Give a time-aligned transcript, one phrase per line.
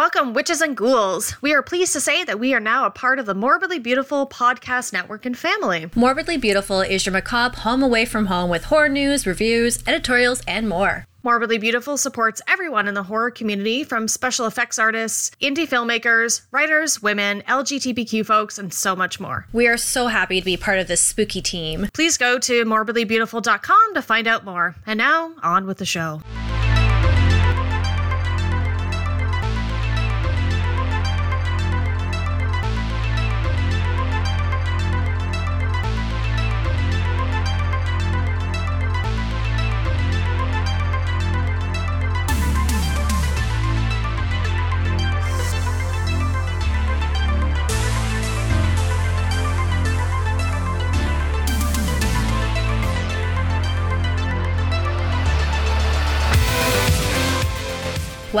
[0.00, 1.36] Welcome, witches and ghouls.
[1.42, 4.26] We are pleased to say that we are now a part of the Morbidly Beautiful
[4.26, 5.90] podcast network and family.
[5.94, 10.70] Morbidly Beautiful is your macabre home away from home with horror news, reviews, editorials, and
[10.70, 11.04] more.
[11.22, 17.02] Morbidly Beautiful supports everyone in the horror community from special effects artists, indie filmmakers, writers,
[17.02, 19.48] women, LGBTQ folks, and so much more.
[19.52, 21.88] We are so happy to be part of this spooky team.
[21.92, 24.76] Please go to morbidlybeautiful.com to find out more.
[24.86, 26.22] And now, on with the show.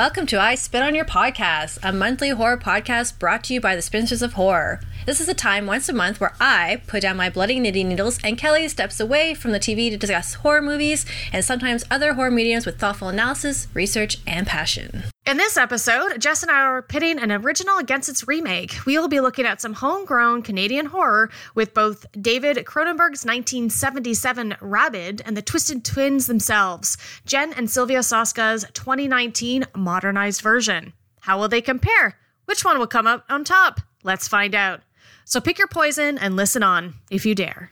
[0.00, 3.76] Welcome to I Spit on Your Podcast, a monthly horror podcast brought to you by
[3.76, 4.80] the Spinsters of Horror.
[5.04, 8.18] This is a time once a month where I put down my bloody knitting needles
[8.24, 12.30] and Kelly steps away from the TV to discuss horror movies and sometimes other horror
[12.30, 15.02] mediums with thoughtful analysis, research, and passion.
[15.30, 18.84] In this episode, Jess and I are pitting an original against its remake.
[18.84, 25.22] We will be looking at some homegrown Canadian horror with both David Cronenberg's 1977 Rabid
[25.24, 30.94] and the Twisted Twins themselves, Jen and Sylvia Soska's 2019 modernized version.
[31.20, 32.18] How will they compare?
[32.46, 33.80] Which one will come out on top?
[34.02, 34.80] Let's find out.
[35.24, 37.70] So pick your poison and listen on, if you dare.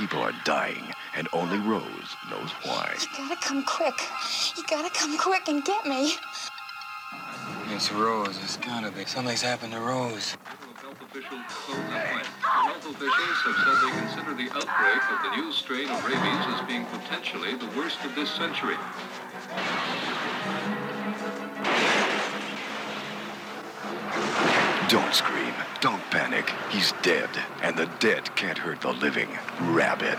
[0.00, 0.82] People are dying,
[1.14, 2.96] and only Rose knows why.
[2.98, 3.94] You gotta come quick.
[4.56, 6.14] You gotta come quick and get me.
[7.68, 8.38] It's Rose.
[8.42, 9.04] It's gotta be.
[9.04, 10.38] Something's happened to Rose.
[10.80, 12.22] Health officials close that way.
[12.40, 16.66] Health officials have said they consider the outbreak of the new strain of rabies as
[16.66, 18.76] being potentially the worst of this century.
[24.90, 25.54] Don't scream.
[25.80, 26.52] Don't panic.
[26.68, 27.30] He's dead,
[27.62, 29.28] and the dead can't hurt the living.
[29.60, 30.18] Rabid.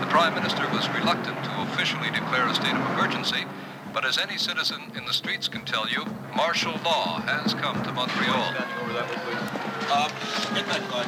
[0.00, 3.44] The Prime Minister was reluctant to officially declare a state of emergency,
[3.94, 6.04] but as any citizen in the streets can tell you,
[6.34, 8.52] martial law has come to Montreal.
[9.86, 10.08] Uh,
[10.52, 11.06] get that gun.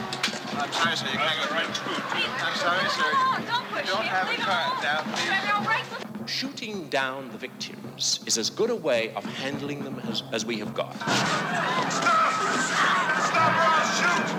[0.57, 1.07] I'm sorry, sir.
[1.11, 1.67] You can't go right.
[2.47, 3.11] I'm sorry, sir.
[3.51, 5.03] Don't push You don't have a Leave card now,
[5.99, 6.10] please.
[6.31, 10.59] Shooting down the victims is as good a way of handling them as, as we
[10.59, 10.95] have got.
[10.95, 11.11] Stop
[13.35, 14.31] or I'll shoot!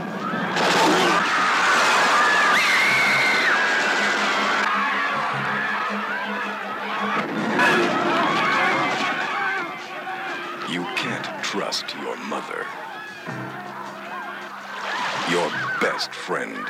[10.71, 12.65] You can't trust your mother.
[15.29, 16.65] Your best friend.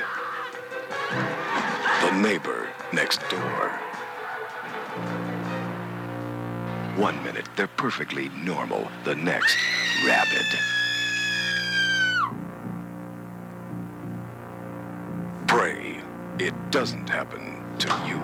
[2.02, 3.81] The neighbor next door.
[6.97, 8.88] One minute, they're perfectly normal.
[9.06, 9.57] The next,
[10.06, 10.46] rabid.
[15.47, 16.02] Pray
[16.40, 18.19] it doesn't happen to you.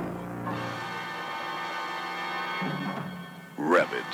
[3.57, 4.05] Rabid.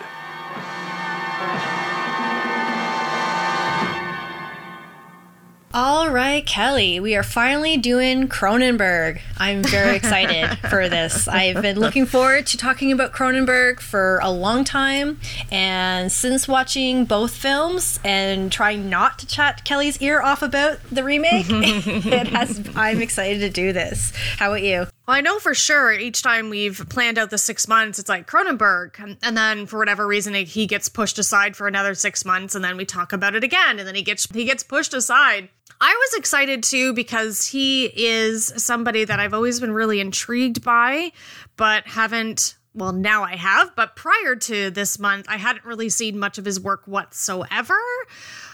[6.41, 9.21] Kelly, we are finally doing Cronenberg.
[9.38, 11.27] I'm very excited for this.
[11.27, 15.19] I've been looking forward to talking about Cronenberg for a long time,
[15.51, 21.03] and since watching both films and trying not to chat Kelly's ear off about the
[21.03, 22.61] remake, it has.
[22.75, 24.13] I'm excited to do this.
[24.38, 24.88] How about you?
[25.05, 28.25] Well, I know for sure each time we've planned out the six months, it's like
[28.25, 28.97] Cronenberg.
[28.99, 32.55] And, and then for whatever reason, he gets pushed aside for another six months.
[32.55, 33.79] And then we talk about it again.
[33.79, 35.49] And then he gets, he gets pushed aside.
[35.81, 41.11] I was excited too because he is somebody that I've always been really intrigued by,
[41.57, 46.17] but haven't well, now I have, but prior to this month, I hadn't really seen
[46.17, 47.77] much of his work whatsoever.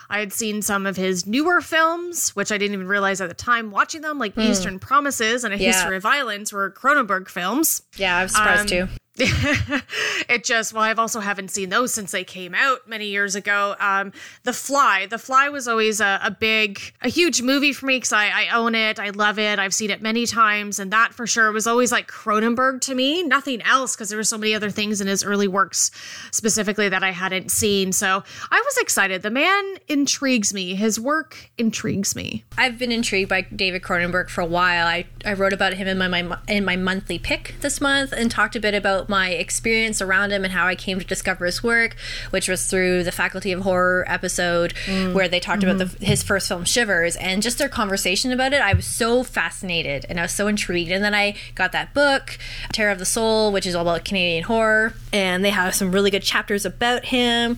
[0.10, 3.36] I had seen some of his newer films, which I didn't even realize at the
[3.36, 5.72] time watching them, like Eastern Promises and A Yeah.
[5.74, 7.84] History of Violence, were Cronenberg films.
[7.96, 8.88] Yeah, I was surprised Um, too.
[10.30, 13.76] it just well i've also haven't seen those since they came out many years ago.
[13.80, 14.12] Um
[14.44, 15.06] the fly.
[15.06, 18.56] The fly was always a, a big a huge movie for me because I, I
[18.56, 19.00] own it.
[19.00, 19.60] I love it.
[19.60, 23.24] I've seen it many times and that for sure was always like cronenberg to me.
[23.24, 25.92] Nothing else because there were so many other things in his early works
[26.32, 27.92] specifically that i hadn't seen.
[27.92, 29.22] So i was excited.
[29.22, 30.76] The man intrigues me.
[30.76, 32.46] His work intrigues me.
[32.58, 34.88] I've been intrigued by David Cronenberg for a while.
[34.88, 38.30] I, I wrote about him in my, my in my monthly pick this month and
[38.30, 41.64] talked a bit about my experience around him and how I came to discover his
[41.64, 41.96] work,
[42.30, 45.14] which was through the Faculty of Horror episode mm.
[45.14, 46.06] where they talked about the, mm-hmm.
[46.06, 48.62] his first film Shivers and just their conversation about it.
[48.62, 50.92] I was so fascinated and I was so intrigued.
[50.92, 52.38] And then I got that book,
[52.72, 56.12] Terror of the Soul, which is all about Canadian horror, and they have some really
[56.12, 57.58] good chapters about him.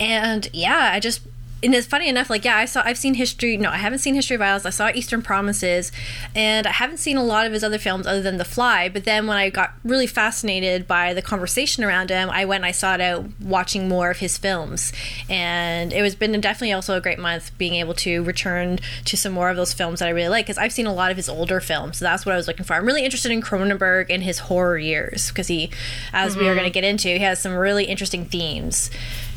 [0.00, 1.20] And yeah, I just
[1.62, 3.56] and it's funny enough, like yeah, I saw I've seen history.
[3.56, 4.64] No, I haven't seen History of Violence.
[4.64, 5.90] I saw Eastern Promises,
[6.34, 8.88] and I haven't seen a lot of his other films other than The Fly.
[8.88, 12.66] But then when I got really fascinated by the conversation around him, I went and
[12.66, 14.92] I sought out watching more of his films,
[15.28, 19.32] and it was been definitely also a great month being able to return to some
[19.32, 21.28] more of those films that I really like because I've seen a lot of his
[21.28, 21.98] older films.
[21.98, 22.74] So that's what I was looking for.
[22.74, 25.70] I'm really interested in Cronenberg and his horror years because he,
[26.12, 26.58] as we are mm-hmm.
[26.58, 28.90] going to get into, he has some really interesting themes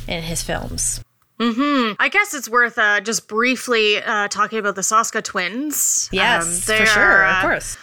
[0.08, 1.02] in his films.
[2.00, 6.10] I guess it's worth uh, just briefly uh, talking about the Soska twins.
[6.12, 7.78] Yes, Um, for sure, are, of uh, course.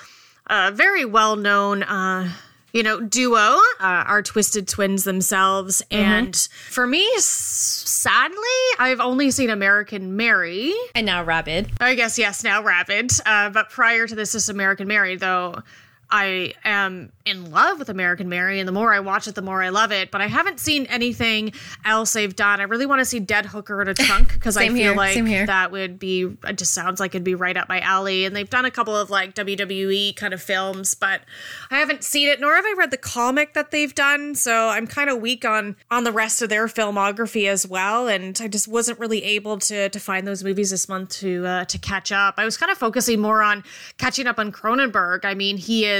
[0.48, 2.30] a very well known, uh,
[2.72, 5.82] you know, duo, uh, are Twisted Twins themselves.
[5.90, 6.02] Mm-hmm.
[6.02, 6.36] And
[6.70, 8.36] for me, s- sadly,
[8.78, 10.72] I've only seen American Mary.
[10.94, 11.70] And now Rabid.
[11.80, 13.10] I guess, yes, now Rabid.
[13.26, 15.62] Uh, but prior to this, is American Mary, though.
[16.10, 19.62] I am in love with American Mary, and the more I watch it, the more
[19.62, 20.10] I love it.
[20.10, 21.52] But I haven't seen anything
[21.84, 22.60] else they've done.
[22.60, 25.46] I really want to see Dead Hooker in a Trunk because I feel here, like
[25.46, 26.36] that would be.
[26.44, 28.24] It just sounds like it'd be right up my alley.
[28.24, 31.22] And they've done a couple of like WWE kind of films, but
[31.70, 34.34] I haven't seen it, nor have I read the comic that they've done.
[34.34, 38.08] So I'm kind of weak on on the rest of their filmography as well.
[38.08, 41.64] And I just wasn't really able to to find those movies this month to uh,
[41.66, 42.34] to catch up.
[42.38, 43.64] I was kind of focusing more on
[43.98, 45.24] catching up on Cronenberg.
[45.24, 45.97] I mean, he is,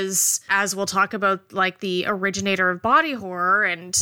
[0.49, 3.97] as we'll talk about, like the originator of body horror and.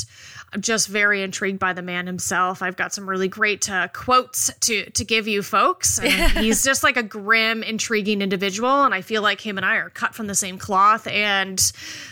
[0.52, 2.62] I'm just very intrigued by the man himself.
[2.62, 5.98] I've got some really great uh, quotes to to give you folks.
[6.38, 9.90] He's just like a grim, intriguing individual, and I feel like him and I are
[9.90, 11.06] cut from the same cloth.
[11.08, 11.60] And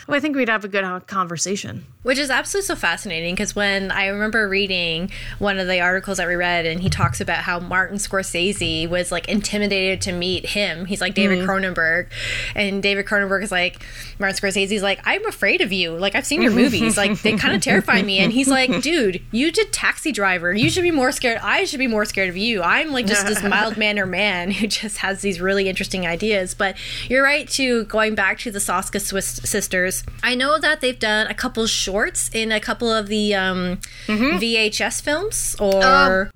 [0.07, 1.85] well, I think we'd have a good uh, conversation.
[2.03, 5.09] Which is absolutely so fascinating because when I remember reading
[5.39, 9.11] one of the articles that we read, and he talks about how Martin Scorsese was
[9.11, 10.85] like intimidated to meet him.
[10.85, 12.09] He's like David Cronenberg,
[12.53, 13.83] and David Cronenberg is like
[14.19, 15.97] Martin Scorsese's like I'm afraid of you.
[15.97, 18.24] Like I've seen your movies, like they kind of terrify me.
[18.25, 20.53] And he's like, dude, you did Taxi Driver.
[20.53, 21.37] You should be more scared.
[21.41, 22.61] I should be more scared of you.
[22.61, 26.53] I'm like just this mild manner man who just has these really interesting ideas.
[26.53, 26.75] But
[27.09, 30.03] you're right to going back to the Soska Swiss sisters.
[30.23, 35.01] I know that they've done a couple shorts in a couple of the um, VHS
[35.01, 36.31] films or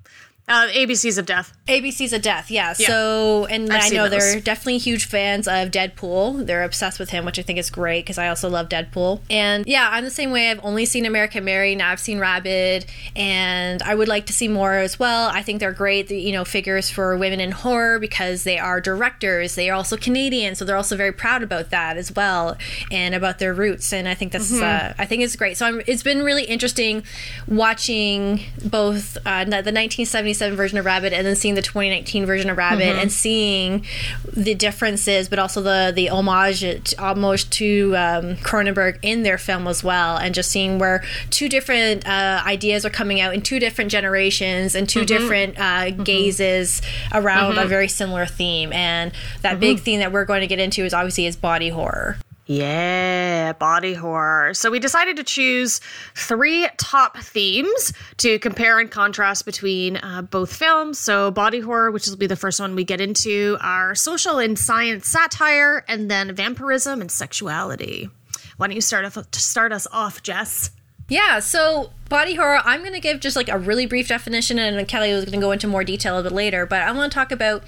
[0.48, 1.52] Uh, ABCs of Death.
[1.70, 2.50] ABC's a Death.
[2.50, 2.72] Yeah.
[2.72, 4.32] So, and I've I know those.
[4.32, 6.44] they're definitely huge fans of Deadpool.
[6.46, 9.20] They're obsessed with him, which I think is great because I also love Deadpool.
[9.30, 10.50] And yeah, I'm the same way.
[10.50, 11.76] I've only seen American Mary.
[11.76, 15.30] Now I've seen Rabid, and I would like to see more as well.
[15.32, 18.80] I think they're great, the, you know, figures for women in horror because they are
[18.80, 19.54] directors.
[19.54, 22.56] They are also Canadian, so they're also very proud about that as well
[22.90, 23.92] and about their roots.
[23.92, 25.56] And I think that's, uh, I think it's great.
[25.56, 27.04] So I'm, it's been really interesting
[27.46, 32.56] watching both uh, the 1977 version of Rabid and then seeing the 2019 version of
[32.56, 33.86] Rabid and seeing
[34.32, 39.82] the differences, but also the the homage almost to um, Cronenberg in their film as
[39.84, 43.90] well, and just seeing where two different uh, ideas are coming out in two different
[43.90, 48.72] generations and 2 different uh, gazes around a very similar theme.
[48.72, 49.12] And
[49.42, 52.18] that big theme that we're going to get into is obviously is body horror.
[52.52, 54.54] Yeah, body horror.
[54.54, 55.80] So we decided to choose
[56.16, 60.98] three top themes to compare and contrast between uh, both films.
[60.98, 64.58] So body horror, which will be the first one we get into, our social and
[64.58, 68.10] science satire, and then vampirism and sexuality.
[68.56, 70.72] Why don't you start off start us off, Jess?
[71.10, 74.86] Yeah, so body horror, I'm going to give just like a really brief definition, and
[74.86, 76.66] Kelly was going to go into more detail a bit later.
[76.66, 77.64] But I want to talk about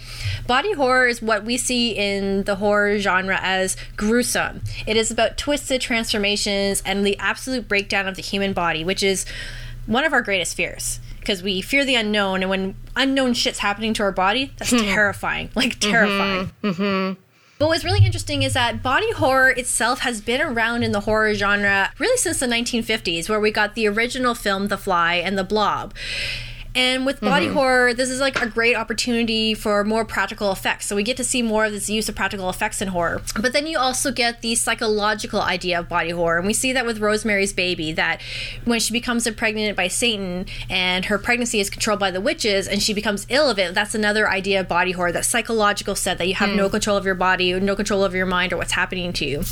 [0.47, 4.63] body horror is what we see in the horror genre as gruesome.
[4.87, 9.27] It is about twisted transformations and the absolute breakdown of the human body, which is
[9.87, 11.01] one of our greatest fears.
[11.19, 14.79] Because we fear the unknown, and when unknown shit's happening to our body, that's hmm.
[14.79, 15.51] terrifying.
[15.55, 16.51] Like, terrifying.
[16.63, 16.83] Mm-hmm.
[16.83, 17.22] Mm-hmm.
[17.63, 21.33] But what's really interesting is that body horror itself has been around in the horror
[21.33, 25.45] genre really since the 1950s, where we got the original film The Fly and The
[25.45, 25.95] Blob.
[26.75, 27.27] And with mm-hmm.
[27.27, 30.87] body horror, this is like a great opportunity for more practical effects.
[30.87, 33.21] So we get to see more of this use of practical effects in horror.
[33.41, 36.39] But then you also get the psychological idea of body horror.
[36.39, 38.21] And we see that with Rosemary's Baby, that
[38.65, 42.83] when she becomes impregnated by Satan and her pregnancy is controlled by the witches and
[42.83, 46.29] she becomes ill of it, that's another idea of body horror, that psychological set that
[46.29, 46.57] you have hmm.
[46.57, 49.43] no control of your body, no control of your mind or what's happening to you.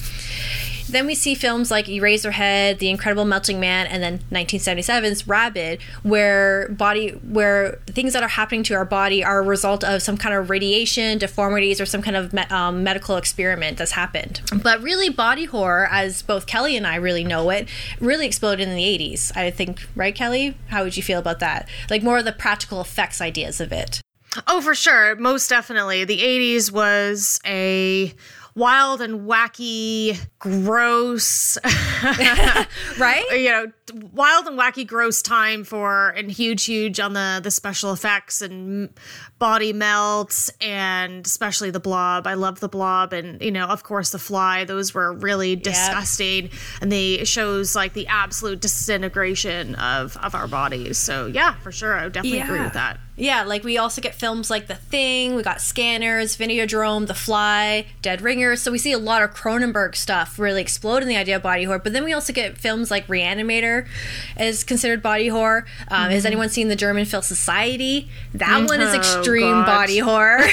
[0.91, 6.69] Then we see films like Eraserhead, The Incredible Melting Man, and then 1977's Rabid, where
[6.71, 10.35] body where things that are happening to our body are a result of some kind
[10.35, 14.41] of radiation, deformities, or some kind of me- um, medical experiment that's happened.
[14.63, 17.69] But really, body horror, as both Kelly and I really know it,
[18.01, 19.37] really exploded in the 80s.
[19.37, 20.57] I think, right, Kelly?
[20.69, 21.69] How would you feel about that?
[21.89, 24.01] Like more of the practical effects ideas of it.
[24.47, 25.17] Oh, for sure.
[25.17, 26.05] Most definitely.
[26.05, 28.15] The 80s was a
[28.55, 31.59] wild and wacky, gross,
[32.99, 33.25] Right?
[33.33, 33.67] you know,
[34.13, 38.91] wild and wacky, gross time for, and huge, huge on the, the special effects and
[39.41, 42.27] body melts and especially the blob.
[42.29, 44.65] I love the blob and, you know, of course, the fly.
[44.65, 46.51] Those were really disgusting.
[46.81, 50.99] And they shows like the absolute disintegration of, of our bodies.
[50.99, 51.95] So, yeah, for sure.
[51.97, 53.01] I would definitely agree with that.
[53.17, 57.85] Yeah, like we also get films like The Thing, we got Scanners, Videodrome, The Fly,
[58.01, 58.63] Dead Ringers.
[58.63, 61.65] So we see a lot of Cronenberg stuff really explode in the idea of body
[61.65, 61.81] horror.
[61.81, 63.87] But then we also get films like Reanimator
[64.39, 65.67] is considered body horror.
[65.89, 68.09] Um, Has anyone seen the German Film Society?
[68.33, 68.99] That one is Oh,
[69.35, 69.67] extreme God.
[69.67, 70.41] body horror.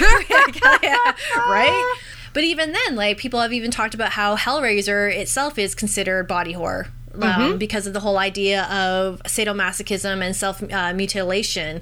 [0.83, 1.97] Yeah, right?
[2.33, 6.53] But even then, like people have even talked about how Hellraiser itself is considered body
[6.53, 6.87] horror.
[7.23, 11.81] Um, because of the whole idea of sadomasochism and self uh, mutilation.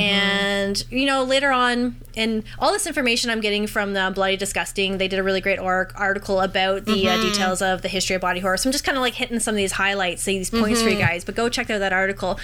[0.00, 4.98] And, you know, later on, and all this information I'm getting from the Bloody Disgusting,
[4.98, 8.22] they did a really great or- article about the uh, details of the history of
[8.22, 8.56] body horror.
[8.56, 10.98] So I'm just kind of like hitting some of these highlights, these points for you
[10.98, 12.38] guys, but go check out that article.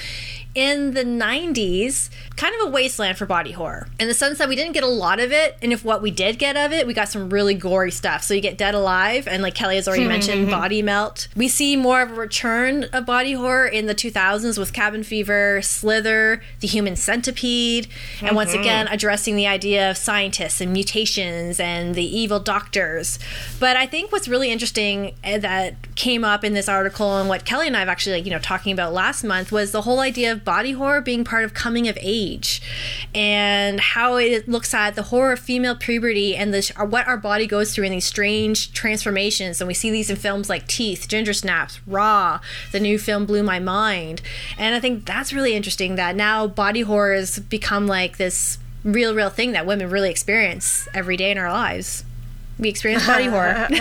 [0.55, 4.57] In the 90s, kind of a wasteland for body horror in the sense that we
[4.57, 5.57] didn't get a lot of it.
[5.63, 8.25] And if what we did get of it, we got some really gory stuff.
[8.25, 11.29] So you get Dead Alive, and like Kelly has already mentioned, Body Melt.
[11.37, 15.61] We see more of a return of body horror in the 2000s with Cabin Fever,
[15.63, 17.89] Slither, The Human Centipede,
[18.23, 23.19] and once again, addressing the idea of scientists and mutations and the evil doctors.
[23.59, 27.45] But I think what's really interesting eh, that came up in this article and what
[27.45, 29.99] Kelly and I have actually like, you know, talking about last month was the whole
[29.99, 32.63] idea of body horror being part of coming of age
[33.13, 37.49] and how it looks at the horror of female puberty and the, what our body
[37.49, 39.61] goes through in these strange transformations.
[39.61, 42.20] And we see these in films like Teeth, Ginger Snaps, Raw,
[42.73, 44.23] the new film Blew My Mind.
[44.59, 49.15] And I think that's really interesting that now body horror has become like this real,
[49.15, 52.05] real thing that women really experience every day in our lives.
[52.59, 53.69] We experience body horror.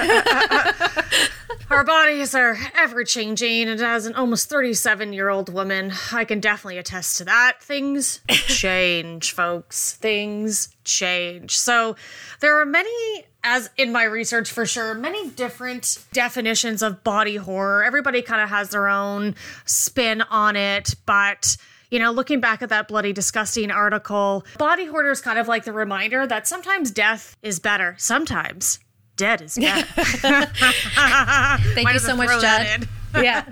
[1.70, 6.40] Our bodies are ever changing, and as an almost 37 year old woman, I can
[6.40, 7.58] definitely attest to that.
[7.62, 9.94] Things change, folks.
[9.94, 11.56] Things change.
[11.60, 11.96] So,
[12.40, 17.84] there are many, as in my research for sure, many different definitions of body horror.
[17.84, 21.58] Everybody kind of has their own spin on it, but.
[21.92, 25.64] You know, looking back at that bloody disgusting article, body horror is kind of like
[25.66, 27.96] the reminder that sometimes death is better.
[27.98, 28.78] Sometimes
[29.16, 29.88] dead is better.
[29.96, 30.54] Thank
[31.84, 32.88] Might you so much, Jed.
[33.14, 33.44] Yeah.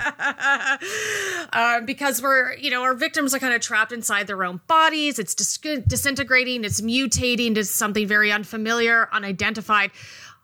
[1.54, 5.20] Uh, because we're, you know, our victims are kind of trapped inside their own bodies.
[5.20, 9.92] It's dis- disintegrating, it's mutating to something very unfamiliar, unidentified.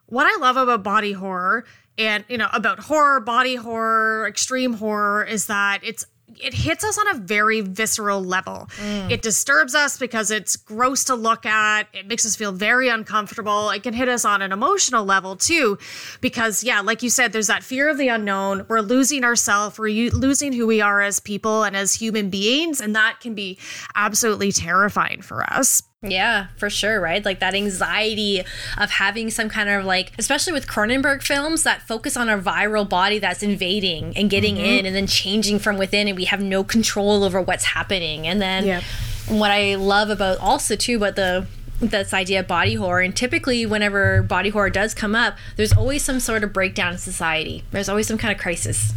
[0.07, 1.65] What I love about body horror
[1.97, 6.05] and, you know, about horror, body horror, extreme horror is that it's
[6.43, 8.69] it hits us on a very visceral level.
[8.77, 9.11] Mm.
[9.11, 11.87] It disturbs us because it's gross to look at.
[11.93, 13.69] It makes us feel very uncomfortable.
[13.69, 15.77] It can hit us on an emotional level too,
[16.21, 18.65] because yeah, like you said, there's that fear of the unknown.
[18.67, 19.79] We're losing ourselves.
[19.79, 23.33] We're u- losing who we are as people and as human beings, and that can
[23.33, 23.57] be
[23.95, 25.81] absolutely terrifying for us.
[26.03, 27.23] Yeah, for sure, right?
[27.23, 28.43] Like that anxiety
[28.77, 32.87] of having some kind of like, especially with Cronenberg films that focus on a viral
[32.87, 34.65] body that's invading and getting mm-hmm.
[34.65, 38.27] in and then changing from within, and we have no control over what's happening.
[38.27, 38.83] And then Yep.
[39.29, 41.47] what I love about also too, but the
[41.79, 46.01] this idea of body horror and typically whenever body horror does come up there's always
[46.01, 48.93] some sort of breakdown in society there's always some kind of crisis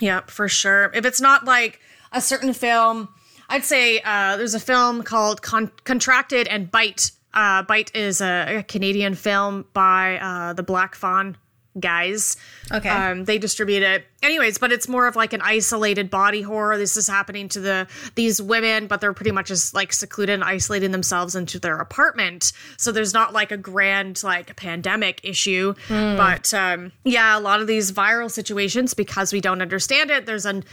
[0.00, 0.90] yeah for sure.
[0.94, 1.80] If it's not like
[2.12, 3.08] a certain film,
[3.48, 7.12] I'd say uh, there's a film called Con- Contracted and Bite.
[7.32, 11.36] Uh, Bite is a, a Canadian film by uh, the Black Fawn
[11.78, 12.36] guys.
[12.72, 12.88] Okay.
[12.88, 14.04] Um, they distribute it.
[14.22, 16.76] Anyways, but it's more of like an isolated body horror.
[16.76, 17.86] This is happening to the
[18.16, 22.52] these women, but they're pretty much just like secluded and isolating themselves into their apartment.
[22.76, 25.74] So there's not like a grand like pandemic issue.
[25.88, 30.26] But um, yeah, a lot of these viral situations because we don't understand it.
[30.26, 30.64] There's an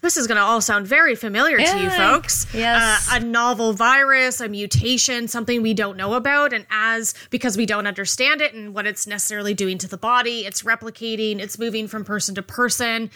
[0.00, 2.46] this is going to all sound very familiar to you folks.
[2.54, 3.08] Yes.
[3.10, 6.52] Uh, a novel virus, a mutation, something we don't know about.
[6.52, 10.46] And as because we don't understand it and what it's necessarily doing to the body,
[10.46, 13.10] it's replicating, it's moving from person to person.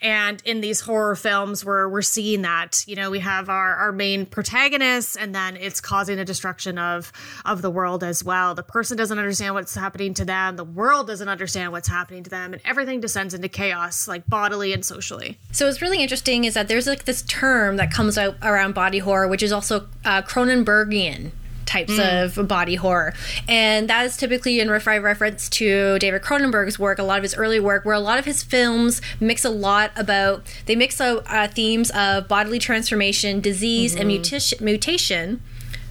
[0.00, 3.92] And in these horror films where we're seeing that, you know, we have our, our
[3.92, 7.12] main protagonists and then it's causing a destruction of
[7.44, 8.54] of the world as well.
[8.54, 12.30] The person doesn't understand what's happening to them, the world doesn't understand what's happening to
[12.30, 15.38] them, and everything descends into chaos, like bodily and socially.
[15.52, 18.98] So what's really interesting is that there's like this term that comes out around body
[18.98, 21.32] horror, which is also uh, Cronenbergian
[21.68, 22.24] types mm.
[22.24, 23.12] of body horror,
[23.46, 27.34] and that is typically in ref- reference to David Cronenberg's work, a lot of his
[27.34, 31.24] early work, where a lot of his films mix a lot about they mix out
[31.28, 34.08] uh, themes of bodily transformation, disease, and mm-hmm.
[34.08, 34.64] mutation.
[34.64, 35.42] mutation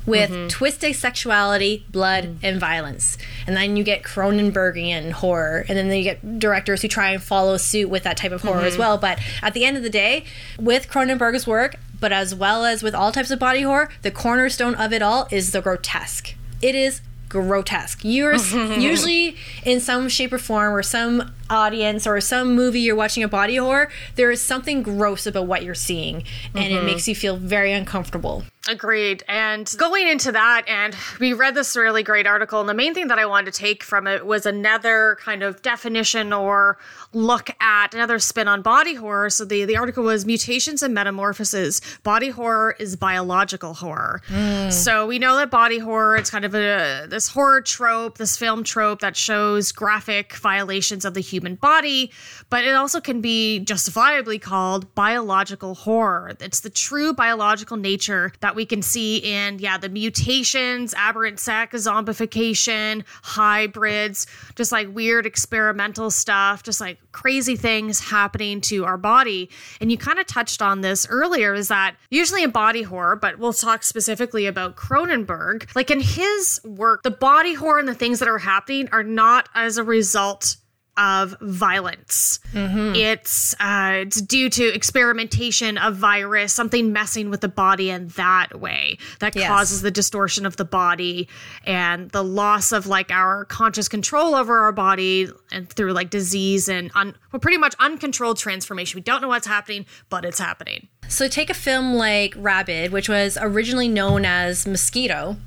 [0.08, 0.48] with mm-hmm.
[0.48, 2.38] twisted sexuality, blood, mm.
[2.42, 3.18] and violence.
[3.46, 5.66] And then you get Cronenbergian horror.
[5.68, 8.62] And then you get directors who try and follow suit with that type of horror
[8.62, 8.82] as mm-hmm.
[8.82, 8.98] well.
[8.98, 10.24] But at the end of the day,
[10.58, 14.76] with Cronenberg's work, but as well as with all types of body horror, the cornerstone
[14.76, 16.36] of it all is the grotesque.
[16.62, 18.00] It is grotesque.
[18.04, 18.36] You're
[18.80, 23.28] usually in some shape or form or some audience or some movie you're watching a
[23.28, 26.24] body horror, there is something gross about what you're seeing
[26.54, 26.86] and it mm-hmm.
[26.86, 28.44] makes you feel very uncomfortable.
[28.68, 29.24] Agreed.
[29.30, 33.08] And going into that, and we read this really great article, and the main thing
[33.08, 36.78] that I wanted to take from it was another kind of definition or
[37.14, 39.30] look at another spin on body horror.
[39.30, 41.82] So the, the article was Mutations and Metamorphoses.
[42.04, 44.22] Body horror is biological horror.
[44.28, 44.74] Mm.
[44.74, 48.64] So we know that body horror, it's kind of a this horror trope, this film
[48.64, 52.12] trope that shows graphic violations of the human body,
[52.50, 56.36] but it also can be justifiably called biological horror.
[56.40, 61.76] It's the true biological nature that we can see in, yeah, the mutations, aberrant sex,
[61.76, 69.50] zombification, hybrids, just like weird experimental stuff, just like crazy things happening to our body.
[69.82, 73.40] And you kind of touched on this earlier is that usually in body horror, but
[73.40, 78.20] we'll talk specifically about Cronenberg, like in his work, the body horror and the things
[78.20, 80.58] that are happening are not as a result
[80.98, 82.40] of violence.
[82.54, 88.60] It's uh, it's due to experimentation of virus, something messing with the body in that
[88.60, 89.48] way that Yes.
[89.48, 91.28] causes the distortion of the body
[91.66, 96.68] and the loss of like our conscious control over our body and through like disease
[96.68, 98.98] and un- well, pretty much uncontrolled transformation.
[98.98, 100.88] We don't know what's happening, but it's happening.
[101.08, 105.38] So take a film like Rabid, which was originally known as Mosquito,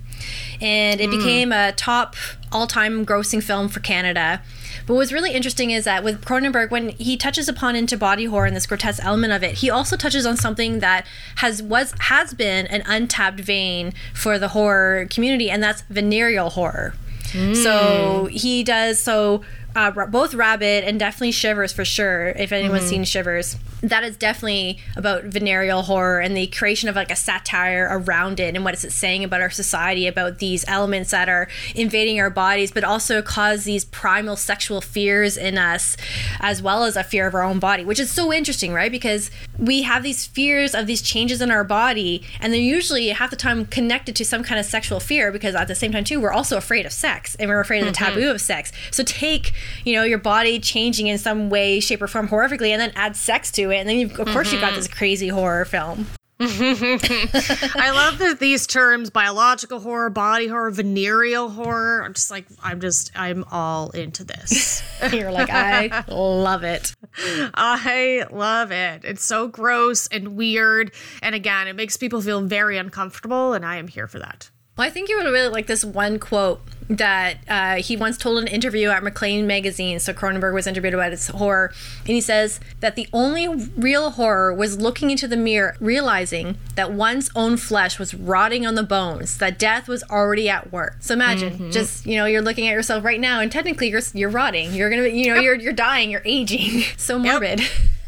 [0.60, 2.14] and it became a top
[2.52, 4.42] all-time grossing film for Canada.
[4.86, 8.46] But what's really interesting is that with Cronenberg, when he touches upon into body horror
[8.46, 11.06] and this grotesque element of it, he also touches on something that
[11.36, 16.94] has was has been an untapped vein for the horror community, and that's venereal horror.
[17.30, 18.30] So mm.
[18.30, 19.42] he does so.
[19.74, 22.28] Uh, both Rabid and definitely Shivers for sure.
[22.30, 27.10] If anyone's seen Shivers, that is definitely about venereal horror and the creation of like
[27.10, 31.12] a satire around it and what is it saying about our society about these elements
[31.12, 35.96] that are invading our bodies, but also cause these primal sexual fears in us,
[36.40, 38.90] as well as a fear of our own body, which is so interesting, right?
[38.90, 43.30] Because we have these fears of these changes in our body, and they're usually half
[43.30, 45.30] the time connected to some kind of sexual fear.
[45.30, 47.86] Because at the same time, too, we're also afraid of sex and we're afraid of
[47.86, 48.72] the taboo of sex.
[48.90, 49.52] So take
[49.84, 53.16] you know your body changing in some way, shape, or form horrifically, and then add
[53.16, 54.76] sex to it, and then you've, of course you've got mm-hmm.
[54.76, 56.06] this crazy horror film.
[56.42, 62.02] I love that these terms biological horror, body horror, venereal horror.
[62.02, 64.82] I'm just like, I'm just, I'm all into this.
[65.12, 66.94] You're like, I love it.
[67.18, 69.04] I love it.
[69.04, 70.92] It's so gross and weird.
[71.22, 74.50] And again, it makes people feel very uncomfortable, and I am here for that.
[74.78, 78.38] Well, I think you would really like this one quote that uh, he once told
[78.38, 80.00] an interview at Maclean magazine.
[80.00, 84.52] So Cronenberg was interviewed about his horror, and he says that the only real horror
[84.52, 89.38] was looking into the mirror, realizing that one's own flesh was rotting on the bones,
[89.38, 90.96] that death was already at work.
[91.00, 94.30] So imagine, just you know, you're looking at yourself right now, and technically you're you're
[94.30, 94.74] rotting.
[94.74, 96.10] You're gonna, you know, you're you're dying.
[96.10, 96.82] You're aging.
[96.96, 97.62] so morbid.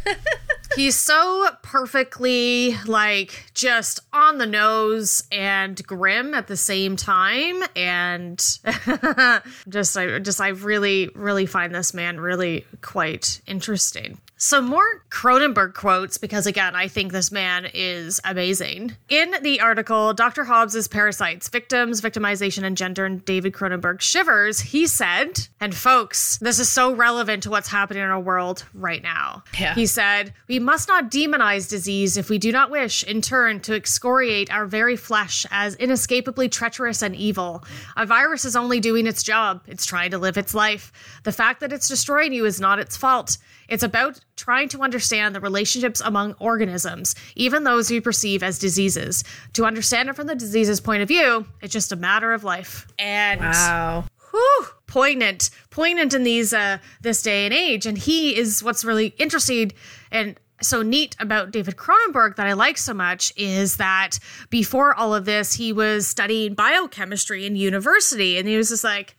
[0.76, 8.38] He's so perfectly like just on the nose and grim at the same time and
[9.68, 14.18] just I just I really really find this man really quite interesting.
[14.42, 18.96] Some more Cronenberg quotes because again, I think this man is amazing.
[19.08, 20.42] In the article Dr.
[20.42, 26.58] Hobbes's Parasites: Victims, Victimization and Gender and David Cronenberg Shivers, he said, and folks, this
[26.58, 29.44] is so relevant to what's happening in our world right now.
[29.60, 29.76] Yeah.
[29.76, 33.76] He said, We must not demonize disease if we do not wish, in turn, to
[33.76, 37.62] excoriate our very flesh as inescapably treacherous and evil.
[37.96, 40.90] A virus is only doing its job, it's trying to live its life.
[41.22, 43.38] The fact that it's destroying you is not its fault.
[43.72, 49.24] It's about trying to understand the relationships among organisms, even those we perceive as diseases.
[49.54, 52.86] To understand it from the disease's point of view, it's just a matter of life.
[52.98, 54.04] And Wow.
[54.30, 57.86] whew, poignant, poignant in these uh, this day and age.
[57.86, 59.72] And he is what's really interesting
[60.10, 64.18] and so neat about David Cronenberg that I like so much is that
[64.50, 69.16] before all of this, he was studying biochemistry in university, and he was just like.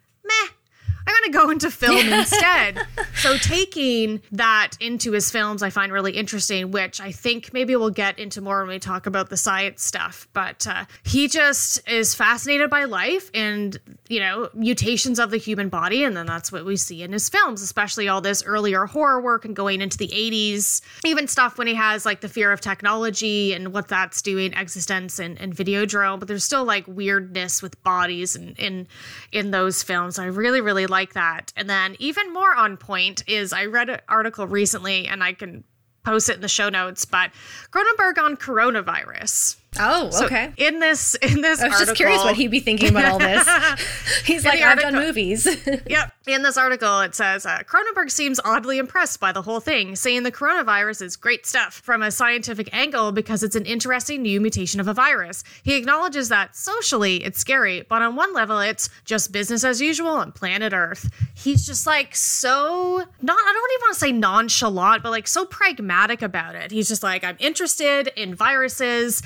[1.05, 2.79] I'm going to go into film instead.
[3.15, 7.89] So, taking that into his films, I find really interesting, which I think maybe we'll
[7.89, 10.27] get into more when we talk about the science stuff.
[10.33, 15.69] But uh, he just is fascinated by life and, you know, mutations of the human
[15.69, 16.03] body.
[16.03, 19.45] And then that's what we see in his films, especially all this earlier horror work
[19.45, 23.53] and going into the 80s, even stuff when he has like the fear of technology
[23.53, 26.19] and what that's doing, existence and, and Videodrome.
[26.19, 28.87] But there's still like weirdness with bodies and in
[29.31, 30.19] in those films.
[30.19, 31.53] I really, really like that.
[31.55, 35.63] And then even more on point is I read an article recently and I can
[36.03, 37.31] post it in the show notes, but
[37.71, 39.57] Cronenberg on coronavirus.
[39.79, 40.51] Oh, So okay.
[40.57, 43.47] in this in this I was just curious what he'd be thinking about all this.
[44.25, 45.47] He's like, I've done article- movies.
[45.87, 46.13] Yep.
[46.27, 50.23] In this article, it says uh, Cronenberg seems oddly impressed by the whole thing, saying
[50.23, 54.79] the coronavirus is great stuff from a scientific angle because it's an interesting new mutation
[54.79, 55.43] of a virus.
[55.63, 60.09] He acknowledges that socially it's scary, but on one level, it's just business as usual
[60.11, 61.09] on planet Earth.
[61.35, 65.45] He's just like so not, I don't even want to say nonchalant, but like so
[65.45, 66.71] pragmatic about it.
[66.71, 69.21] He's just like, I'm interested in viruses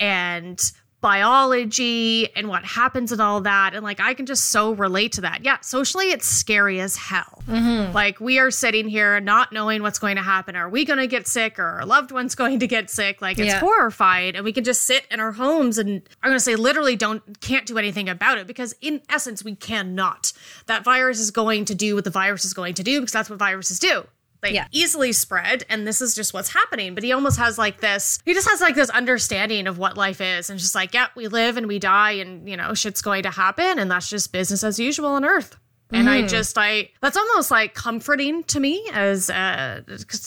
[0.00, 0.60] and
[1.02, 3.72] biology and what happens and all that.
[3.74, 5.42] And like, I can just so relate to that.
[5.42, 7.42] Yeah, socially, it's scary as hell.
[7.48, 7.94] Mm-hmm.
[7.94, 10.56] Like, we are sitting here not knowing what's going to happen.
[10.56, 13.22] Are we going to get sick or our loved one's going to get sick?
[13.22, 13.60] Like, it's Yeah.
[13.60, 14.36] horrifying.
[14.36, 17.40] And we can just sit in our homes and I'm going to say literally don't,
[17.40, 20.32] can't do anything about it because in essence, we cannot.
[20.66, 23.30] That virus is going to do what the virus is going to do because that's
[23.30, 24.04] what viruses do
[24.42, 24.66] they Yeah.
[24.72, 26.94] easily spread and this is just what's happening.
[26.94, 30.20] But he almost has like this he just has like this understanding of what life
[30.20, 33.22] is and just like yeah we live and we die and you know shit's going
[33.24, 35.56] to happen and that's just business as usual on earth.
[35.92, 39.80] And i just i that's almost like comforting to me as uh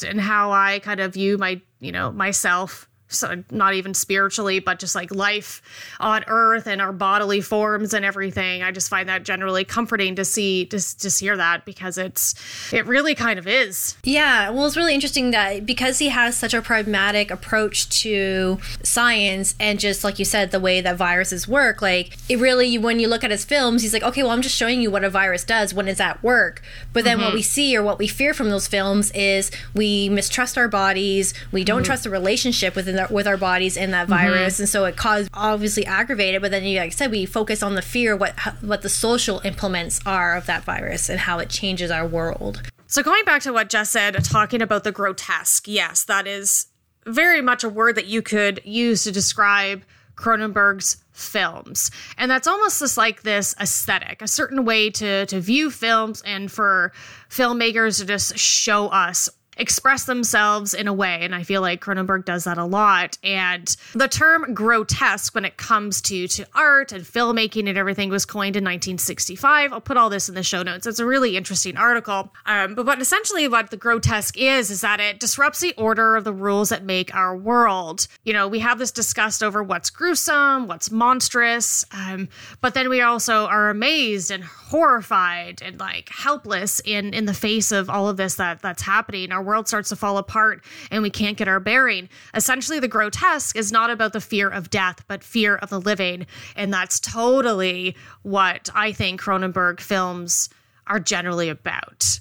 [0.06, 4.80] and how i kind of view my you know myself so not even spiritually but
[4.80, 5.62] just like life
[6.00, 8.64] on earth and our bodily forms and everything.
[8.64, 12.36] I just find that generally comforting to see just just hear that because it's
[12.74, 13.96] it really kind of is.
[14.04, 19.56] Yeah, well, it's really interesting that because he has such a pragmatic approach to science
[19.60, 23.08] and just like you said, the way that viruses work, like it really, when you
[23.08, 25.44] look at his films, he's like, okay, well, I'm just showing you what a virus
[25.44, 26.62] does when it's at work.
[26.92, 27.36] But then what mm-hmm.
[27.36, 31.64] we see or what we fear from those films is we mistrust our bodies, we
[31.64, 31.86] don't mm-hmm.
[31.86, 34.26] trust the relationship within our, with our bodies and that mm-hmm.
[34.26, 36.42] virus, and so it caused obviously aggravated.
[36.42, 39.42] But then, you like I said, we focus on the fear, what what the social
[39.44, 42.62] implements are of that virus and how it changes our world.
[42.88, 46.68] So going back to what Jess said, talking about the grotesque, yes, that is
[47.06, 49.84] very much a word that you could use to describe
[50.16, 51.92] Cronenberg's films.
[52.18, 56.52] And that's almost just like this aesthetic, a certain way to to view films and
[56.52, 56.92] for
[57.30, 62.26] filmmakers to just show us express themselves in a way and i feel like cronenberg
[62.26, 67.04] does that a lot and the term grotesque when it comes to to art and
[67.04, 70.88] filmmaking and everything was coined in 1965 i'll put all this in the show notes.
[70.88, 72.34] It's a really interesting article.
[72.46, 76.24] Um, but what essentially what the grotesque is is that it disrupts the order of
[76.24, 78.08] the rules that make our world.
[78.24, 82.30] You know we have this discussed over what's gruesome what's monstrous um,
[82.62, 87.72] but then we also are amazed and horrified and like helpless in in the face
[87.72, 89.32] of all of this that that's happening.
[89.32, 93.56] Our world starts to fall apart and we can't get our bearing essentially the grotesque
[93.56, 96.26] is not about the fear of death but fear of the living
[96.56, 100.50] and that's totally what i think cronenberg films
[100.88, 102.20] are generally about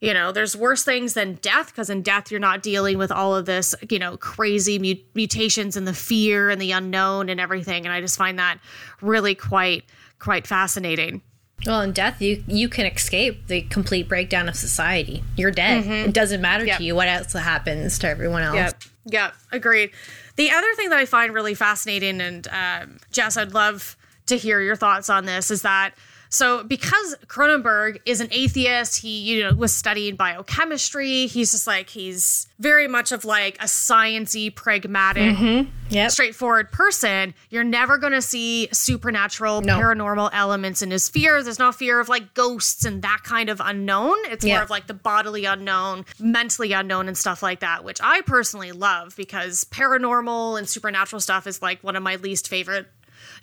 [0.00, 3.34] you know, there's worse things than death because in death you're not dealing with all
[3.34, 7.86] of this, you know, crazy mu- mutations and the fear and the unknown and everything.
[7.86, 8.58] And I just find that
[9.00, 9.84] really quite
[10.18, 11.22] quite fascinating.
[11.66, 15.24] Well, in death, you you can escape the complete breakdown of society.
[15.36, 15.86] You're dead.
[15.86, 16.78] It doesn't matter Yep.
[16.78, 18.56] to you what else happens to everyone else.
[18.56, 18.82] Yep.
[19.06, 19.34] Yep.
[19.52, 19.90] Agreed.
[20.36, 24.60] The other thing that I find really fascinating, and um, Jess, I'd love to hear
[24.60, 25.92] your thoughts on this, is that
[26.34, 31.26] so because Cronenberg is an atheist, he you know was studying biochemistry.
[31.26, 35.70] He's just like he's very much of like a sciency, pragmatic, mm-hmm.
[35.90, 36.10] Yep.
[36.10, 37.34] straightforward person.
[37.50, 39.78] You're never going to see supernatural, No.
[39.78, 41.44] paranormal elements in his fears.
[41.44, 44.16] There's no fear of like ghosts and that kind of unknown.
[44.26, 44.54] It's Yeah.
[44.54, 48.72] more of like the bodily unknown, mentally unknown, and stuff like that, which I personally
[48.72, 52.86] love because paranormal and supernatural stuff is like one of my least favorite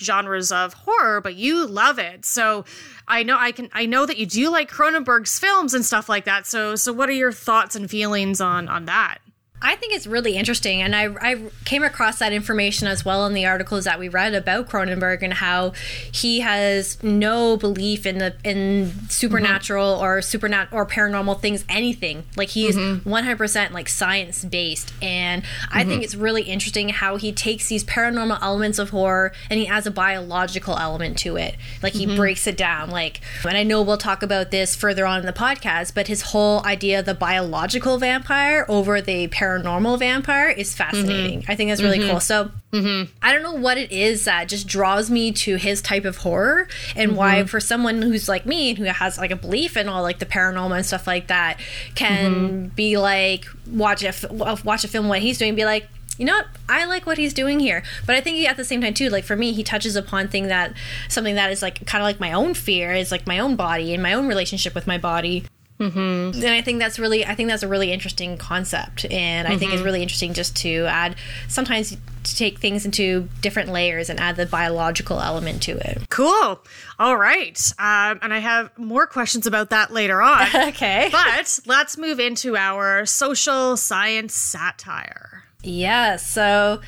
[0.03, 2.25] genres of horror, but you love it.
[2.25, 2.65] So
[3.07, 6.25] I know I can I know that you do like Cronenberg's films and stuff like
[6.25, 6.45] that.
[6.47, 9.19] So so what are your thoughts and feelings on on that?
[9.63, 13.33] I think it's really interesting, and I, I came across that information as well in
[13.33, 15.73] the articles that we read about Cronenberg and how
[16.11, 20.03] he has no belief in the in supernatural Mm-hmm.
[20.03, 22.23] or supernat or paranormal things, anything.
[22.35, 25.89] Like he's one hundred percent like science based, and I Mm-hmm.
[25.89, 29.85] think it's really interesting how he takes these paranormal elements of horror and he adds
[29.85, 31.55] a biological element to it.
[31.83, 32.09] Like Mm-hmm.
[32.11, 32.89] he breaks it down.
[32.89, 36.21] Like, and I know we'll talk about this further on in the podcast, but his
[36.23, 40.77] whole idea of the biological vampire over the paranormal vampire is mm-hmm.
[40.77, 41.45] fascinating.
[41.47, 42.11] I think that's really mm-hmm.
[42.11, 42.19] cool.
[42.19, 43.11] So mm-hmm.
[43.21, 46.67] I don't know what it is that just draws me to his type of horror
[46.95, 50.01] and why for someone who's like me and who has like a belief in all
[50.01, 51.59] like the paranormal and stuff like that
[51.95, 55.87] can be like watch a f- uh, watch a film what he's doing be like
[56.17, 56.47] you know what?
[56.69, 57.83] I like what he's doing here.
[58.05, 60.47] But i think at the same time too like for me he touches upon thing
[60.47, 60.73] that
[61.09, 63.93] something that is like kind of like my own fear is like my own body
[63.93, 65.45] and my own relationship with my body
[65.81, 69.73] and I think that's really, I think that's a really interesting concept, and I think
[69.73, 71.15] it's really interesting just to add
[71.47, 76.07] sometimes to take things into different layers and add the biological element to it.
[76.09, 76.59] Cool.
[76.99, 77.59] All right.
[77.79, 80.47] Um, and I have more questions about that later on.
[80.71, 81.09] Okay.
[81.11, 85.43] but let's move into our social science satire.
[85.63, 86.81] Yeah, so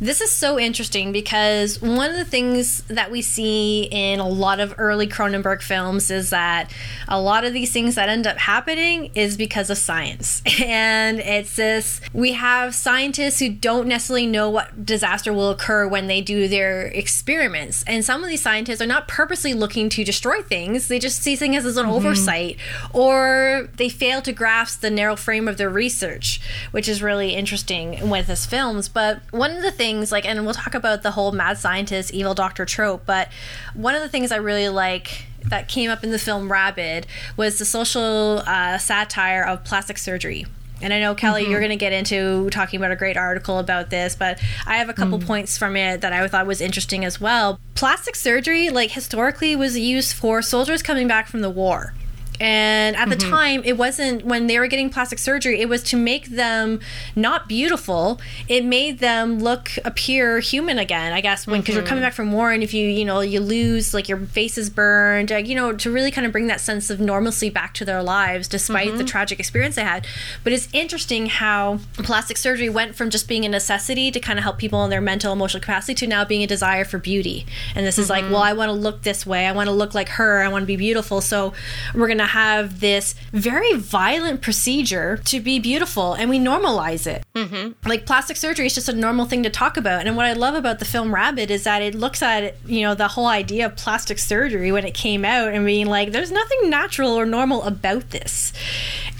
[0.00, 4.60] this is so interesting because one of the things that we see in a lot
[4.60, 6.70] of early Cronenberg films is that
[7.08, 10.42] a lot of these things that end up happening is because of science.
[10.66, 16.06] And it's this we have scientists who don't necessarily know what disaster will occur when
[16.06, 17.84] they do their experiments.
[17.86, 21.36] And some of these scientists are not purposely looking to destroy things, they just see
[21.36, 21.94] things as an mm-hmm.
[21.94, 22.56] oversight
[22.92, 26.40] or they fail to grasp the narrow frame of their research,
[26.72, 28.88] which is really interesting with his films.
[28.88, 32.34] But one of the things, like, and we'll talk about the whole mad scientist, evil
[32.34, 33.28] doctor trope, but
[33.74, 37.58] one of the things I really like that came up in the film Rabid was
[37.58, 40.46] the social uh, satire of plastic surgery.
[40.82, 43.88] And I know Kelly, you're going to get into talking about a great article about
[43.88, 47.18] this, but I have a couple points from it that I thought was interesting as
[47.18, 47.58] well.
[47.74, 51.94] Plastic surgery, like historically, was used for soldiers coming back from the war.
[52.40, 53.30] And at the mm-hmm.
[53.30, 56.80] time, it wasn't when they were getting plastic surgery, it was to make them
[57.14, 58.20] not beautiful.
[58.48, 62.08] It made them look, appear human again, I guess, when because you're coming mm-hmm.
[62.08, 65.30] back from war and if you, you know, you lose, like your face is burned,
[65.30, 68.02] like, you know, to really kind of bring that sense of normalcy back to their
[68.02, 69.06] lives despite the mm-hmm.
[69.06, 70.06] tragic experience they had.
[70.44, 74.42] But it's interesting how plastic surgery went from just being a necessity to kind of
[74.42, 77.46] help people in their mental, emotional capacity to now being a desire for beauty.
[77.74, 79.46] And this is like, well, I want to look this way.
[79.46, 80.42] I want to look like her.
[80.42, 81.20] I want to be beautiful.
[81.20, 81.52] So
[81.94, 87.24] we're going to have this very violent procedure to be beautiful and we normalize it.
[87.34, 87.88] Mm-hmm.
[87.88, 90.06] Like plastic surgery is just a normal thing to talk about.
[90.06, 92.94] And what I love about the film Rabid is that it looks at, you know,
[92.94, 96.70] the whole idea of plastic surgery when it came out and being like, there's nothing
[96.70, 98.52] natural or normal about this.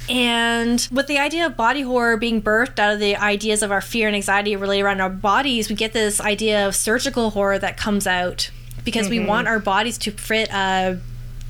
[0.08, 3.80] And with the idea of body horror being birthed out of the ideas of our
[3.80, 7.76] fear and anxiety related around our bodies, we get this idea of surgical horror that
[7.76, 8.50] comes out
[8.84, 11.00] because we want our bodies to fit a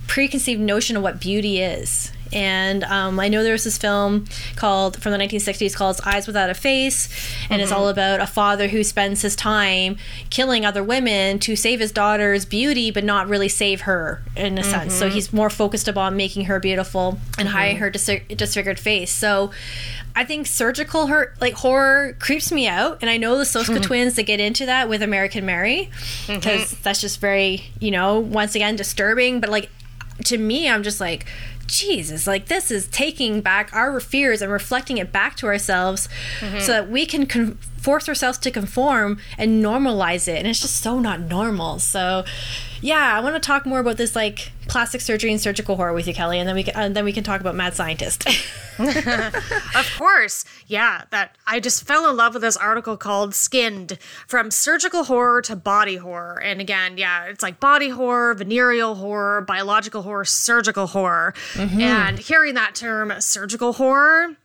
[0.06, 2.12] preconceived notion of what beauty is.
[2.32, 6.50] And um, I know there was this film called from the 1960s called Eyes Without
[6.50, 7.08] a Face,
[7.48, 7.80] and it's mm-hmm.
[7.80, 9.96] all about a father who spends his time
[10.30, 14.64] killing other women to save his daughter's beauty, but not really save her in a
[14.64, 14.94] sense.
[14.94, 15.14] So mm-hmm.
[15.14, 17.84] he's more focused upon making her beautiful and hiding mm-hmm.
[17.84, 19.12] her dis- disfigured face.
[19.12, 19.52] So
[20.16, 24.16] I think surgical hurt like horror creeps me out, and I know the Soska twins
[24.16, 25.90] that get into that with American Mary
[26.26, 29.40] because that's just very you know once again disturbing.
[29.40, 29.70] But like
[30.24, 31.26] to me, I'm just like.
[31.68, 36.61] Jesus, like this is taking back our fears and reflecting it back to ourselves mm-hmm.
[36.61, 40.38] so that we can con- force ourselves to conform and normalize it.
[40.38, 41.81] And it's just so not normal.
[41.81, 42.24] So,
[42.81, 46.07] yeah, I want to talk more about this like plastic surgery and surgical horror with
[46.07, 48.26] you, Kelly, and then we can, and then we can talk about Mad Scientist.
[48.79, 50.44] Of course.
[50.66, 55.42] Yeah, that I just fell in love with this article called Skinned from surgical horror
[55.42, 56.40] to body horror.
[56.42, 61.35] And again, yeah, it's like body horror, venereal horror, biological horror, surgical horror.
[61.55, 61.81] Mm-hmm.
[61.81, 64.37] And hearing that term surgical horror,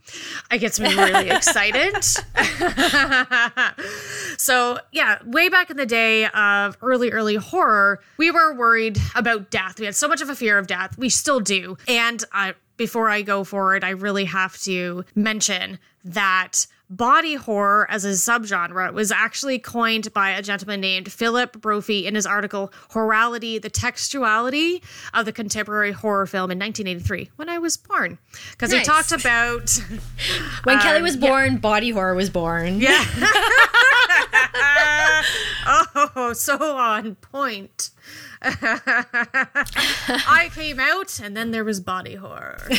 [0.51, 2.03] it gets me really excited.
[4.37, 9.49] so, yeah, way back in the day of early, early horror, we were worried about
[9.49, 9.79] death.
[9.79, 10.97] We had so much of a fear of death.
[10.97, 11.77] We still do.
[11.87, 18.03] And I, before I go forward, I really have to mention that body horror as
[18.03, 23.57] a subgenre was actually coined by a gentleman named Philip Brophy in his article Horrality,
[23.59, 24.81] the Textuality
[25.13, 28.17] of the Contemporary Horror Film in 1983, when I was born.
[28.51, 29.69] Because he talked about
[30.65, 31.29] when Kelly Um, was yeah.
[31.29, 32.81] born, body horror was born.
[32.81, 33.05] Yeah.
[35.63, 37.91] Oh, so on point.
[40.27, 42.57] I came out, and then there was body horror.
[42.69, 42.77] so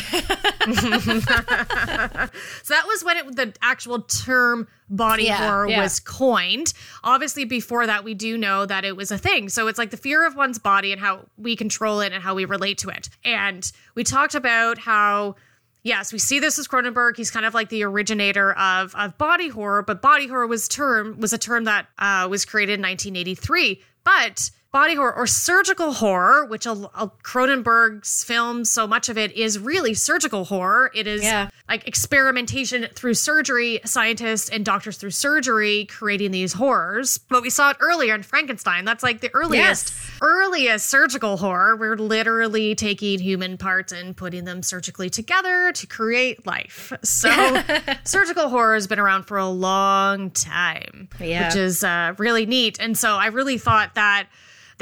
[2.73, 5.81] that was when it, the actual term body Yeah, horror yeah.
[5.81, 6.73] was coined.
[7.03, 9.47] Obviously, before that, we do know that it was a thing.
[9.49, 12.35] So it's like the fear of one's body and how we control it and how
[12.35, 13.09] we relate to it.
[13.23, 15.35] And we talked about how
[15.83, 17.15] yes, we see this as Cronenberg.
[17.17, 21.19] He's kind of like the originator of of body horror, but body horror was term
[21.19, 23.81] was a term that uh, was created in 1983.
[24.03, 29.31] But body horror or surgical horror, which a, a Cronenberg's film, so much of it
[29.33, 30.89] is really surgical horror.
[30.95, 31.49] It is Yeah.
[31.69, 37.19] like experimentation through surgery, scientists and doctors through surgery creating these horrors.
[37.19, 38.83] But we saw it earlier in Frankenstein.
[38.83, 40.11] That's like the earliest Yes.
[40.21, 41.75] earliest surgical horror.
[41.75, 46.91] We're literally taking human parts and putting them surgically together to create life.
[47.03, 47.29] So
[48.05, 51.45] surgical horror has been around for a long time, Yeah.
[51.45, 52.79] which is uh, really neat.
[52.79, 54.27] And so I really thought that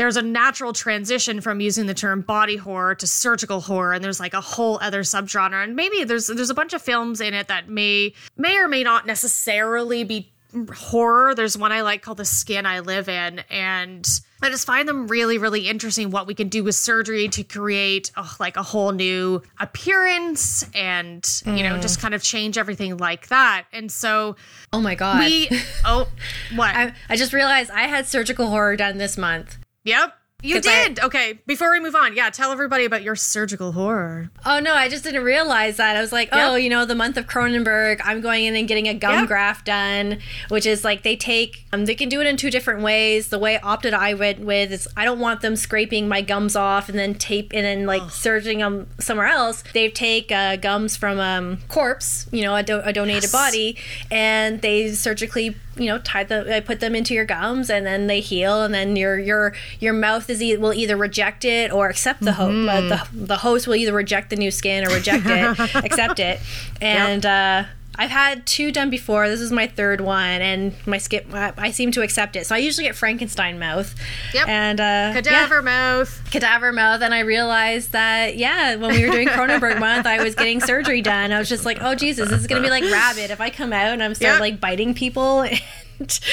[0.02, 4.20] there's a natural transition from using the term body horror to surgical horror and there's
[4.20, 7.48] like a whole other subgenre and maybe there's there's a bunch of films in it
[7.50, 10.32] that may may or may not necessarily be
[10.74, 14.90] horror there's one i like called the skin i live in and i just find
[14.90, 18.64] them really really interesting what we can do with surgery to create oh, like a
[18.64, 22.02] whole new appearance and you know just mm.
[22.02, 24.36] kind of change everything like that and so
[24.74, 25.20] Oh my god.
[25.20, 25.48] we
[25.86, 26.08] oh
[26.56, 29.58] what I, I just realized I had surgical horror done this month.
[29.84, 30.21] Yep.
[30.44, 31.00] You 'Cause I- did.
[31.02, 31.40] okay.
[31.46, 34.32] Before we move on, yeah, tell everybody about your surgical horror.
[34.46, 35.96] Oh no, I just didn't realize that.
[35.96, 38.88] I was like, oh, you know, the month of Cronenberg, I'm going in and getting
[38.88, 39.28] a gum Yep.
[39.28, 40.18] graft done,
[40.50, 43.28] which is like they take, um, they can do it in two different ways.
[43.28, 46.90] The way opted I went with is I don't want them scraping my gums off
[46.90, 49.64] and then tape and then like surging them somewhere else.
[49.74, 53.78] They take uh, gums from um, corpse, you know, a, do- a donated body,
[54.10, 58.08] and they surgically, you know, tie the, I put them into your gums and then
[58.08, 61.90] they heal, and then your your your mouth is e- will either reject it or
[61.90, 62.52] accept the host.
[62.90, 66.40] The, the host will either reject the new skin or reject it, accept it,
[66.82, 67.26] and.
[67.26, 67.64] uh
[67.94, 69.28] I've had two done before.
[69.28, 71.26] This is my third one, and my skin.
[71.34, 72.48] I I seem to accept it.
[72.48, 73.94] So I usually get Frankenstein mouth.
[74.34, 74.48] Yep.
[74.48, 76.22] And uh, Cadaver yeah, mouth.
[76.32, 77.02] cadaver mouth.
[77.02, 81.02] And I realized that yeah, when we were doing Cronenberg month, I was getting surgery
[81.02, 81.34] done.
[81.34, 83.74] I was just like, oh Jesus, this is gonna be like Rabid if I come
[83.74, 84.40] out and I'm still Yep.
[84.40, 85.46] like biting people.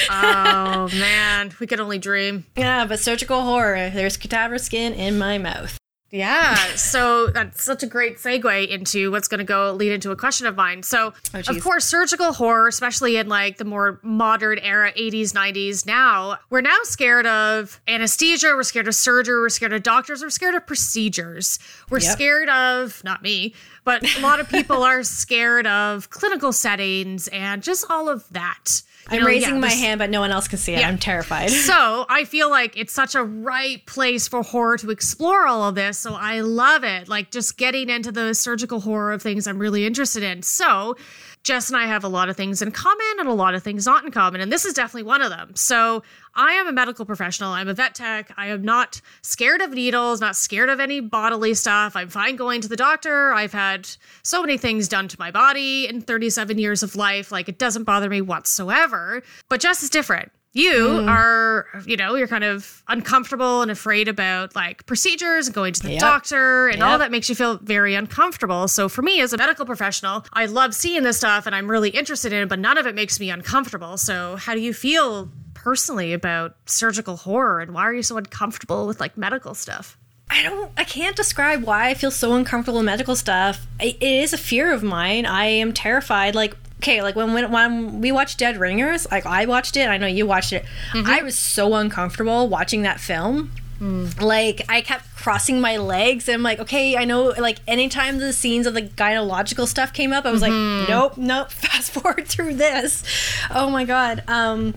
[0.09, 2.45] Oh man, we could only dream.
[2.55, 3.89] yeah, but surgical horror.
[3.89, 5.77] There's cadaver skin in my mouth.
[6.11, 6.55] Yeah.
[6.75, 10.47] So that's such a great segue into what's going to go lead into a question
[10.47, 10.81] of mine.
[10.81, 15.85] So, Oh, of course, surgical horror, especially in like the more modern era, 80s, 90s,
[15.85, 18.53] now, we're now scared of anesthesia.
[18.55, 19.39] We're scared of surgery.
[19.39, 20.23] We're scared of doctors.
[20.23, 21.59] We're scared of procedures.
[21.91, 22.11] We're Yep.
[22.11, 23.53] scared of, not me,
[23.83, 28.81] but a lot of people are scared of clinical settings and just all of that.
[29.11, 30.79] I'm raising yeah, my this- hand, but no one else can see it.
[30.79, 30.87] Yeah.
[30.89, 31.49] I'm terrified.
[31.49, 35.75] so I feel like it's such a right place for horror to explore all of
[35.75, 35.97] this.
[35.97, 37.07] So I love it.
[37.07, 40.43] Like just getting into the surgical horror of things I'm really interested in.
[40.43, 40.95] So
[41.43, 43.85] Jess and I have a lot of things in common and a lot of things
[43.85, 44.41] not in common.
[44.41, 45.55] And this is definitely one of them.
[45.55, 46.03] So
[46.35, 47.51] I am a medical professional.
[47.51, 48.31] I'm a vet tech.
[48.37, 51.95] I am not scared of needles, not scared of any bodily stuff.
[51.95, 53.33] I'm fine going to the doctor.
[53.33, 53.89] I've had
[54.21, 57.31] so many things done to my body in 37 years of life.
[57.31, 59.23] Like it doesn't bother me whatsoever.
[59.47, 61.09] But Jess is different you mm-hmm.
[61.09, 65.83] are you know you're kind of uncomfortable and afraid about like procedures and going to
[65.83, 65.99] the Yep.
[65.99, 69.65] doctor and all that makes you feel very uncomfortable so for me as a medical
[69.65, 72.87] professional i love seeing this stuff and i'm really interested in it but none of
[72.87, 77.83] it makes me uncomfortable so how do you feel personally about surgical horror and why
[77.83, 79.97] are you so uncomfortable with like medical stuff
[80.31, 80.71] I don't.
[80.77, 83.65] I can't describe why I feel so uncomfortable with medical stuff.
[83.79, 85.25] I, it is a fear of mine.
[85.25, 86.35] I am terrified.
[86.35, 89.87] Like, okay, like when when, when we watched Dead Ringers, like I watched it.
[89.87, 90.65] I know you watched it.
[90.91, 91.07] Mm-hmm.
[91.07, 93.51] I was so uncomfortable watching that film.
[93.79, 94.21] Mm.
[94.21, 96.27] Like I kept crossing my legs.
[96.27, 97.33] And I'm like, okay, I know.
[97.37, 100.89] Like anytime the scenes of the gynecological stuff came up, I was like, mm-hmm.
[100.89, 101.51] nope, nope.
[101.51, 103.03] Fast forward through this.
[103.49, 104.23] Oh my god.
[104.27, 104.73] Um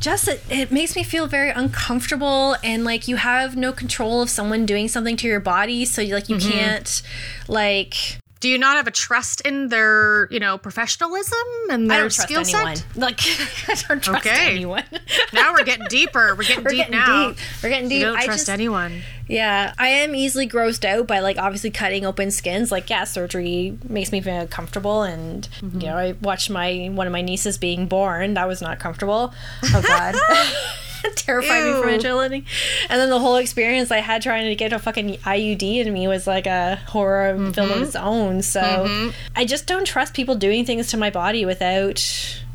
[0.00, 4.28] just it, it makes me feel very uncomfortable and like you have no control of
[4.28, 6.50] someone doing something to your body so you like you mm-hmm.
[6.50, 7.02] can't
[7.48, 11.38] like do you not have a trust in their you know professionalism
[11.70, 13.18] and their don't skill set Like
[13.68, 14.50] I don't trust Okay.
[14.52, 14.84] anyone.
[15.32, 17.38] now we're getting deeper we're getting We're deep getting now deep.
[17.62, 18.00] We're getting deep.
[18.00, 21.70] you don't I trust just- anyone Yeah, I am easily grossed out by like obviously
[21.70, 22.70] cutting open skins.
[22.70, 25.80] Like, yeah, surgery makes me feel comfortable, and Mm-hmm.
[25.80, 28.34] you know, I watched my one of my nieces being born.
[28.34, 29.32] That was not comfortable.
[29.72, 30.14] Oh God.
[31.16, 31.96] Terrified me from Ew.
[31.96, 32.44] agility,
[32.88, 36.08] and then the whole experience I had trying to get a fucking IUD in me
[36.08, 37.72] was like a horror film Mm-hmm.
[37.72, 38.42] of its own.
[38.42, 41.98] So I just don't trust people doing things to my body without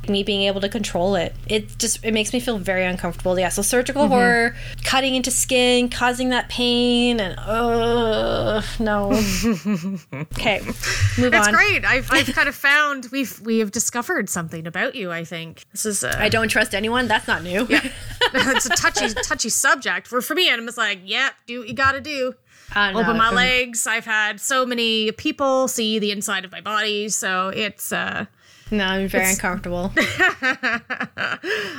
[0.09, 1.35] me being able to control it.
[1.47, 3.37] It just it makes me feel very uncomfortable.
[3.39, 9.11] Yeah, so surgical horror, cutting into skin, causing that pain, and uh no.
[10.13, 11.29] okay, move It's on.
[11.31, 11.85] That's great.
[11.85, 15.11] I've, I've kind of found we've we have discovered something about you.
[15.11, 17.07] I think this is I don't trust anyone.
[17.07, 17.67] That's not new.
[18.33, 20.07] it's a touchy touchy subject.
[20.07, 22.33] For for me, and I'm just like, yep, do what you got to do.
[22.75, 23.87] Uh, no, Open my legs.
[23.87, 28.25] I've had so many people see the inside of my body, so it's uh
[28.71, 29.91] No, I'm very uncomfortable.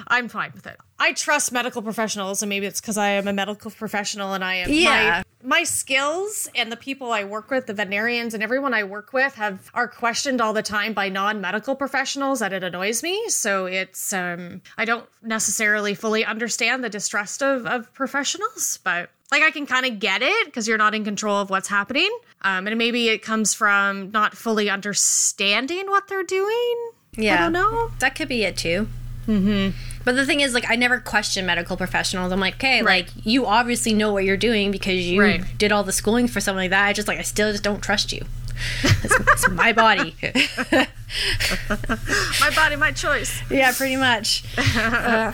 [0.09, 0.77] I'm fine with it.
[0.99, 4.55] I trust medical professionals, and maybe it's because I am a medical professional and I
[4.57, 4.91] am Yeah.
[4.91, 9.13] my my skills and the people I work with, the veterinarians and everyone I work
[9.15, 13.29] with have are questioned all the time by non-medical professionals that it annoys me.
[13.29, 19.43] So it's um I don't necessarily fully understand the distrust of, of professionals, but like
[19.43, 22.11] I can kind of get it because you're not in control of what's happening.
[22.43, 26.91] Um, and maybe it comes from not fully understanding what they're doing.
[27.17, 27.35] Yeah.
[27.35, 27.91] I don't know.
[28.01, 28.89] That could be it too.
[29.27, 29.77] Mm-hmm.
[30.05, 32.33] But the thing is, like, I never question medical professionals.
[32.33, 33.07] I'm like, okay, Right.
[33.07, 35.59] like, you obviously know what you're doing because you Right.
[35.59, 36.87] did all the schooling for something like that.
[36.87, 38.25] I just, like, I still just don't trust you.
[38.83, 40.15] It's, it's my body.
[42.41, 43.43] My body, my choice.
[43.51, 44.43] yeah, pretty much.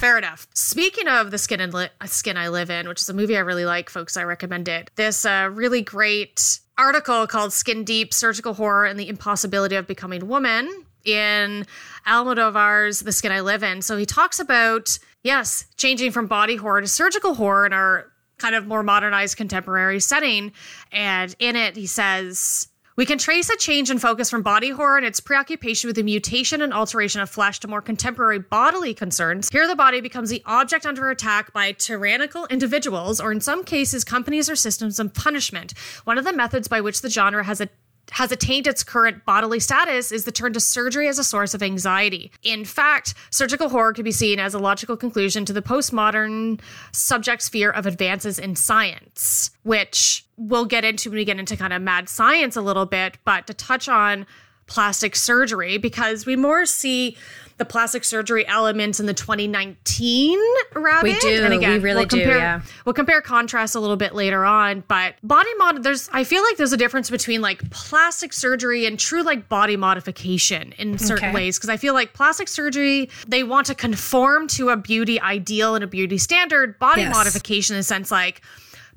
[0.00, 0.46] Fair enough.
[0.54, 3.40] Speaking of the skin and li- skin I live in, which is a movie I
[3.40, 4.90] really like, folks, I recommend it.
[4.96, 10.28] This uh, really great article called "Skin Deep: Surgical Horror and the Impossibility of Becoming
[10.28, 11.66] Woman" in
[12.06, 16.80] Almodovar's "The Skin I Live In." So he talks about yes, changing from body horror
[16.80, 18.06] to surgical horror in our
[18.38, 20.52] kind of more modernized contemporary setting,
[20.90, 22.68] and in it he says.
[22.96, 26.02] We can trace a change in focus from body horror and its preoccupation with the
[26.02, 29.50] mutation and alteration of flesh to more contemporary bodily concerns.
[29.50, 34.02] Here, the body becomes the object under attack by tyrannical individuals, or in some cases,
[34.02, 35.74] companies or systems of punishment.
[36.04, 37.68] One of the methods by which the genre has a
[38.12, 41.62] has attained its current bodily status is the turn to surgery as a source of
[41.62, 42.30] anxiety.
[42.42, 46.60] In fact, surgical horror can be seen as a logical conclusion to the postmodern
[46.92, 51.72] subject's fear of advances in science, which we'll get into when we get into kind
[51.72, 54.26] of mad science a little bit, but to touch on
[54.66, 57.16] plastic surgery because we more see
[57.58, 60.38] the plastic surgery elements in the 2019
[60.74, 61.02] Rabid.
[61.02, 61.42] We do.
[61.44, 62.60] And again, We really we'll do, compare, yeah.
[62.84, 66.56] We'll compare contrast a little bit later on, but body mod there's I feel like
[66.58, 71.34] there's a difference between like plastic surgery and true like body modification in certain Okay.
[71.34, 75.74] ways because I feel like plastic surgery they want to conform to a beauty ideal
[75.74, 76.78] and a beauty standard.
[76.78, 77.14] Body Yes.
[77.14, 78.42] modification in the sense like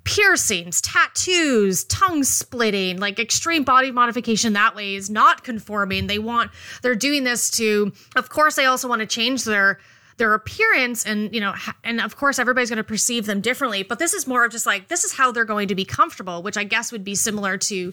[0.10, 6.08] piercings, tattoos, tongue splitting, like extreme body modification that way is not conforming.
[6.08, 6.50] They want
[6.82, 9.80] they're doing this to of course they also want to change their
[10.20, 11.54] their appearance and you know
[11.84, 14.66] and of course everybody's going to perceive them differently but this is more of just
[14.68, 17.58] like this is how they're going to be comfortable which i guess would be similar
[17.58, 17.92] to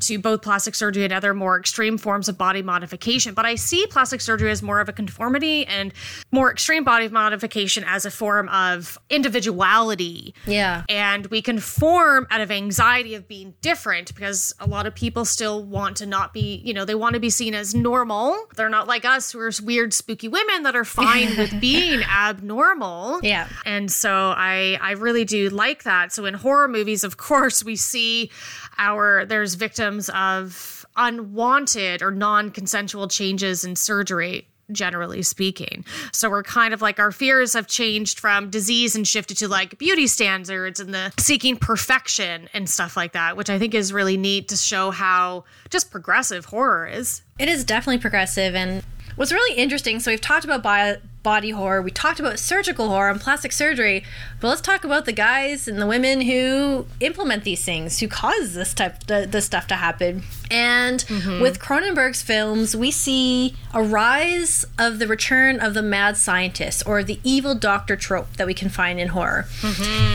[0.00, 3.86] to both plastic surgery and other more extreme forms of body modification but i see
[3.86, 5.92] plastic surgery as more of a conformity and
[6.32, 10.84] more extreme body modification as a form of individuality Yeah.
[10.88, 15.62] and we conform out of anxiety of being different because a lot of people still
[15.62, 18.36] want to not be, you know, they want to be seen as normal.
[18.56, 23.20] They're not like us who are weird, spooky women that are fine with being abnormal.
[23.22, 23.48] Yeah.
[23.64, 26.12] And so I I really do like that.
[26.12, 28.30] So in horror movies, of course, we see
[28.78, 35.84] our there's victims of unwanted or non-consensual changes in surgery generally speaking.
[36.12, 39.78] So we're kind of like our fears have changed from disease and shifted to like
[39.78, 44.16] beauty standards and the seeking perfection and stuff like that, which I think is really
[44.16, 47.22] neat to show how just progressive horror is.
[47.38, 48.82] It is definitely progressive and
[49.16, 50.00] what's really interesting.
[50.00, 54.04] So we've talked about bi- body horror, we talked about surgical horror and plastic surgery,
[54.40, 58.54] but let's talk about the guys and the women who implement these things, who cause
[58.54, 60.22] this type the, this stuff to happen.
[60.48, 61.04] And
[61.40, 67.02] with Cronenberg's films, we see a rise of the return of the mad scientist or
[67.02, 69.46] the evil doctor trope that we can find in horror.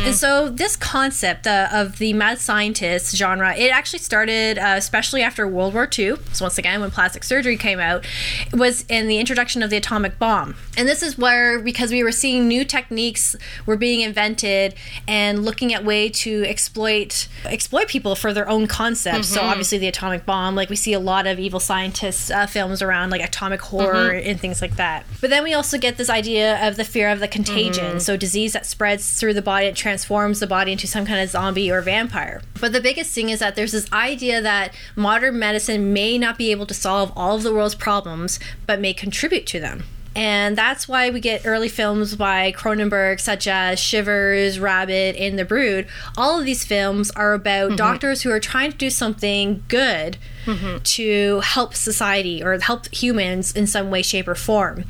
[0.05, 5.22] And so this concept uh, of the mad scientist genre, it actually started uh, especially
[5.22, 6.16] after World War II.
[6.32, 8.05] So once again, when plastic surgery came out,
[8.53, 10.55] was in the introduction of the atomic bomb.
[10.78, 13.36] And this is where, because we were seeing new techniques
[13.66, 14.76] were being invented
[15.08, 19.30] and looking at way to exploit exploit people for their own concepts.
[19.30, 19.49] So mm-hmm.
[19.49, 23.10] obviously the atomic bomb, like we see a lot of evil scientists uh, films around
[23.10, 23.78] like atomic mm-hmm.
[23.78, 25.06] horror and things like that.
[25.20, 27.86] But then we also get this idea of the fear of the contagion.
[27.86, 27.99] Mm-hmm.
[27.99, 31.30] So disease that spreads through the body, it transforms the body into some kind of
[31.30, 32.41] zombie or vampire.
[32.60, 36.52] But the biggest thing is that there's this idea that modern medicine may not be
[36.52, 39.84] able to solve all of the world's problems, but may contribute to them.
[40.14, 45.45] And that's why we get early films by Cronenberg, such as Shivers, Rabid, and The
[45.45, 45.88] Brood.
[46.18, 50.18] All of these films are about doctors who are trying to do something good
[50.84, 54.84] to help society or help humans in some way, shape, or form.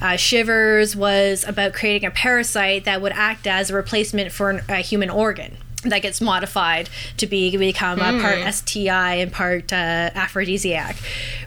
[0.00, 4.60] Uh, Shivers was about creating a parasite that would act as a replacement for an,
[4.68, 5.56] a human organ.
[5.88, 10.96] That gets modified to be become a part STI and part uh, aphrodisiac.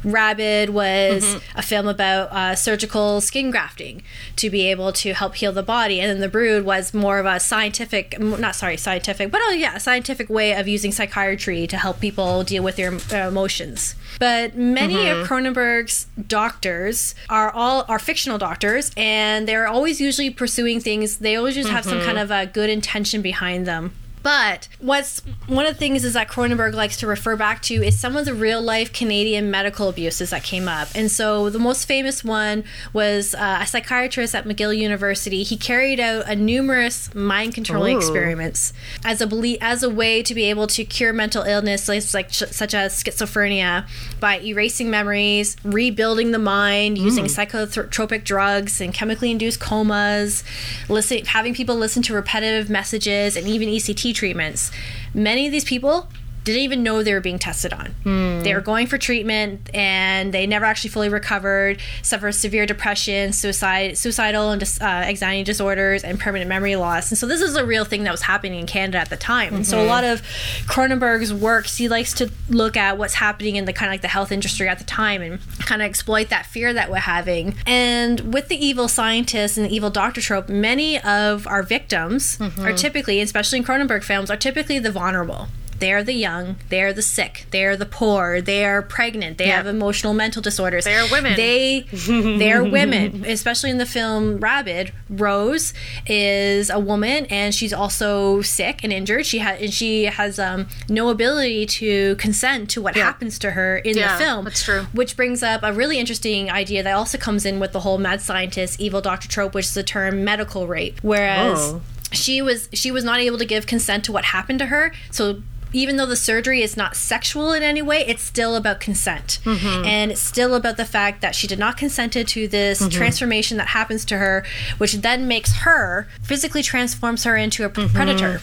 [0.04, 4.02] Rabid was a film about uh, surgical skin grafting
[4.38, 7.26] to be able to help heal the body, and then The Brood was more of
[7.26, 11.78] a scientific, not sorry, scientific, but oh yeah, a scientific way of using psychiatry to
[11.78, 13.96] help people deal with their uh, emotions.
[14.20, 20.80] But many of Cronenberg's doctors are all are fictional doctors, and they're always usually pursuing
[20.80, 21.18] things.
[21.18, 23.94] They always just have some kind of a good intention behind them.
[24.24, 27.98] But what's one of the things is that Cronenberg likes to refer back to is
[27.98, 30.90] some of the real life Canadian medical abuses that came up.
[30.94, 32.64] And so the most famous one
[32.94, 35.44] was uh, a psychiatrist at McGill University.
[35.44, 38.00] He carried out a numerous mind controlling Ooh.
[38.00, 42.02] experiments as a belie- as a way to be able to cure mental illness like,
[42.04, 43.88] such as schizophrenia
[44.20, 50.44] by erasing memories, rebuilding the mind, using psychotropic drugs and chemically induced comas,
[50.90, 54.72] listen, having people listen to repetitive messages and even ECT treatments.
[55.14, 56.08] Many of these people
[56.44, 57.88] didn't even know they were being tested on.
[58.04, 58.42] Hmm.
[58.42, 63.98] They were going for treatment and they never actually fully recovered, suffered severe depression, suicide,
[63.98, 67.12] suicidal and dis- uh, anxiety disorders, and permanent memory loss.
[67.12, 69.54] And so this is a real thing that was happening in Canada at the time.
[69.54, 69.90] And so a mm-hmm.
[69.90, 70.22] lot of
[70.68, 74.08] Cronenberg's works, he likes to look at what's happening in the kind of like the
[74.08, 77.56] health industry at the time and kind of exploit that fear that we're having.
[77.68, 82.66] And with the evil scientist and the evil doctor trope, many of our victims mm-hmm.
[82.66, 85.48] are typically, especially in Cronenberg films, are typically the vulnerable.
[85.82, 89.58] They're the young, they're the sick, they're the poor, they're pregnant, they Yeah.
[89.58, 90.86] have emotional mental disorders.
[90.86, 91.36] They're women.
[91.36, 93.26] They they're women.
[93.28, 95.74] Especially in the film Rabid, Rose
[96.08, 99.26] is a woman and she's also sick and injured.
[99.26, 103.04] She has and she has um, no ability to consent to what Yeah.
[103.04, 104.46] happens to her in Yeah, the film.
[104.46, 104.86] that's true.
[104.94, 108.22] Which brings up a really interesting idea that also comes in with the whole mad
[108.22, 111.00] scientist, evil doctor trope, which is the term medical rape.
[111.02, 111.82] Whereas Oh.
[112.12, 114.92] she was she was not able to give consent to what happened to her.
[115.10, 115.42] So
[115.74, 119.40] even though the surgery is not sexual in any way, it's still about consent.
[119.44, 119.86] Mm-hmm.
[119.86, 122.90] And it's still about the fact that she did not consent to this Mm-hmm.
[122.90, 124.44] transformation that happens to her,
[124.78, 127.96] which then makes her physically transforms her into a Mm-hmm.
[127.96, 128.42] predator.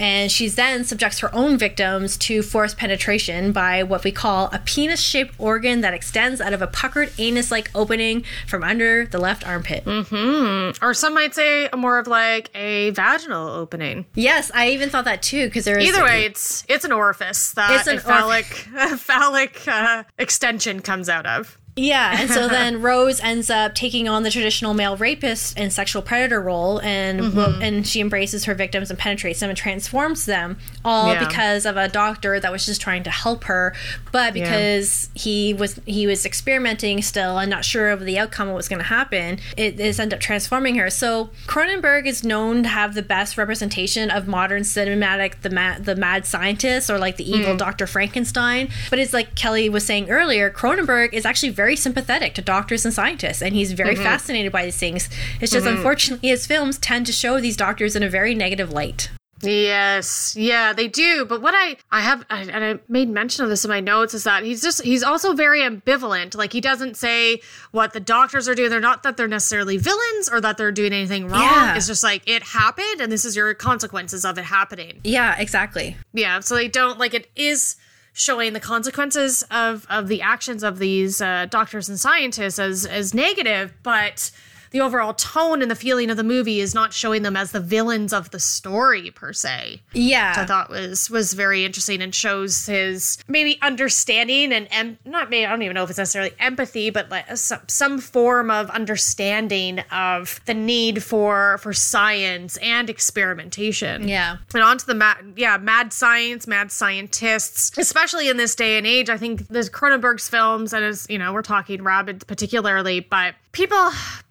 [0.00, 4.58] And she then subjects her own victims to forced penetration by what we call a
[4.58, 9.18] penis shaped organ that extends out of a puckered anus like opening from under the
[9.18, 9.84] left armpit.
[9.86, 14.06] Or some might say more of like a vaginal opening.
[14.14, 15.88] Yes, I even thought that too, because there is.
[15.88, 20.80] Either way, it's it's an orifice that It's an a phallic a phallic uh, extension
[20.80, 21.58] comes out of.
[21.82, 26.02] Yeah, and so then Rose ends up taking on the traditional male rapist and sexual
[26.02, 27.62] predator role, and Mm-hmm.
[27.62, 31.26] and she embraces her victims and penetrates them and transforms them, all Yeah.
[31.26, 33.74] because of a doctor that was just trying to help her,
[34.12, 38.52] but because he was he was experimenting still and not sure of the outcome of
[38.54, 40.90] what was going to happen, it is ended up transforming her.
[40.90, 45.96] So Cronenberg is known to have the best representation of modern cinematic, the mad the
[45.96, 47.86] mad scientist or like the evil Dr.
[47.86, 48.68] Frankenstein.
[48.90, 52.92] But it's like Kelly was saying earlier, Cronenberg is actually very sympathetic to doctors and
[52.94, 53.76] scientists, and he's Mm-hmm.
[53.76, 55.08] very fascinated by these things.
[55.40, 59.10] It's just unfortunately his films tend to show these doctors in a very negative light.
[59.42, 61.24] Yes, yeah, they do.
[61.24, 64.12] But what I I have I, and I made mention of this in my notes
[64.14, 66.34] is that he's just he's also very ambivalent.
[66.36, 67.40] Like he doesn't say
[67.70, 68.68] what the doctors are doing.
[68.70, 71.40] They're not that they're necessarily villains or that they're doing anything wrong.
[71.40, 71.76] Yeah.
[71.76, 75.00] It's just like it happened, and this is your consequences of it happening.
[75.04, 75.96] Yeah, exactly.
[76.12, 77.76] Yeah, so they don't like it is
[78.12, 83.14] showing the consequences of of the actions of these uh, doctors and scientists as as
[83.14, 84.30] negative, but
[84.70, 87.60] the overall tone and the feeling of the movie is not showing them as the
[87.60, 89.82] villains of the story per se.
[89.92, 90.34] Yeah.
[90.36, 95.46] I thought was was very interesting and shows his maybe understanding and em- not maybe
[95.46, 98.70] I don't even know if it's necessarily empathy, but like uh, some some form of
[98.70, 104.08] understanding of the need for for science and experimentation.
[104.08, 104.36] Yeah.
[104.54, 108.86] And on to the mad, yeah, mad science, mad scientists, especially in this day and
[108.86, 109.08] age.
[109.08, 113.90] I think there's Cronenberg's films, and as you know, we're talking Rabid particularly, but people,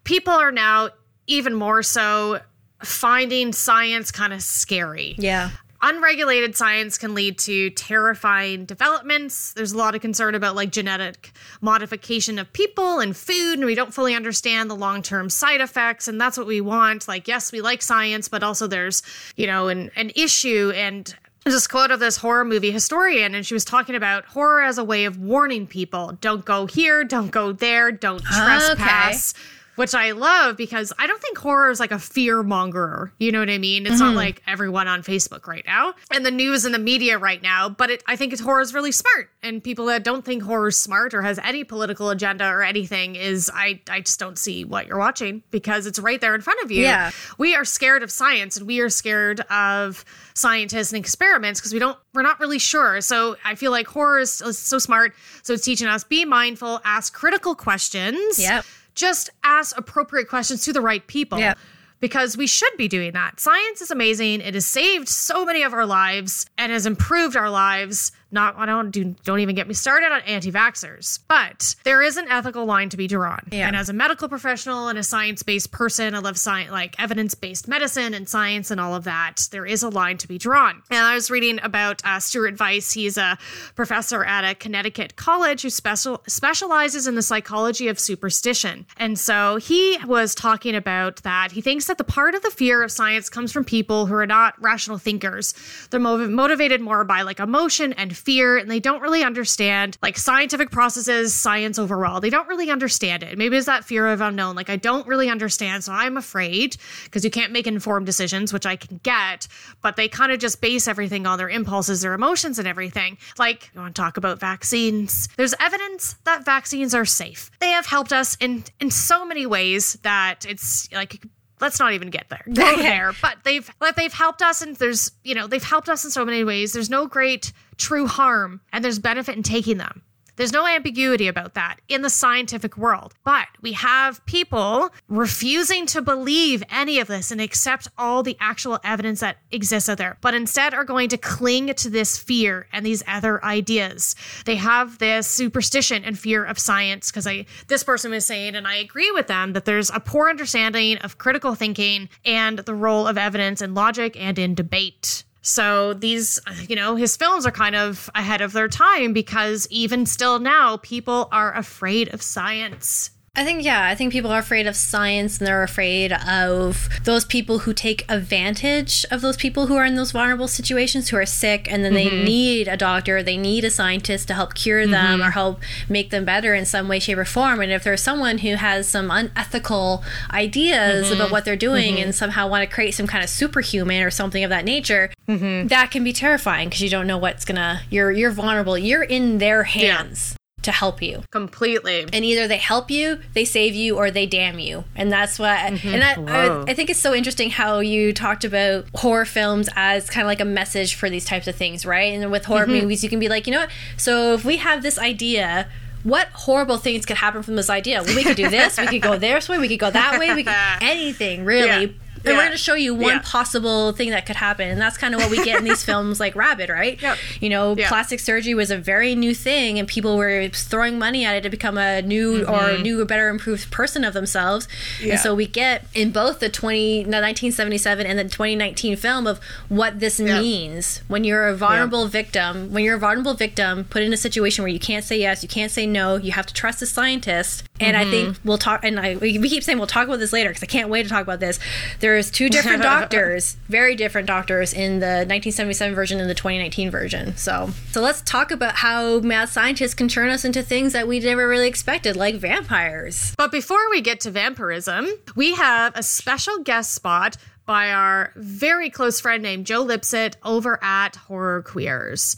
[0.10, 0.90] people are now
[1.28, 2.40] even more so
[2.84, 5.14] finding science kind of scary.
[5.20, 5.52] Yeah.
[5.84, 9.54] Unregulated science can lead to terrifying developments.
[9.54, 11.32] There's a lot of concern about like genetic
[11.62, 16.08] modification of people and food, and we don't fully understand the long term side effects.
[16.08, 17.08] And that's what we want.
[17.08, 19.04] Like, yes, we like science, but also there's,
[19.36, 20.74] you know, an, an issue.
[20.76, 24.64] And there's this quote of this horror movie historian, and she was talking about horror
[24.64, 29.36] as a way of warning people don't go here, don't go there, don't trespass.
[29.38, 33.12] Ah, which I love because I don't think horror is like a fear mongerer.
[33.18, 33.86] You know what I mean?
[33.88, 34.18] It's not mm-hmm.
[34.18, 37.90] like everyone on Facebook right now and the news and the media right now, but
[37.90, 39.30] it, I think it's horror is really smart.
[39.42, 43.16] And people that don't think horror is smart or has any political agenda or anything
[43.16, 46.62] is, I, I just don't see what you're watching because it's right there in front
[46.62, 46.82] of you.
[46.82, 47.12] Yeah.
[47.38, 50.04] We are scared of science and we are scared of
[50.34, 53.00] scientists and experiments because we don't, we're not really sure.
[53.00, 55.14] So I feel like horror is, is so smart.
[55.44, 58.66] So it's teaching us be mindful, ask critical questions Yep.
[58.96, 61.40] Just ask appropriate questions to the right people.
[61.40, 61.56] Yeah.
[62.00, 63.42] Because we should be doing that.
[63.42, 64.40] Science is amazing.
[64.40, 68.14] It has saved so many of our lives and has improved our lives.
[68.32, 71.20] Not I don't do don't even get me started on anti-vaxxers.
[71.28, 73.48] But there is an ethical line to be drawn.
[73.52, 73.68] Yeah.
[73.68, 78.14] And as a medical professional and a science-based person, I love science like evidence-based medicine
[78.14, 79.48] and science and all of that.
[79.52, 80.84] There is a line to be drawn.
[80.92, 82.94] And I was reading about uh, Stuart Vyse.
[82.94, 83.38] He's a
[83.76, 88.86] professor at a Connecticut college who special specializes in the psychology of superstition.
[88.98, 91.52] And so he was talking about that.
[91.52, 94.28] He thinks that the part of the fear of science comes from people who are
[94.28, 95.54] not rational thinkers.
[95.90, 100.18] They're mov- motivated more by like emotion and fear, and they don't really understand like
[100.18, 102.20] scientific processes, science overall.
[102.20, 103.38] They don't really understand it.
[103.38, 104.56] Maybe it's that fear of unknown.
[104.56, 108.66] Like I don't really understand, so I'm afraid because you can't make informed decisions, which
[108.66, 109.48] I can get.
[109.82, 113.18] But they kind of just base everything on their impulses, their emotions, and everything.
[113.38, 115.28] Like you want to talk about vaccines?
[115.38, 117.50] There's evidence that vaccines are safe.
[117.60, 121.24] They have helped us in in so many ways that it's like
[121.62, 125.12] let's not even get there go there but they've like they've helped us and there's
[125.24, 128.84] you know they've helped us in so many ways there's no great true harm and
[128.84, 130.04] there's benefit in taking them
[130.40, 133.14] there's no ambiguity about that in the scientific world.
[133.26, 138.80] But we have people refusing to believe any of this and accept all the actual
[138.82, 142.86] evidence that exists out there, but instead are going to cling to this fear and
[142.86, 144.16] these other ideas.
[144.46, 148.66] They have this superstition and fear of science because I this person was saying, and
[148.66, 153.08] I agree with them, that there's a poor understanding of critical thinking and the role
[153.08, 155.26] of evidence in logic and in debate.
[155.50, 160.06] So these, you know, his films are kind of ahead of their time because even
[160.06, 163.10] still now, people are afraid of science.
[163.40, 167.24] I think, yeah, I think people are afraid of science and they're afraid of those
[167.24, 171.26] people who take advantage of those people who are in those vulnerable situations, who are
[171.26, 172.26] sick, and then they mm-hmm.
[172.26, 175.30] need a doctor, they need a scientist to help cure them mm-hmm.
[175.30, 177.62] or help make them better in some way, shape, or form.
[177.62, 181.16] And if there's someone who has some unethical ideas mm-hmm.
[181.16, 184.44] about what they're doing and somehow want to create some kind of superhuman or something
[184.44, 188.32] of that nature, that can be terrifying because you don't know what's gonna, you're, you're
[188.32, 190.36] vulnerable, you're in their hands.
[190.70, 192.06] To help you, Completely.
[192.14, 194.84] and either they help you, they save you, or they damn you.
[194.96, 195.58] And that's what.
[195.58, 195.88] Mm-hmm.
[195.88, 196.64] And I, Whoa.
[196.68, 200.28] I, I think it's so interesting how you talked about horror films as kind of
[200.28, 202.14] like a message for these types of things, right?
[202.14, 202.84] And with horror mm-hmm.
[202.84, 203.72] movies, you can be like, you know what?
[203.98, 205.68] So if we have this idea.
[206.04, 208.02] What horrible things could happen from this idea?
[208.02, 208.80] Well, we could do this.
[208.80, 209.58] We could go this way.
[209.58, 210.34] We could go that way.
[210.34, 211.88] We could anything really.
[211.88, 211.92] Yeah.
[212.26, 213.22] And we're going to show you one Yeah.
[213.24, 216.20] possible thing that could happen, and that's kind of what we get in these films,
[216.20, 217.02] like Rabid, right?
[217.02, 217.18] Yep.
[217.40, 217.88] You know, Yeah.
[217.90, 221.50] plastic surgery was a very new thing, and people were throwing money at it to
[221.50, 224.68] become a new or new, better, improved person of themselves.
[224.68, 225.06] Mm-hmm.
[225.06, 225.12] Yeah.
[225.14, 229.40] And so we get in both the twenty, the 1977 and the 2019 film of
[229.70, 230.40] what this Yeah.
[230.40, 232.72] means when you're a vulnerable victim.
[232.72, 235.50] When you're a vulnerable victim, put in a situation where you can't say yes, you
[235.50, 237.64] can't say no, you have to trust the scientist.
[237.80, 238.48] And I think Mm-hmm.
[238.48, 238.82] we'll talk.
[238.84, 241.04] And I we we keep saying we'll talk about this later because I can't wait
[241.04, 241.60] to talk about this.
[242.02, 247.36] There's two different doctors, very different doctors in the 1977 version and the 2019 version.
[247.38, 251.20] So, so let's talk about how mad scientists can turn us into things that we
[251.20, 253.34] never really expected, like vampires.
[253.38, 258.90] But before we get to vampirism, we have a special guest spot by our very
[258.90, 262.36] close friend named Joe Lipsett over at Horror Queers.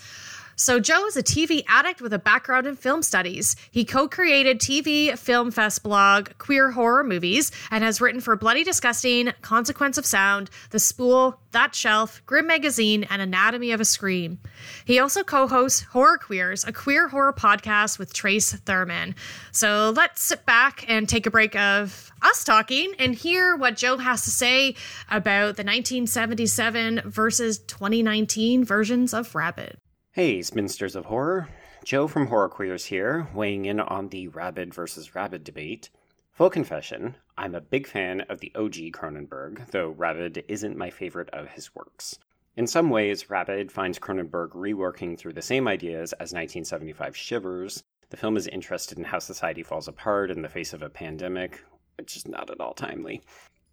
[0.61, 3.55] So, Joe is a TV addict with a background in film studies.
[3.71, 8.63] He co created TV Film Fest blog Queer Horror Movies and has written for Bloody
[8.63, 14.37] Disgusting, Consequence of Sound, The Spool, That Shelf, Grim Magazine, and Anatomy of a Scream.
[14.85, 19.15] He also co hosts Horror Queers, a queer horror podcast with Trace Thurman.
[19.51, 23.97] So, let's sit back and take a break of us talking and hear what Joe
[23.97, 24.75] has to say
[25.09, 29.79] about the 1977 versus 2019 versions of Rabid.
[30.13, 31.47] Hey, Spinsters of Horror.
[31.85, 35.89] Joe from Horror Queers here, weighing in on the Rabid versus Rabid debate.
[36.33, 41.29] Full confession, I'm a big fan of the OG Cronenberg, though Rabid isn't my favorite
[41.29, 42.19] of his works.
[42.57, 47.81] In some ways, Rabid finds Cronenberg reworking through the same ideas as 1975 Shivers.
[48.09, 51.63] The film is interested in how society falls apart in the face of a pandemic,
[51.97, 53.21] which is not at all timely.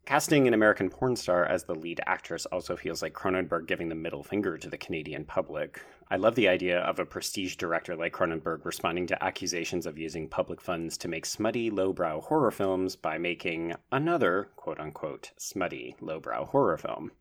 [0.07, 3.97] Casting an American porn star as the lead actress also feels like Cronenberg giving the
[3.97, 5.83] middle finger to the Canadian public.
[6.11, 10.27] I love the idea of a prestige director like Cronenberg responding to accusations of using
[10.27, 16.47] public funds to make smutty, lowbrow horror films by making another, quote unquote, smutty, lowbrow
[16.47, 17.13] horror film.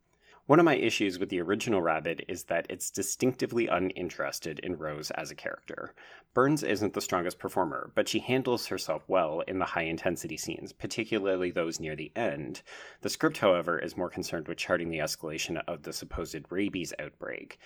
[0.46, 5.10] One of my issues with the original Rabid is that it's distinctively uninterested in Rose
[5.10, 5.94] as a character.
[6.32, 10.72] Burns isn't the strongest performer, but she handles herself well in the high intensity scenes,
[10.72, 12.62] particularly those near the end.
[13.02, 17.58] The script, however, is more concerned with charting the escalation of the supposed rabies outbreak.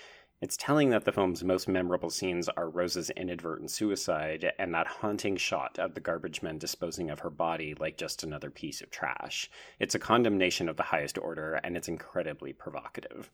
[0.42, 5.36] It's telling that the film's most memorable scenes are Rose's inadvertent suicide and that haunting
[5.36, 9.48] shot of the garbage men disposing of her body like just another piece of trash.
[9.78, 13.30] It's a condemnation of the highest order, and it's incredibly provocative.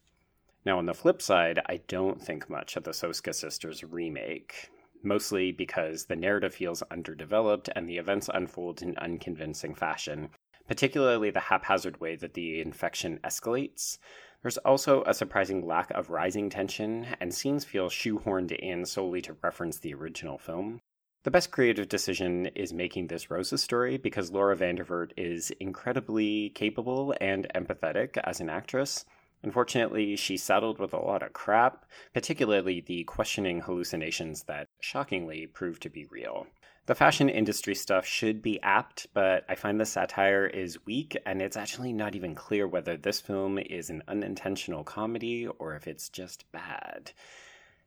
[0.67, 4.69] Now, on the flip side, I don't think much of the Soska sisters remake,
[5.03, 10.29] mostly because the narrative feels underdeveloped and the events unfold in unconvincing fashion,
[10.67, 13.97] particularly the haphazard way that the infection escalates.
[14.43, 19.37] There's also a surprising lack of rising tension, and scenes feel shoehorned in solely to
[19.43, 20.81] reference the original film.
[21.25, 27.15] The best creative decision is making this Rose's story because Laura Vandervoort is incredibly capable
[27.21, 29.05] and empathetic as an actress.
[29.43, 31.85] Unfortunately, she's saddled with a lot of crap,
[32.15, 36.47] particularly the questioning hallucinations that shockingly prove to be real.
[36.89, 41.43] The fashion industry stuff should be apt, but I find the satire is weak, and
[41.43, 46.09] it's actually not even clear whether this film is an unintentional comedy or if it's
[46.09, 47.13] just bad.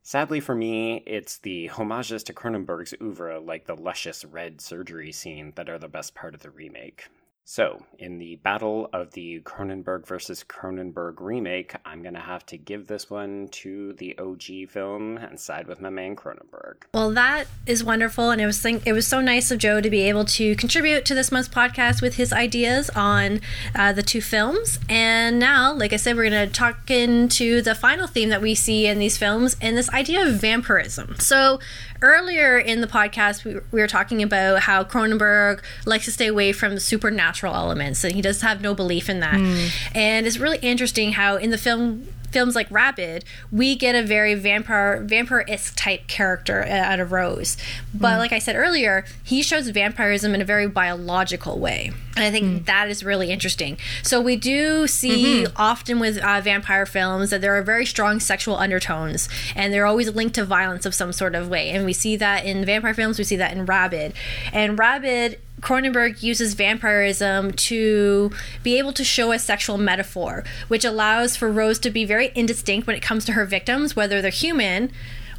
[0.03, 5.53] Sadly for me, it's the homages to Cronenberg's oeuvre, like the luscious red surgery scene,
[5.55, 7.07] that are the best part of the remake.
[7.43, 12.57] So, in the battle of the Cronenberg versus Cronenberg remake, I'm going to have to
[12.57, 16.83] give this one to the OG film and side with my man Cronenberg.
[16.93, 19.89] Well, that is wonderful, and it was think- it was so nice of Joe to
[19.89, 23.41] be able to contribute to this month's podcast with his ideas on
[23.75, 24.79] uh, the two films.
[24.87, 28.55] And now, like I said, we're going to talk into the final theme that we
[28.55, 31.17] see in these films, and this idea of vampirism.
[31.19, 31.59] So,
[32.01, 36.51] earlier in the podcast, we, we were talking about how Cronenberg likes to stay away
[36.53, 39.39] from the supernatural elements, and he does have no belief in that.
[39.39, 39.67] Hmm.
[39.95, 44.33] And it's really interesting how in the film films like Rabid, we get a very
[44.35, 47.57] vampire vampire-esque type character uh, out of Rose.
[47.93, 48.19] But hmm.
[48.19, 51.91] like I said earlier, he shows vampirism in a very biological way.
[52.15, 52.63] And I think hmm.
[52.65, 53.77] that is really interesting.
[54.03, 55.53] So we do see mm-hmm.
[55.55, 60.09] often with uh, vampire films that there are very strong sexual undertones, and they're always
[60.13, 61.69] linked to violence of some sort of way.
[61.69, 63.17] And we see that in vampire films.
[63.17, 64.13] We see that in Rabid,
[64.53, 65.39] and Rabid.
[65.61, 68.31] Cronenberg uses vampirism to
[68.63, 72.87] be able to show a sexual metaphor, which allows for Rose to be very indistinct
[72.87, 74.91] when it comes to her victims, whether they're human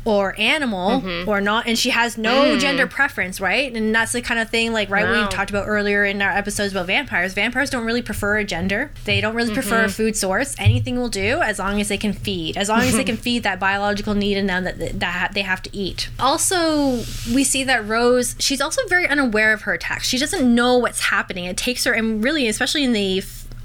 [0.05, 1.29] or animal mm-hmm.
[1.29, 2.61] or not and she has no mm.
[2.61, 3.75] gender preference right?
[3.75, 5.25] And that's the kind of thing like right Wow.
[5.25, 7.35] we talked about earlier in our episodes about vampires.
[7.35, 8.91] Vampires don't really prefer a gender.
[9.05, 9.93] They don't really prefer a mm-hmm.
[9.93, 10.55] food source.
[10.59, 12.57] Anything will do as long as they can feed.
[12.57, 13.07] As long as they mm-hmm.
[13.07, 16.09] can feed that biological need in them that, that they have to eat.
[16.19, 20.09] Also we see that rose she's also very unaware of her attacks.
[20.09, 21.45] She doesn't know what's happening.
[21.45, 23.23] It takes her and really especially in the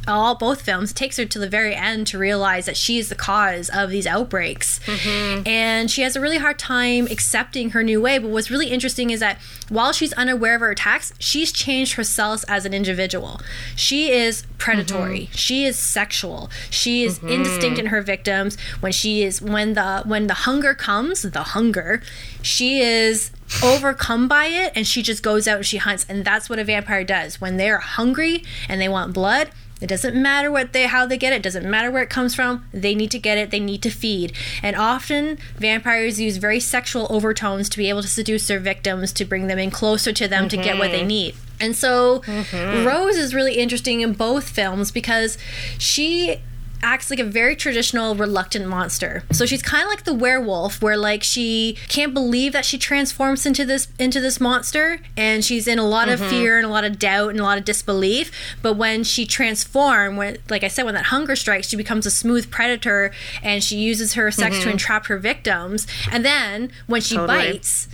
[0.08, 3.16] all both films takes her to the very end to realize that she is the
[3.16, 4.80] cause of these outbreaks.
[4.86, 5.47] Mm-hmm.
[5.47, 8.18] And she has a really hard time accepting her new way.
[8.18, 9.38] But what's really interesting is that
[9.70, 13.41] while she's unaware of her attacks she's changed herself as an individual.
[13.76, 15.22] She is predatory.
[15.22, 15.36] Mm-hmm.
[15.36, 16.49] She is sexual.
[16.70, 17.30] She is mm-hmm.
[17.30, 18.58] indistinct in her victims.
[18.80, 22.01] When she is when the when the hunger comes the hunger
[22.41, 23.32] she is
[23.64, 26.05] overcome by it and she just goes out and she hunts.
[26.10, 27.39] And that's what a vampire does.
[27.41, 29.49] When they're hungry and they want blood
[29.80, 32.34] it doesn't matter what they how they get it, it doesn't matter where it comes
[32.34, 32.66] from.
[32.72, 33.52] They need to get it.
[33.52, 34.34] They need to feed.
[34.64, 39.26] And often vampires use very sexual overtones to be able to seduce their victims to
[39.26, 41.08] bring them in closer to them to get what they mm-hmm.
[41.08, 41.36] need.
[41.60, 42.88] And so mm-hmm.
[42.88, 45.38] rose is really interesting in both films because
[45.78, 46.42] she
[46.82, 49.24] acts like a very traditional reluctant monster.
[49.32, 53.46] So she's kind of like the werewolf where like she can't believe that she transforms
[53.46, 56.30] into this into this monster and she's in a lot of mm-hmm.
[56.30, 60.16] fear and a lot of doubt and a lot of disbelief, but when she transform
[60.16, 63.12] when like I said when that hunger strikes, she becomes a smooth predator
[63.44, 64.72] and she uses her sex to mm-hmm.
[64.72, 65.88] entrap her victims.
[66.12, 67.54] And then when she Totally.
[67.54, 67.88] bites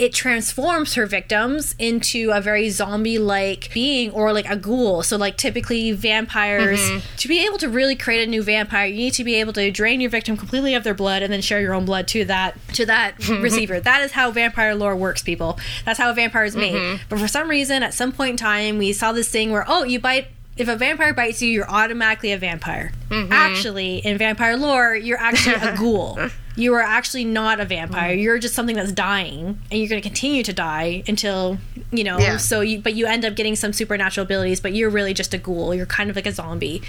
[0.00, 5.02] it transforms her victims into a very zombie like being or like a ghoul.
[5.02, 7.16] So, like, typically, vampires, mm-hmm.
[7.18, 9.70] to be able to really create a new vampire, you need to be able to
[9.70, 12.56] drain your victim completely of their blood and then share your own blood to that
[12.72, 13.78] to that receiver.
[13.78, 15.60] That is how vampire lore works, people.
[15.84, 16.76] That's how a vampire is made.
[16.76, 17.02] Mm-hmm.
[17.10, 19.84] But for some reason, at some point in time, we saw this thing where, oh,
[19.84, 20.28] you bite.
[20.56, 22.92] If a vampire bites you, you're automatically a vampire.
[23.10, 23.32] Mm-hmm.
[23.32, 26.18] Actually, in vampire lore, you're actually a ghoul.
[26.56, 28.16] You are actually not a vampire.
[28.16, 28.22] Mm.
[28.22, 31.58] You're just something that's dying, and you're going to continue to die until
[31.90, 32.18] you know.
[32.18, 32.36] Yeah.
[32.36, 35.38] So you, but you end up getting some supernatural abilities, but you're really just a
[35.38, 35.74] ghoul.
[35.74, 36.82] You're kind of like a zombie.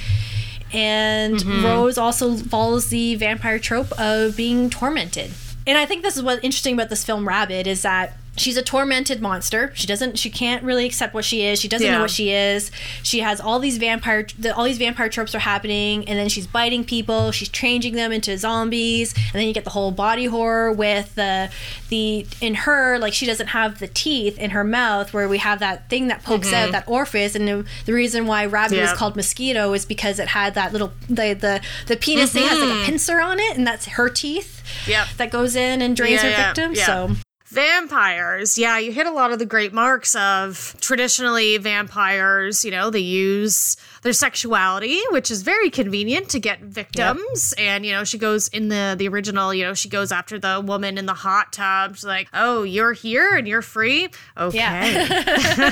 [0.73, 1.65] And Mm-hmm.
[1.65, 5.31] Rose also follows the vampire trope of being tormented.
[5.67, 8.61] And I think this is what's interesting about this film, Rabid, is that she's a
[8.61, 9.71] tormented monster.
[9.75, 11.59] She doesn't, she can't really accept what she is.
[11.59, 11.95] She doesn't Yeah.
[11.95, 12.71] know what she is.
[13.03, 16.47] She has all these vampire, the, all these vampire tropes are happening, and then she's
[16.47, 17.31] biting people.
[17.31, 21.49] She's changing them into zombies, and then you get the whole body horror with the
[21.89, 25.59] the in her like she doesn't have the teeth in her mouth where we have
[25.59, 28.97] that thing that pokes out that orifice, and the, the reason why Rabid was Mm-hmm.
[28.97, 32.83] Called mosquito is because it had that little the the the penis thing has like
[32.83, 34.63] a pincer on it, and that's her teeth.
[34.83, 34.91] Mm-hmm.
[34.91, 35.07] Yep.
[35.17, 36.73] That goes in and drains Yeah, her yeah, victim.
[36.75, 36.85] yeah.
[36.85, 37.15] So
[37.51, 38.57] Vampires.
[38.57, 42.63] Yeah, you hit a lot of the great marks of traditionally vampires.
[42.63, 47.53] You know, they use their sexuality, which is very convenient to get victims.
[47.57, 50.61] And, you know, she goes in the the original, you know, she goes after the
[50.65, 51.95] woman in the hot tub.
[51.95, 55.07] She's like, "Oh, you're here and you're free." Okay.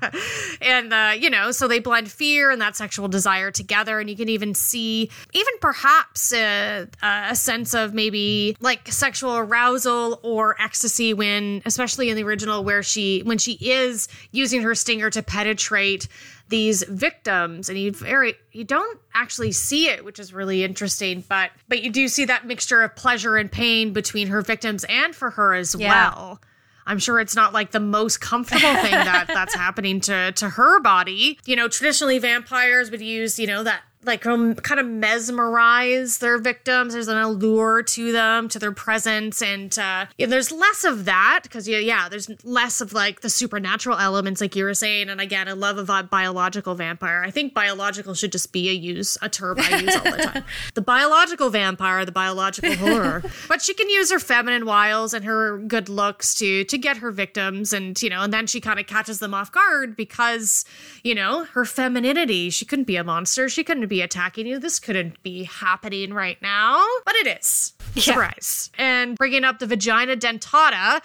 [0.60, 4.16] and uh, you know, so they blend fear and that sexual desire together, and you
[4.16, 11.12] can even see, even perhaps uh, a sense of maybe like sexual arousal or ecstasy
[11.12, 16.08] when, especially in the original, where she when she is using her stinger to penetrate
[16.54, 21.50] these victims and you very you don't actually see it which is really interesting but
[21.68, 25.30] but you do see that mixture of pleasure and pain between her victims and for
[25.30, 25.88] her as Yeah.
[25.90, 26.40] well
[26.86, 30.80] I'm sure it's not like the most comfortable thing that that's happening to to her
[30.80, 31.38] body.
[31.46, 36.38] You know, traditionally vampires would use, you know, that like um, kind of mesmerize their
[36.38, 36.94] victims.
[36.94, 41.68] There's an allure to them, to their presence, and uh, there's less of that because
[41.68, 45.08] yeah, yeah, there's less of like the supernatural elements, like you were saying.
[45.08, 47.22] And again, I love a biological vampire.
[47.24, 50.44] I think biological should just be a use a term I use all the time.
[50.74, 55.58] the biological vampire, the biological horror, but she can use her feminine wiles and her
[55.58, 58.86] good looks to to get her victims, and you know, and then she kind of
[58.86, 60.64] catches them off guard because
[61.02, 62.50] you know her femininity.
[62.50, 63.48] She couldn't be a monster.
[63.48, 64.58] She couldn't be attacking you.
[64.58, 67.72] This couldn't be happening right now, but it is.
[67.96, 68.70] Surprise!
[68.78, 71.00] And bringing up the vagina dentata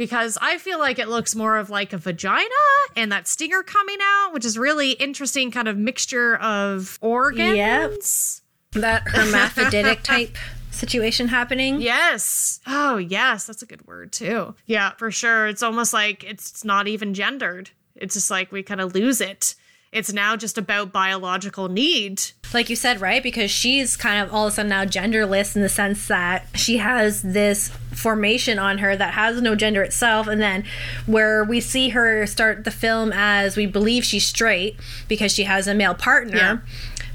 [0.00, 2.48] because I feel like it looks more of like a vagina
[2.96, 8.40] and that stinger coming out, which is really interesting kind of mixture of organs.
[8.72, 10.38] that hermaphroditic type
[10.70, 11.82] situation happening.
[11.82, 12.60] Yes.
[12.66, 13.46] Oh, yes.
[13.46, 14.54] That's a good word too.
[14.64, 15.46] Yeah, for sure.
[15.46, 17.68] It's almost like it's not even gendered.
[17.94, 19.54] It's just like we kind of lose it.
[19.92, 22.22] It's now just about biological need.
[22.54, 23.22] like you said, right?
[23.22, 26.76] Because she's kind of all of a sudden now genderless in the sense that she
[26.78, 30.26] has this formation on her that has no gender itself.
[30.26, 30.64] And then
[31.06, 34.76] where we see her start the film as we believe she's straight
[35.08, 36.36] because she has a male partner.
[36.36, 36.58] Yeah.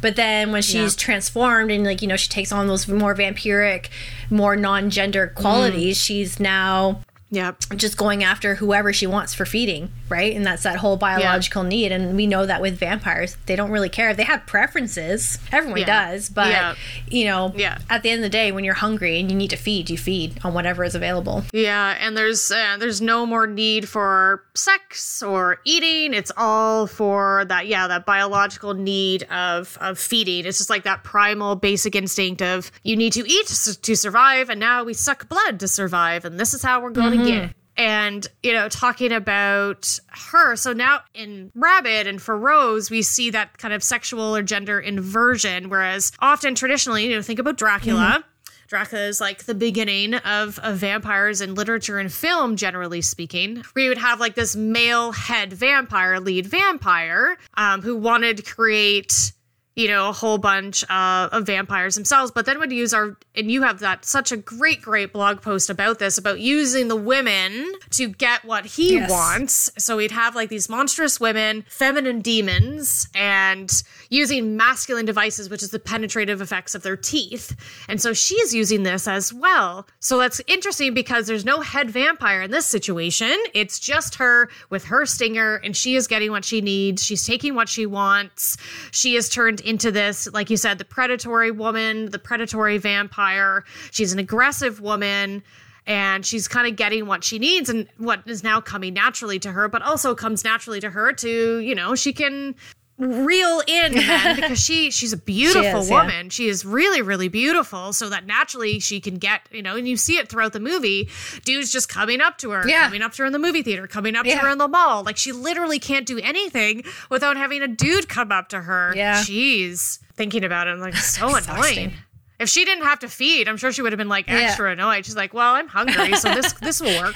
[0.01, 3.88] But then when she's transformed and like, you know, she takes on those more vampiric,
[4.30, 6.05] more non-gender qualities, mm.
[6.05, 7.01] she's now
[7.32, 7.57] Yep.
[7.76, 10.34] just going after whoever she wants for feeding, right?
[10.36, 11.91] And that's that whole biological need.
[11.91, 14.13] And we know that with vampires, they don't really care.
[14.13, 15.38] They have preferences.
[15.51, 16.11] Everyone Yeah.
[16.11, 16.76] does, but Yeah.
[17.09, 17.80] you know, Yeah.
[17.89, 19.97] at the end of the day, when you're hungry and you need to feed, you
[19.97, 21.43] feed on whatever is available.
[21.51, 26.13] Yeah, and there's uh, there's no more need for sex or eating.
[26.13, 30.45] It's all for that yeah, that biological need of of feeding.
[30.45, 34.49] It's just like that primal basic instinct of you need to eat to, to survive
[34.49, 37.55] and now we suck blood to survive and this is how we're going get.
[37.78, 39.99] And you know, talking about
[40.32, 44.41] her, so now in Rabid and for Rose, we see that kind of sexual or
[44.41, 45.70] gender inversion.
[45.70, 48.24] Whereas often traditionally, you know, think about Dracula.
[48.68, 53.63] Dracula is like the beginning of, of vampires in literature and film, generally speaking.
[53.74, 58.43] Where you would have like this male head vampire, lead vampire, um, who wanted to
[58.43, 59.34] create,
[59.76, 63.51] you know, a whole bunch uh, of vampires themselves, but then would use our, and
[63.51, 67.73] you have that such a great, great blog post about this, about using the women
[67.91, 69.09] to get what he Yes.
[69.11, 69.69] wants.
[69.78, 73.69] So we'd have like these monstrous women, feminine demons, and
[74.16, 77.55] using masculine devices, which is the penetrative effects of their teeth.
[77.89, 79.88] And so she's using this as well.
[79.99, 83.36] So that's interesting because there's no head vampire in this situation.
[83.53, 87.03] It's just her with her stinger, and she is getting what she needs.
[87.03, 88.57] She's taking what she wants.
[88.91, 93.66] She is turned into this, like you said, the predatory woman, the predatory vampire.
[93.91, 95.43] She's an aggressive woman
[95.88, 99.51] and she's kind of getting what she needs and what is now coming naturally to
[99.51, 102.55] her, but also comes naturally to her to, you know, she can
[102.97, 106.01] reel in men because she she's a beautiful is, yeah.
[106.01, 106.29] woman.
[106.29, 109.97] She is really really beautiful so that naturally she can get, you know, and you
[109.97, 111.09] see it throughout the movie,
[111.43, 112.85] dudes just coming up to her, Yeah.
[112.85, 115.03] coming up to her in the movie theater, coming up to her in the mall.
[115.03, 118.93] Like she literally can't do anything without having a dude come up to her.
[118.95, 119.15] Yeah.
[119.21, 119.99] Jeez.
[120.15, 121.93] Thinking about it, I'm like so annoying.
[122.37, 125.05] If she didn't have to feed, I'm sure she would have been like extra annoyed.
[125.05, 127.15] She's like, "Well, I'm hungry, so this this will work."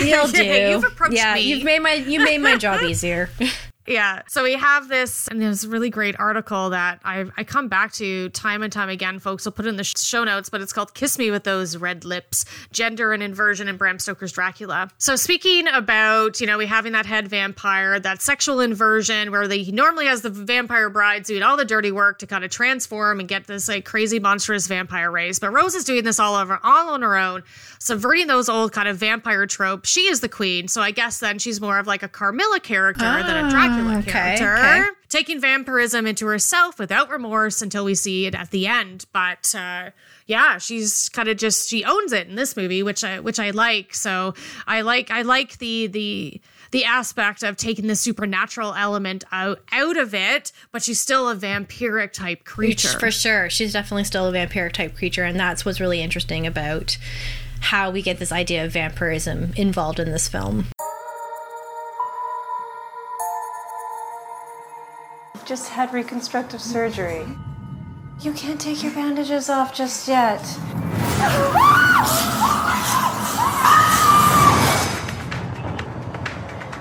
[0.00, 0.42] You'll do.
[0.42, 1.40] You've approached yeah, me.
[1.42, 3.28] you've made my you made my job easier.
[3.88, 4.20] Yeah.
[4.28, 7.92] So we have this, and there's a really great article that I, I come back
[7.94, 9.46] to time and time again, folks.
[9.46, 12.04] I'll put it in the show notes, but it's called Kiss Me with Those Red
[12.04, 14.90] Lips Gender and Inversion in Bram Stoker's Dracula.
[14.98, 19.62] So, speaking about, you know, we having that head vampire, that sexual inversion where they,
[19.62, 23.20] he normally has the vampire brides doing all the dirty work to kind of transform
[23.20, 25.38] and get this like crazy monstrous vampire race.
[25.38, 27.42] But Rose is doing this all over, all on her own,
[27.78, 29.88] subverting those old kind of vampire tropes.
[29.88, 30.68] She is the queen.
[30.68, 34.10] So, I guess then she's more of like a Carmilla character than a Dracula okay,
[34.10, 34.54] character.
[34.54, 34.84] okay.
[35.08, 39.06] Taking vampirism into herself without remorse until we see it at the end.
[39.12, 39.90] But uh,
[40.26, 43.50] yeah, she's kind of just she owns it in this movie, which I which I
[43.50, 43.94] like.
[43.94, 44.34] So
[44.66, 49.96] I like I like the the the aspect of taking the supernatural element out out
[49.96, 52.98] of it, but she's still a vampiric type creature.
[52.98, 53.48] For sure.
[53.48, 56.98] She's definitely still a vampiric type creature, and that's what's really interesting about
[57.60, 60.66] how we get this idea of vampirism involved in this film.
[65.48, 67.24] Just had reconstructive surgery.
[68.20, 70.42] You can't take your bandages off just yet.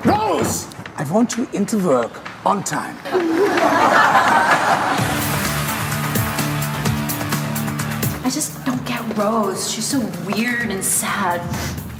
[0.03, 0.67] Rose!
[0.97, 2.11] I want you into work
[2.45, 2.97] on time.
[8.25, 9.71] I just don't get Rose.
[9.71, 11.39] She's so weird and sad.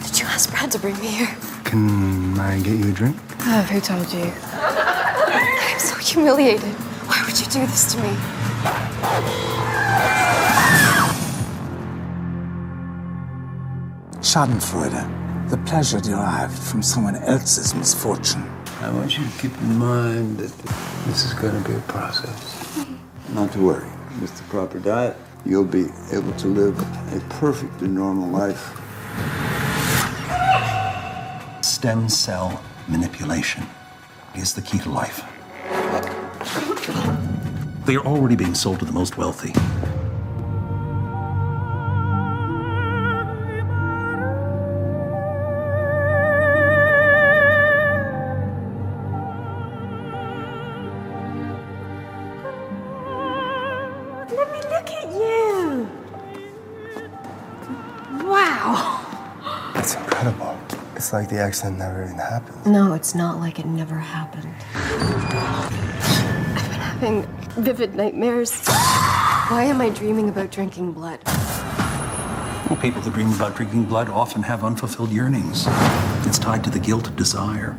[0.04, 1.34] Did you ask Brad to bring me here?
[1.64, 3.16] Can I get you a drink?
[3.40, 4.34] Oh, who told you?
[5.78, 6.74] I'm so humiliated.
[7.06, 8.10] Why would you do this to me?
[14.22, 15.50] Schadenfreude.
[15.52, 18.44] The pleasure derived from someone else's misfortune.
[18.82, 20.52] I want you to keep in mind that
[21.06, 22.84] this is going to be a process.
[23.36, 23.92] Not to worry.
[24.20, 25.16] With the proper diet,
[25.46, 26.76] you'll be able to live
[27.16, 28.64] a perfectly normal life.
[31.64, 33.68] Stem cell manipulation
[34.34, 35.24] is the key to life.
[37.88, 39.54] They are already being sold to the most wealthy.
[54.36, 55.90] Let me look at you.
[58.28, 59.72] Wow.
[59.74, 60.58] That's incredible.
[60.98, 62.66] It's like the accident never even happened.
[62.66, 64.54] No, it's not like it never happened.
[66.98, 68.66] I've been having vivid nightmares.
[68.66, 71.20] Why am I dreaming about drinking blood?
[71.26, 75.68] Well, people who dream about drinking blood often have unfulfilled yearnings.
[76.26, 77.74] It's tied to the guilt of desire.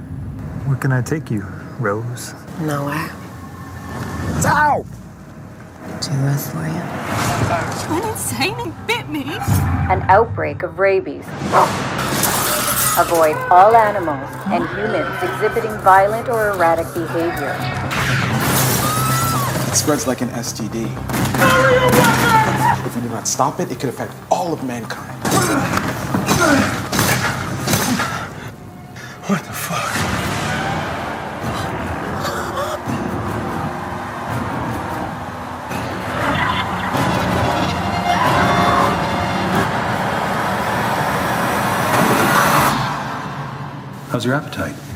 [0.66, 1.40] Where can I take you,
[1.80, 2.32] Rose?
[2.60, 3.10] Nowhere.
[4.46, 4.86] Ow!
[6.00, 7.92] Too rough for you?
[7.92, 9.24] went insane and bit me.
[9.90, 11.26] An outbreak of rabies.
[12.96, 17.87] Avoid all animals and humans exhibiting violent or erratic behavior.
[19.68, 20.86] It spreads like an STD.
[22.86, 25.22] If we do not stop it, it could affect all of mankind.
[29.26, 29.92] What the fuck?
[44.10, 44.87] How's your appetite?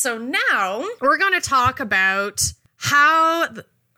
[0.00, 3.48] So now we're going to talk about how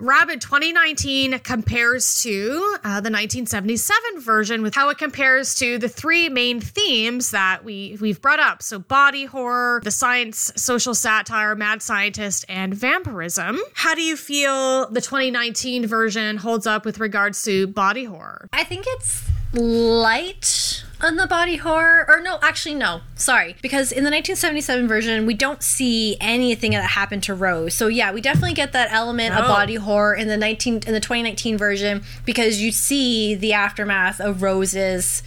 [0.00, 6.28] Rabid 2019 compares to uh, the 1977 version with how it compares to the three
[6.28, 8.64] main themes that we we've brought up.
[8.64, 13.60] So body horror, the science, social satire, mad scientist, and vampirism.
[13.74, 18.48] How do you feel the 2019 version holds up with regards to body horror?
[18.52, 19.22] I think it's
[19.52, 22.04] light on the body horror?
[22.08, 23.00] Or no actually no.
[23.14, 23.56] Sorry.
[23.62, 27.74] Because in the 1977 version we don't see anything that happened to rose.
[27.74, 29.48] So yeah we definitely get that element of oh.
[29.48, 34.42] body horror in the 19 in the 2019 version because you see the aftermath of
[34.42, 35.22] rose's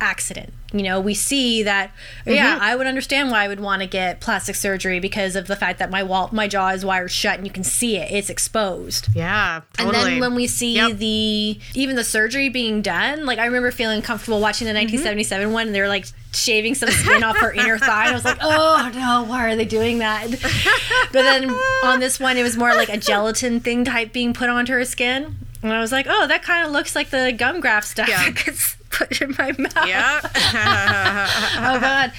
[0.00, 1.90] accident you know we see that
[2.26, 2.60] yeah Mhm.
[2.60, 5.78] i would understand why i would want to get plastic surgery because of the fact
[5.80, 9.08] that my wall my jaw is wired shut and you can see it it's exposed
[9.14, 9.96] Yeah, totally.
[9.96, 14.00] and then when we see the even the surgery being done, like I remember feeling
[14.02, 17.78] comfortable watching the 1977 one, and they were like shaving some skin off her inner
[17.78, 18.02] thigh.
[18.06, 20.28] And I was like, oh no, why are they doing that?
[21.12, 21.50] But then
[21.84, 24.84] on this one, it was more like a gelatin thing type being put onto her
[24.84, 28.08] skin, and I was like, oh, that kind of looks like the gum graft stuff
[28.08, 29.86] s- put in my mouth.
[29.86, 30.20] Yeah.
[31.74, 32.12] oh god.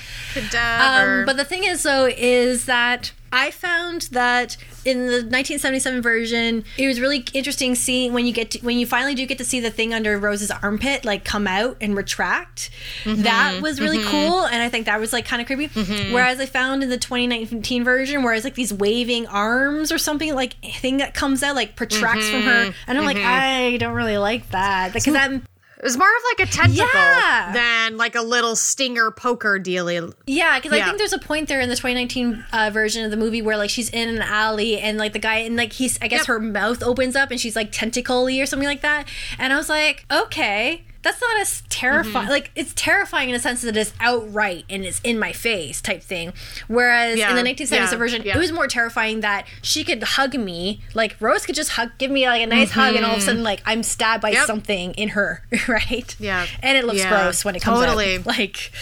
[0.54, 4.56] Um, but the thing is, though, is that I found that
[4.86, 8.86] in the 1977 version, it was really interesting seeing when you get to, when you
[8.86, 12.70] finally do get to see the thing under Rose's armpit like come out and retract.
[13.04, 14.06] Mhm, That was really mhm.
[14.06, 15.68] cool, and I think that was like kind of creepy.
[15.68, 16.14] Mhm.
[16.14, 20.54] Whereas I found in the 2019 version, whereas like these waving arms or something like
[20.80, 23.26] thing that comes out like protracts from her, Mhm, and I'm like, mhm.
[23.26, 25.44] I don't really like that because I'm.
[25.82, 27.52] It was more of like a tentacle Yeah.
[27.54, 30.14] than like a little stinger poker dealy.
[30.28, 33.18] Yeah, because I think there's a point there in the 2019 uh, version of the
[33.18, 36.08] movie where like she's in an alley and like the guy and like he's I
[36.08, 39.08] guess her mouth opens up and she's like tentacly or something like that,
[39.40, 40.84] and I was like, okay.
[41.04, 42.26] That's not as terrifying.
[42.26, 42.32] Mm-hmm.
[42.32, 46.04] Like it's terrifying in a sense that it's outright and it's in my face type
[46.04, 46.32] thing.
[46.68, 48.36] Whereas Yeah, in the 1970s yeah, version, yeah.
[48.36, 50.82] it was more terrifying that she could hug me.
[50.94, 53.22] Like Rose could just hug, give me like a nice hug, and all of a
[53.22, 53.26] Mhm.
[53.26, 54.46] sudden, like I'm stabbed by Yep.
[54.46, 56.16] something in her, right?
[56.20, 56.46] Yeah.
[56.62, 58.18] and it looks gross when it comes totally.
[58.18, 58.26] out.
[58.28, 58.72] Like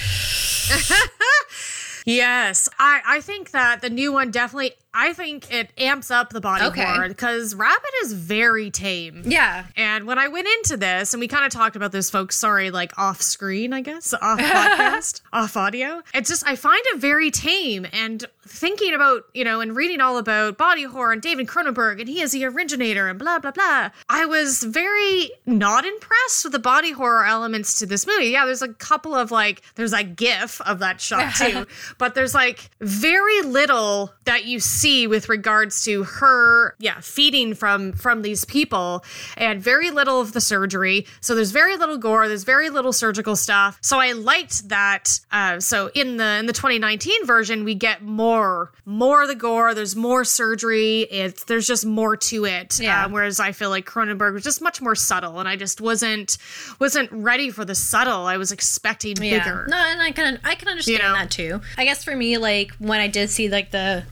[2.15, 4.73] Yes, I I think that the new one definitely.
[4.91, 6.83] I think it amps up the body Okay.
[6.83, 9.21] horror because Rabid is very tame.
[9.23, 9.65] Yeah.
[9.77, 12.35] And when I went into this, and we kind of talked about this, folks.
[12.35, 16.01] Sorry, like off screen, I guess, off podcast, off audio.
[16.15, 17.85] It's just I find it very tame.
[17.93, 22.09] And thinking about you know and reading all about body horror and David Cronenberg, and
[22.09, 23.89] he is the originator, and blah blah blah.
[24.09, 28.27] I was very not impressed with the body horror elements to this movie.
[28.27, 31.65] Yeah, there's a couple of like there's a gif of that shot too,
[31.97, 37.93] but there's like very little that you see with regards to her yeah feeding from
[37.93, 39.03] from these people
[39.37, 43.35] and very little of the surgery so there's very little gore there's very little surgical
[43.35, 48.01] stuff so i liked that uh, so in the in the 2019 version we get
[48.01, 48.38] more
[48.85, 53.05] more of the gore there's more surgery it's there's just more to it Yeah.
[53.05, 56.37] uh, whereas i feel like cronenberg was just much more subtle and i just wasn't
[56.79, 60.67] wasn't ready for the subtle i was expecting bigger No, and I can I can
[60.67, 61.61] understand that too.
[61.77, 64.03] I guess for me, like when I did see like the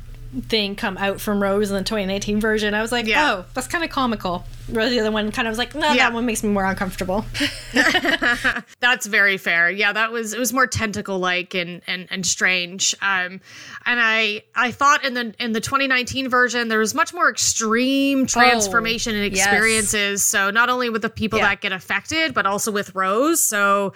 [0.49, 3.31] thing come out from Rose in the 2019 version, I was like, Yeah.
[3.33, 4.45] oh, that's kind of comical.
[4.69, 6.09] Whereas the other one kind of was like, no, Yeah.
[6.09, 7.25] that one makes me more uncomfortable.
[8.79, 9.69] That's very fair.
[9.69, 12.93] Yeah, that was it was more tentacle like and and and strange.
[13.01, 13.39] Um
[13.85, 18.25] and I I thought in the in the 2019 version there was much more extreme
[18.25, 19.45] transformation and Oh, yes.
[19.45, 20.23] experiences.
[20.25, 23.41] So not only with the people that get affected, but also with Rose.
[23.41, 23.93] So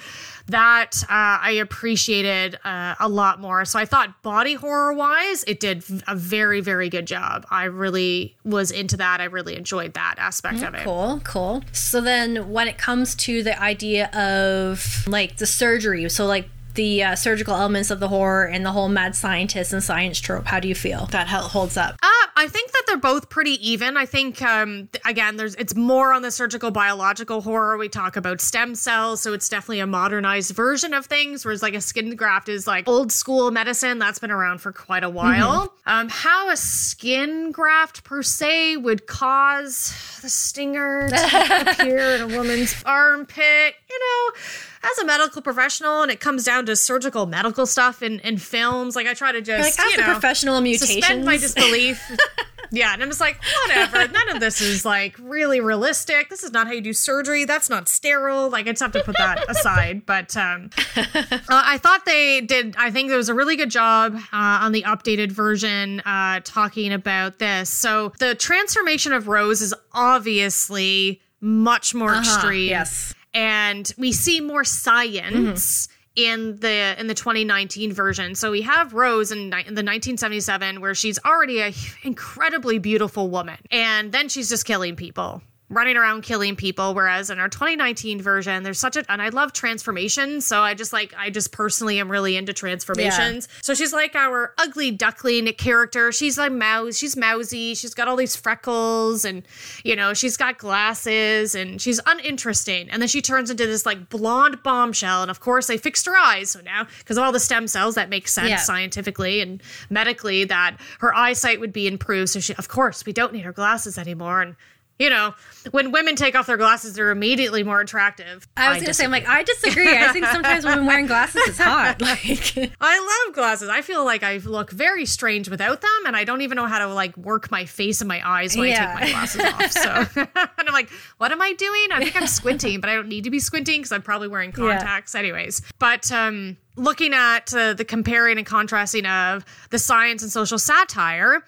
[0.48, 3.64] that uh, I appreciated uh, a lot more.
[3.66, 7.46] So I thought body horror wise, it did a very very good job.
[7.50, 9.22] I really was into that.
[9.22, 10.76] I really enjoyed that aspect Mm-hmm.
[10.76, 10.84] of it.
[10.84, 11.64] Cool, cool.
[11.72, 16.50] So then when it comes to the idea of like the surgery, so like
[16.82, 20.48] the uh, surgical elements of the horror and the whole mad scientist and science trope,
[20.48, 21.94] how do you feel that holds up?
[22.02, 23.98] Uh, I think that they're both pretty even.
[23.98, 27.78] I think um, again, there's it's more on the surgical biological horror.
[27.78, 31.46] We talk about stem cells, so it's definitely a modernized version of things.
[31.46, 35.04] Whereas like a skin graft is like old school medicine that's been around for quite
[35.04, 35.72] a while.
[35.86, 42.28] Um, how a skin graft per se would cause the stinger to appear in a
[42.36, 44.42] woman's armpit, you know.
[44.84, 48.96] As a medical professional, and it comes down to surgical medical stuff in, in films,
[48.96, 52.02] like I try to just Like, you a know, professional suspend my disbelief.
[52.72, 54.08] yeah, and I'm just like, whatever.
[54.08, 56.30] None of this is like really realistic.
[56.30, 57.46] This is not how you do surgery.
[57.46, 58.50] That's not sterile.
[58.50, 60.06] Like, I just have to put that aside.
[60.08, 61.04] But um, uh,
[61.50, 62.76] I thought they did.
[62.78, 66.92] I think there was a really good job uh, on the updated version uh, talking
[66.92, 67.70] about this.
[67.70, 72.70] So the transformation of Rose is obviously much more Uh-huh, extreme.
[72.70, 73.14] yes.
[73.34, 75.88] And we see more science.
[76.14, 80.94] In the in the 2019 version, so we have Rose in, in the 1977, where
[80.94, 81.74] she's already a
[82.04, 85.42] incredibly beautiful woman, and then she's just killing people,
[85.72, 86.94] running around killing people.
[86.94, 90.94] Whereas in our 2019 version, there's such a and I love transformations, so I just
[90.94, 93.48] like I just personally am really into transformations.
[93.62, 96.12] So she's like our ugly duckling character.
[96.12, 96.98] She's like mouse.
[96.98, 97.74] She's mousy.
[97.74, 99.44] She's got all these freckles, and
[99.84, 102.90] you know she's got glasses, and she's uninteresting.
[102.90, 105.22] And then she turns into this like blonde bombshell.
[105.22, 106.52] And of course, they fixed her eyes.
[106.52, 108.58] So now, because of all the stem cells, that makes sense Yeah.
[108.58, 112.30] scientifically and medically that her eyesight would be improved.
[112.30, 114.42] So she, of course, we don't need her glasses anymore.
[114.42, 114.56] And
[115.02, 115.34] you know,
[115.72, 118.48] when women take off their glasses, they're immediately more attractive.
[118.56, 119.88] I was gonna say, I'm like, I disagree.
[119.98, 122.00] I think sometimes women wearing glasses is hot.
[122.12, 123.68] Like, I love glasses.
[123.70, 126.80] I feel like I look very strange without them, and I don't even know how
[126.80, 128.96] to like work my face and my eyes when Yeah.
[128.96, 129.72] I take my glasses off.
[129.72, 131.88] So, and I'm like, what am I doing?
[131.94, 134.52] I think I'm squinting, but I don't need to be squinting because I'm probably wearing
[134.52, 134.78] Yeah.
[134.78, 135.62] contacts, anyways.
[135.80, 141.44] But um, looking at uh, the comparing and contrasting of the science and social satire.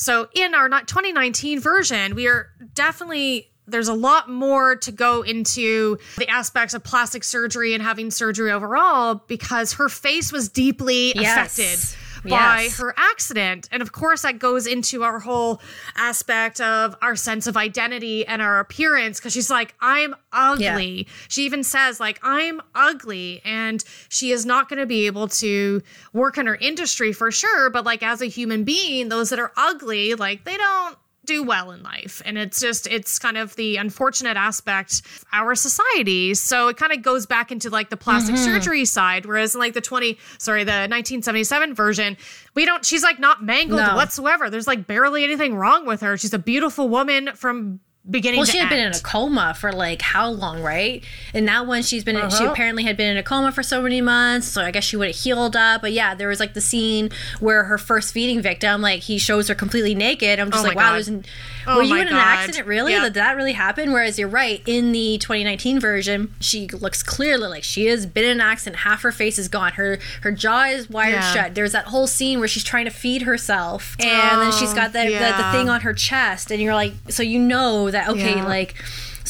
[0.00, 5.22] So in our not- 2019 version, we are definitely there's a lot more to go
[5.22, 11.12] into the aspects of plastic surgery and having surgery overall because her face was deeply
[11.14, 11.56] Yes.
[11.58, 12.78] affected by Yes.
[12.78, 13.68] her accident.
[13.72, 15.60] And of course, that goes into our whole
[15.96, 21.06] aspect of our sense of identity and our appearance because she's like, I'm ugly.
[21.28, 23.40] She even says, like, I'm ugly.
[23.44, 25.82] And she is not going to be able to
[26.12, 27.70] work in her industry for sure.
[27.70, 30.96] But like, as a human being, those that are ugly, like, they don't
[31.30, 35.54] do well in life and it's just it's kind of the unfortunate aspect of our
[35.54, 38.44] society so it kind of goes back into like the plastic Mhm.
[38.44, 42.16] surgery side whereas in like the 20 sorry the 1977 version
[42.54, 43.94] we don't she's like not mangled No.
[43.94, 47.78] whatsoever there's like barely anything wrong with her she's a beautiful woman from
[48.08, 51.04] beginning Well, she had been in a coma for like how long, right?
[51.34, 52.50] And that one she's been, she Uh-huh.
[52.52, 54.46] apparently had been in a coma for so many months.
[54.48, 55.82] So I guess she would have healed up.
[55.82, 57.10] But yeah, there was like the scene
[57.40, 60.40] where her first feeding victim, like he shows her completely naked.
[60.40, 60.94] I'm just Oh like, wow, God.
[60.94, 61.24] there's an,
[61.66, 62.66] Oh were you in an accident?
[62.66, 62.92] Really?
[62.92, 63.02] Yeah.
[63.04, 63.92] Did that really happen?
[63.92, 68.30] Whereas you're right, in the 2019 version, she looks clearly like she has been in
[68.30, 68.80] an accident.
[68.80, 69.72] Half her face is gone.
[69.72, 71.32] Her her jaw is wired Yeah.
[71.34, 71.54] shut.
[71.54, 75.04] There's that whole scene where she's trying to feed herself, and then she's got that
[75.06, 78.44] the, the thing on her chest, and you're like, so you know that okay, Yeah.
[78.46, 78.74] like.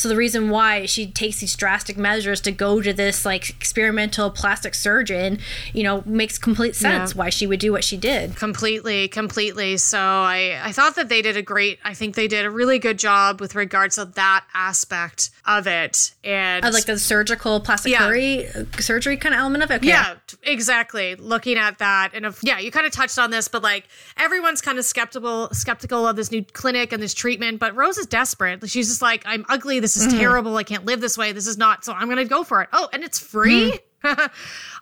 [0.01, 4.31] So the reason why she takes these drastic measures to go to this like experimental
[4.31, 5.39] plastic surgeon,
[5.74, 7.18] you know, makes complete sense Yeah.
[7.18, 8.35] why she would do what she did.
[8.36, 12.44] completely completely so i i thought that they did a great i think they did
[12.44, 16.98] a really good job with regards to that aspect of it and Uh, like the
[16.98, 17.98] surgical plastic Yeah.
[18.01, 18.47] surgery,
[18.78, 19.77] surgery kind of element of it.
[19.77, 19.89] Okay.
[19.89, 21.14] Yeah, exactly.
[21.16, 23.85] Looking at that, and if yeah, you kind of touched on this, but like
[24.16, 27.59] everyone's kind of skeptical skeptical of this new clinic and this treatment.
[27.59, 28.68] But Rose is desperate.
[28.68, 29.81] She's just like, I'm ugly.
[29.81, 30.19] This is Mhm.
[30.19, 30.57] terrible.
[30.57, 31.33] I can't live this way.
[31.33, 31.85] This is not.
[31.85, 32.69] So I'm gonna go for it.
[32.73, 33.79] Oh, and it's free.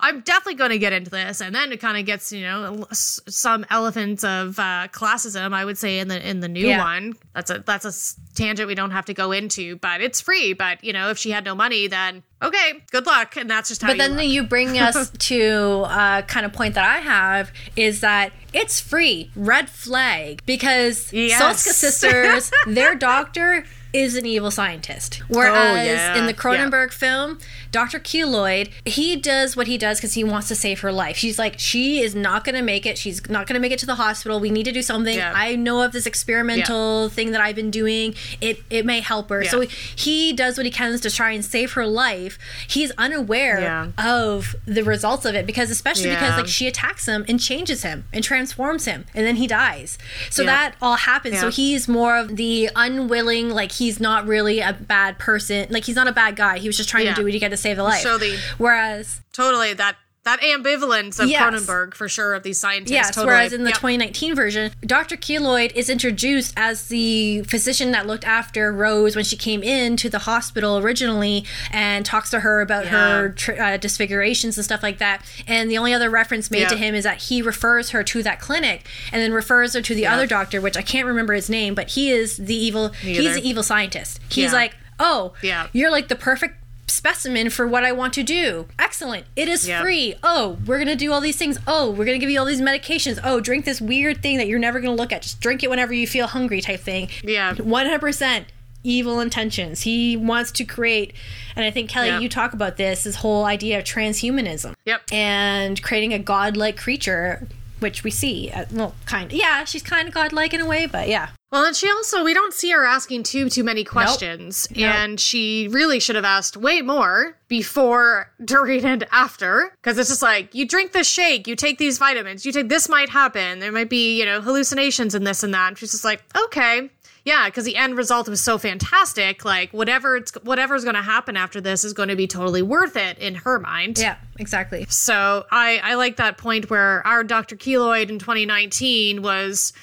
[0.00, 2.86] I'm definitely going to get into this, and then it kind of gets you know
[2.92, 5.52] some elephants of uh, classism.
[5.52, 6.84] I would say in the in the new Yeah.
[6.84, 7.14] one.
[7.34, 7.92] That's a that's a
[8.36, 10.52] tangent we don't have to go into, but it's free.
[10.52, 13.82] But you know, if she had no money, then okay, good luck, and that's just
[13.82, 13.88] how.
[13.88, 14.26] But you then look.
[14.26, 19.32] you bring us to a kind of point that I have is that it's free,
[19.34, 21.42] red flag, because Yes.
[21.42, 25.20] Soska sisters, their doctor is an evil scientist.
[25.22, 26.18] Oh, Whereas Oh, yeah.
[26.18, 27.38] in the Cronenberg film,
[27.70, 27.98] Dr.
[27.98, 31.16] Keloid, he does what he does because he wants to save her life.
[31.16, 32.98] She's like, she is not going to make it.
[32.98, 34.40] She's not going to make it to the hospital.
[34.40, 35.16] We need to do something.
[35.16, 35.32] Yeah.
[35.34, 38.14] I know of this experimental thing that I've been doing.
[38.40, 39.44] It it may help her.
[39.44, 42.38] So he does what he can to try and save her life.
[42.66, 43.88] He's unaware Yeah.
[43.98, 48.04] of the results of it because especially because like she attacks him and changes him
[48.12, 49.98] and transforms him and then he dies.
[50.30, 50.46] So Yeah.
[50.46, 51.40] that all happens.
[51.40, 55.66] So he's more of the unwilling like he's not really a bad person.
[55.70, 56.58] Like he's not a bad guy.
[56.58, 57.14] He was just trying Yeah.
[57.14, 58.02] to do what he could to save the life.
[58.02, 59.96] So the- Whereas totally that
[60.28, 61.42] that ambivalence of Yes.
[61.42, 62.90] Cronenberg for sure of these scientists.
[62.92, 63.26] Yes, totally.
[63.28, 63.76] whereas in the Yep.
[63.78, 65.16] 2019 version, Dr.
[65.16, 70.10] Keloid is introduced as the physician that looked after Rose when she came in to
[70.10, 74.98] the hospital originally and talks to her about her tr- uh, disfigurations and stuff like
[74.98, 75.24] that.
[75.46, 76.68] And the only other reference made Yeah.
[76.68, 79.94] to him is that he refers her to that clinic and then refers her to
[79.94, 80.14] the Yeah.
[80.14, 82.92] other doctor, which I can't remember his name, but he is the evil.
[83.02, 84.20] Me He's the evil scientist.
[84.28, 84.52] He's Yeah.
[84.52, 85.68] like, oh, Yeah.
[85.72, 86.56] you're like the perfect
[86.90, 88.66] specimen for what I want to do.
[88.78, 89.26] Excellent.
[89.36, 89.82] It is Yep.
[89.82, 90.14] free.
[90.22, 91.58] Oh, we're going to do all these things.
[91.66, 93.18] Oh, we're going to give you all these medications.
[93.22, 95.22] Oh, drink this weird thing that you're never going to look at.
[95.22, 97.08] Just drink it whenever you feel hungry type thing.
[97.22, 97.54] Yeah.
[97.54, 98.44] 100%
[98.84, 99.82] evil intentions.
[99.82, 101.12] He wants to create
[101.56, 104.74] and I think Kelly you talk about this this whole idea of transhumanism.
[104.84, 105.02] Yep.
[105.12, 107.48] And creating a godlike creature
[107.80, 108.50] which we see.
[108.50, 109.38] Uh, well, kind of.
[109.38, 111.30] Yeah, she's kind of godlike in a way, but yeah.
[111.50, 114.84] Well, and she also we don't see her asking too too many questions, Nope.
[114.84, 120.20] and she really should have asked way more before, during, and after, because it's just
[120.20, 123.72] like you drink this shake, you take these vitamins, you take this might happen, there
[123.72, 125.68] might be you know hallucinations and this and that.
[125.68, 126.90] And she's just like, okay,
[127.28, 129.44] yeah, because the end result was so fantastic.
[129.44, 132.96] Like whatever it's whatever's going to happen after this is going to be totally worth
[132.96, 133.98] it in her mind.
[133.98, 134.86] Yeah, exactly.
[134.88, 137.54] So I I like that point where our Dr.
[137.54, 139.74] Keloid in 2019 was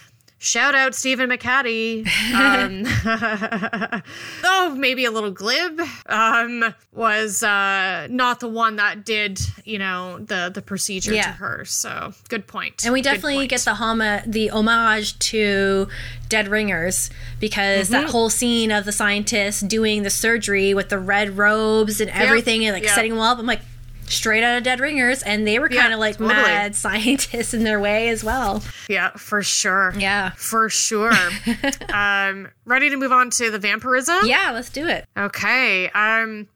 [0.46, 2.06] shout out Stephen McHattie.
[2.34, 2.84] Um,
[4.44, 5.82] oh, maybe a little glib.
[6.06, 11.66] Um, was uh, not the one that did you know the the procedure to her.
[11.66, 12.84] So good point.
[12.86, 15.88] And we definitely get the homa- the homage to
[16.30, 17.10] Dead Ringers
[17.40, 18.12] because that Mhm.
[18.12, 22.74] whole scene of the scientists doing the surgery with the red robes and everything and
[22.74, 22.94] like yep.
[22.94, 23.40] setting them all up.
[23.40, 23.62] I'm like
[24.07, 26.34] straight out of Dead Ringers, and they were kind of like totally.
[26.34, 28.64] mad scientists in their way as well.
[28.90, 29.94] Yeah, for sure.
[29.98, 31.14] Yeah, for sure.
[31.94, 34.26] um, ready to move on to the vampirism?
[34.26, 35.06] Yeah, let's do it.
[35.18, 35.90] Okay.
[35.90, 36.48] Um,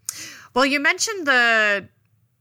[0.53, 1.87] well, you mentioned the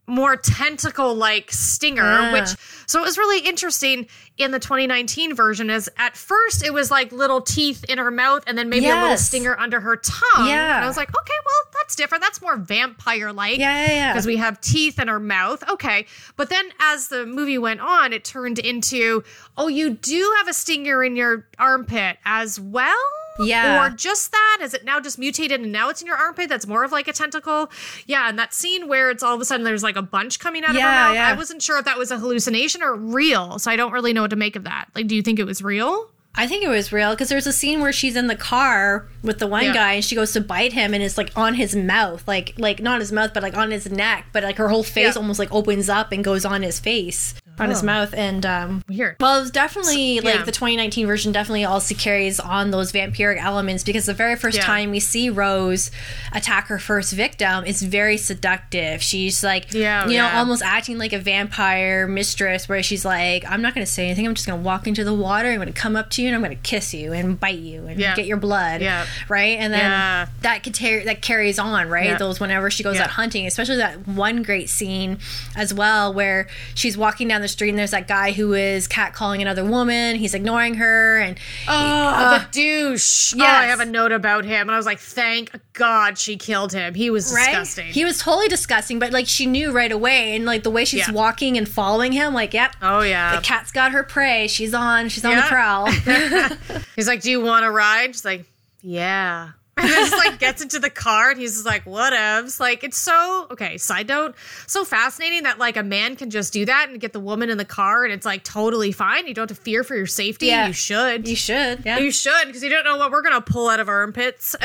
[0.08, 2.48] more tentacle like stinger, which
[2.86, 4.06] so it was really interesting
[4.38, 5.70] in the 2019 version.
[5.70, 8.94] Is at first it was like little teeth in her mouth and then maybe a
[8.94, 10.48] little stinger under her tongue.
[10.48, 10.76] Yeah.
[10.76, 12.22] and I was like, okay, well that's different.
[12.22, 13.58] That's more vampire like.
[13.58, 14.12] Yeah, yeah, yeah.
[14.12, 15.62] Because we have teeth in her mouth.
[15.68, 16.06] Okay,
[16.36, 19.22] but then as the movie went on, it turned into,
[19.56, 22.96] oh, you do have a stinger in your armpit as well.
[23.40, 23.86] Yeah.
[23.86, 24.58] Or just that?
[24.62, 26.48] Is it now just mutated and now it's in your armpit?
[26.48, 27.70] That's more of like a tentacle.
[28.06, 28.28] Yeah.
[28.28, 30.70] And that scene where it's all of a sudden there's like a bunch coming out
[30.70, 31.14] of her mouth.
[31.14, 31.28] yeah.
[31.28, 33.58] I wasn't sure if that was a hallucination or real.
[33.58, 34.88] So I don't really know what to make of that.
[34.94, 36.10] Like, do you think it was real?
[36.34, 39.38] I think it was real because there's a scene where she's in the car with
[39.40, 39.72] the one Yeah.
[39.74, 42.80] guy and she goes to bite him and it's like on his mouth, like like
[42.80, 45.20] not his mouth, but like on his neck, but like her whole face Yeah.
[45.20, 47.86] almost like opens up and goes on his face, on his Oh.
[47.86, 49.16] mouth, and um, Weird.
[49.18, 53.42] Well, it was definitely So- like the 2019 version definitely also carries on those vampiric
[53.42, 54.64] elements because the very first Yeah.
[54.64, 55.90] time we see Rose
[56.32, 59.02] attack her first victim is very seductive.
[59.02, 63.60] She's like, Yeah, you know, almost acting like a vampire mistress, where she's like, I'm
[63.60, 64.24] not going to say anything.
[64.28, 65.48] I'm just going to walk into the water.
[65.48, 67.58] I'm going to come up to you and I'm going to kiss you and bite
[67.58, 68.14] you and Yeah.
[68.14, 68.80] get your blood.
[68.80, 69.06] Yeah.
[69.28, 69.58] Right.
[69.58, 70.26] And then Yeah.
[70.42, 72.18] that could tear, that carries on, right?
[72.18, 75.18] Those whenever she goes out hunting, especially that one great scene
[75.56, 79.40] as well where she's walking down the street and there's that guy who is catcalling
[79.40, 80.16] another woman.
[80.16, 81.38] He's ignoring her and
[81.68, 83.34] Oh, uh, the douche.
[83.38, 83.44] Oh.
[83.44, 84.62] I have a note about him.
[84.62, 86.94] And I was like, thank God she killed him.
[86.94, 87.46] He was right?
[87.46, 87.86] disgusting.
[87.86, 91.10] He was totally disgusting, but like she knew right away, and like the way she's
[91.10, 92.74] walking and following him, like, yep.
[92.82, 93.36] Oh, yeah.
[93.36, 94.48] the cat's got her prey.
[94.48, 95.08] She's on.
[95.08, 95.88] She's on the prowl.
[96.96, 98.44] He's like, "Do you want to ride?" She's like,
[98.82, 102.58] "Yeah." And then just like gets into the car and he's just like, whatevs.
[102.58, 104.34] Like it's so okay, side note,
[104.66, 107.58] so fascinating that like a man can just do that and get the woman in
[107.58, 109.28] the car and it's like totally fine.
[109.28, 110.46] You don't have to fear for your safety.
[110.46, 110.66] Yeah.
[110.66, 111.28] You should.
[111.28, 111.84] you should.
[111.84, 111.98] Yeah.
[111.98, 114.56] You should, because you don't know what we're gonna pull out of our armpits.
[114.62, 114.64] oh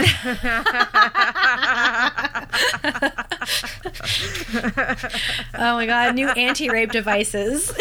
[5.54, 7.72] my god, new anti-rape devices.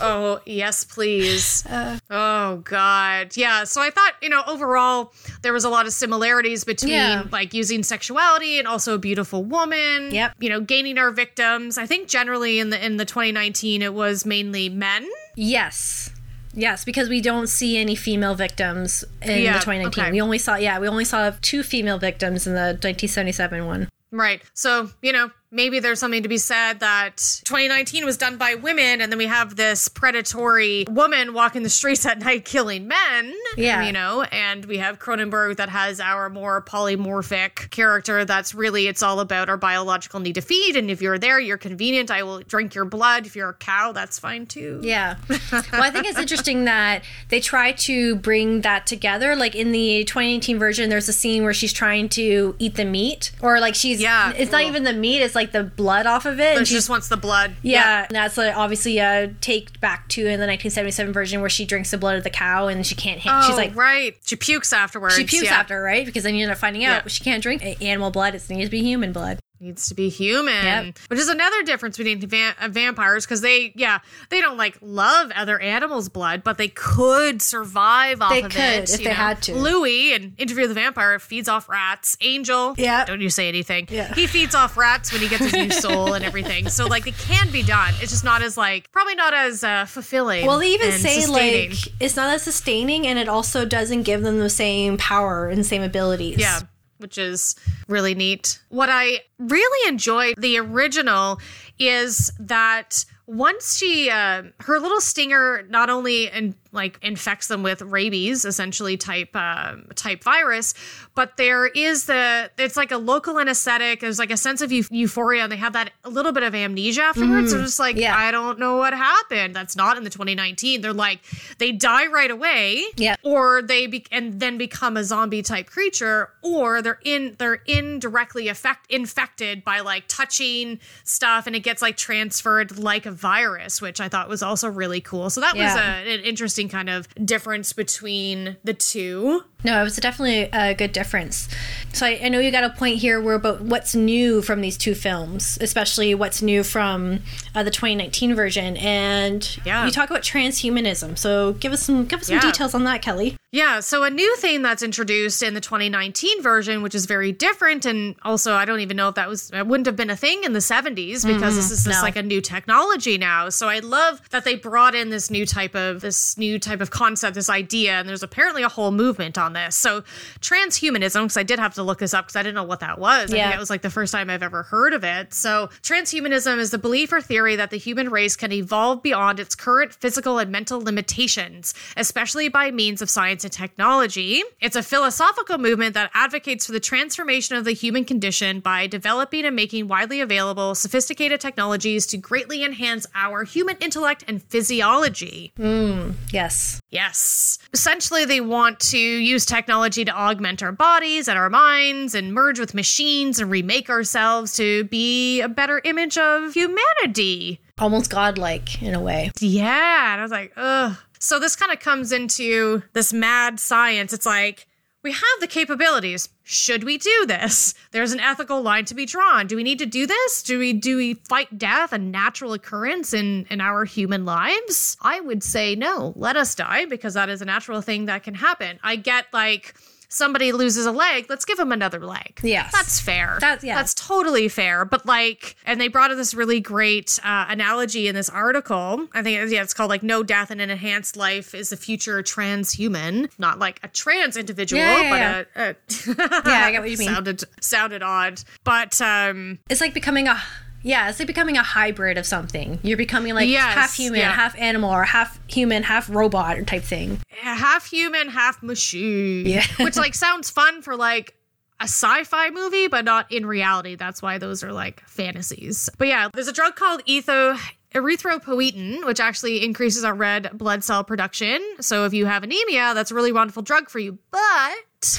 [0.00, 1.64] Oh, yes, please.
[1.66, 1.98] Uh.
[2.10, 3.36] oh, God.
[3.36, 3.64] Yeah.
[3.64, 5.12] So I thought, you know, overall,
[5.42, 7.24] there was a lot of similarities between Yeah.
[7.30, 10.12] like using sexuality and also a beautiful woman.
[10.12, 10.34] Yep.
[10.40, 11.78] You know, gaining our victims.
[11.78, 15.08] I think generally in the in the 2019 it was mainly men.
[15.36, 16.10] yes.
[16.56, 19.86] Yes, because we don't see any female victims in Yeah, the 2019.
[20.04, 20.12] okay.
[20.12, 23.88] We only saw yeah, we only saw two female victims in the 1977 one.
[24.12, 24.40] Right.
[24.54, 29.00] So, you know, maybe there's something to be said that 2019 was done by women,
[29.00, 33.32] and then we have this predatory woman walking the streets at night killing men.
[33.56, 33.86] Yeah.
[33.86, 39.02] You know, and we have Cronenberg that has our more polymorphic character that's really, it's
[39.02, 40.76] all about our biological need to feed.
[40.76, 42.10] And if you're there, you're convenient.
[42.10, 43.26] I will drink your blood.
[43.26, 44.80] If you're a cow, that's fine too.
[44.82, 45.16] Yeah.
[45.28, 49.36] well, I think it's interesting that they try to bring that together.
[49.36, 53.32] Like in the 2018 version, there's a scene where she's trying to eat the meat,
[53.40, 56.40] or like she's Yeah, It's not even the meat; it's like the blood off of
[56.40, 56.56] it.
[56.56, 57.56] And she just wants the blood.
[57.62, 61.64] yeah, and that's like obviously a take back to in the 1977 version where she
[61.64, 63.20] drinks the blood of the cow and she can't.
[63.20, 64.16] hit Oh, she's like right.
[64.24, 65.14] She pukes afterwards.
[65.16, 65.54] she pukes yeah.
[65.54, 66.04] after, right?
[66.06, 67.08] Because then you end up finding out Yeah.
[67.08, 69.38] she can't drink animal blood; it needs to be human blood.
[69.64, 70.98] Needs to be human Yep.
[71.08, 73.98] which is another difference between va- uh, vampires because they yeah
[74.30, 78.60] they don't like love other animals blood but they could survive off They of could
[78.60, 79.16] it if you they know?
[79.16, 79.54] had to.
[79.54, 83.04] louis in interview the vampire feeds off rats angel Yeah.
[83.04, 84.14] don't you say anything Yeah.
[84.14, 87.16] he feeds off rats when he gets his new soul and everything so like it
[87.18, 90.68] can be done it's just not as like probably not as uh, fulfilling Well, they
[90.74, 91.70] even say sustaining.
[91.70, 95.64] like it's not as sustaining, and it also doesn't give them the same power and
[95.64, 96.38] same abilities.
[96.38, 96.60] Yeah,
[97.04, 97.54] which is
[97.86, 98.58] really neat.
[98.70, 101.38] What I really enjoyed the original
[101.78, 107.80] is that once she uh, her little stinger not only in, like infects them with
[107.82, 110.74] rabies essentially type um type virus.
[111.14, 114.00] But there is the it's like a local anesthetic.
[114.00, 116.54] There's like a sense of eu- euphoria and they have that a little bit of
[116.54, 117.52] amnesia afterwards.
[117.52, 117.62] So Mhm.
[117.64, 118.16] just like Yeah.
[118.16, 119.54] i don't know what happened.
[119.54, 121.20] That's not in the 2019 they're like
[121.58, 123.16] they die right away Yeah.
[123.22, 128.48] or they be- and then become a zombie type creature or they're in they're indirectly
[128.48, 134.00] affect infected by like touching stuff and it gets like transferred like a virus which
[134.00, 135.30] i thought was also really cool.
[135.30, 139.96] So that was a, an interesting kind of difference between the two No, it was
[139.96, 141.48] definitely a good difference.
[141.94, 144.76] So I, I know you got a point here where about what's new from these
[144.76, 147.20] two films, especially what's new from
[147.54, 149.84] uh, the 2019 version, and Yeah.
[149.86, 151.16] you talk about transhumanism.
[151.16, 152.42] So give us some give us some Yeah.
[152.42, 153.36] details on that, Kelly.
[153.52, 157.86] Yeah, so a new thing that's introduced in the 2019 version, which is very different,
[157.86, 160.42] and also I don't even know if that was it wouldn't have been a thing
[160.44, 162.02] in the 70s because this is just no.
[162.02, 163.48] like a new technology now.
[163.48, 166.90] So I love that they brought in this new type of this new type of
[166.90, 169.74] concept, this idea, and there's apparently a whole movement on this.
[169.76, 170.02] So
[170.40, 172.98] transhumanism, because I did have to look this up because I didn't know what that
[172.98, 173.32] was.
[173.32, 173.44] I Yeah.
[173.46, 175.32] think it was like the first time I've ever heard of it.
[175.32, 179.54] So transhumanism is the belief or theory that the human race can evolve beyond its
[179.54, 184.42] current physical and mental limitations, especially by means of science and technology.
[184.60, 189.44] It's a philosophical movement that advocates for the transformation of the human condition by developing
[189.44, 195.52] and making widely available sophisticated technologies to greatly enhance our human intellect and physiology.
[195.58, 196.80] Mm, yes.
[196.90, 197.58] Yes.
[197.72, 202.58] Essentially, they want to use technology to augment our bodies and our minds and merge
[202.58, 207.60] with machines and remake ourselves to be a better image of humanity.
[207.78, 209.30] Almost godlike in a way.
[209.40, 210.12] Yeah.
[210.12, 210.96] And I was like, ugh.
[211.18, 214.12] So this kind of comes into this mad science.
[214.12, 214.66] It's like,
[215.04, 216.30] we have the capabilities.
[216.42, 217.74] Should we do this?
[217.92, 219.46] There's an ethical line to be drawn.
[219.46, 220.42] Do we need to do this?
[220.42, 224.96] Do we do we fight death, a natural occurrence in in our human lives?
[225.02, 226.14] I would say no.
[226.16, 228.80] Let us die because that is a natural thing that can happen.
[228.82, 229.74] I get like
[230.14, 232.40] somebody loses a leg, let's give them another leg.
[232.42, 232.70] Yes.
[232.72, 233.38] That's fair.
[233.40, 233.74] That- yeah.
[233.74, 234.84] That's totally fair.
[234.84, 239.08] But like, and they brought up this really great uh, analogy in this article.
[239.12, 242.22] I think, yeah, it's called like no death in an enhanced life is the future
[242.22, 243.30] transhuman.
[243.38, 245.60] Not like a trans individual, Yeah, yeah, but
[246.06, 247.08] a, a Yeah, I get what you mean.
[247.08, 248.40] Sounded, sounded odd.
[248.64, 250.40] But um, It's like becoming a
[250.84, 252.78] yeah, it's like becoming a hybrid of something.
[252.82, 254.32] You're becoming like Yes, half human, yeah.
[254.32, 257.18] half animal, or half human, half robot type thing.
[257.30, 259.46] half human, half machine.
[259.46, 259.64] Yeah.
[259.80, 261.34] Which like sounds fun for like
[261.80, 263.96] a sci-fi movie, but not in reality.
[263.96, 265.88] That's why those are like fantasies.
[265.98, 267.56] But yeah, there's a drug called etho
[267.94, 271.60] erythropoietin, which actually increases our red blood cell production.
[271.80, 274.18] So if you have anemia, that's a really wonderful drug for you.
[274.30, 274.74] But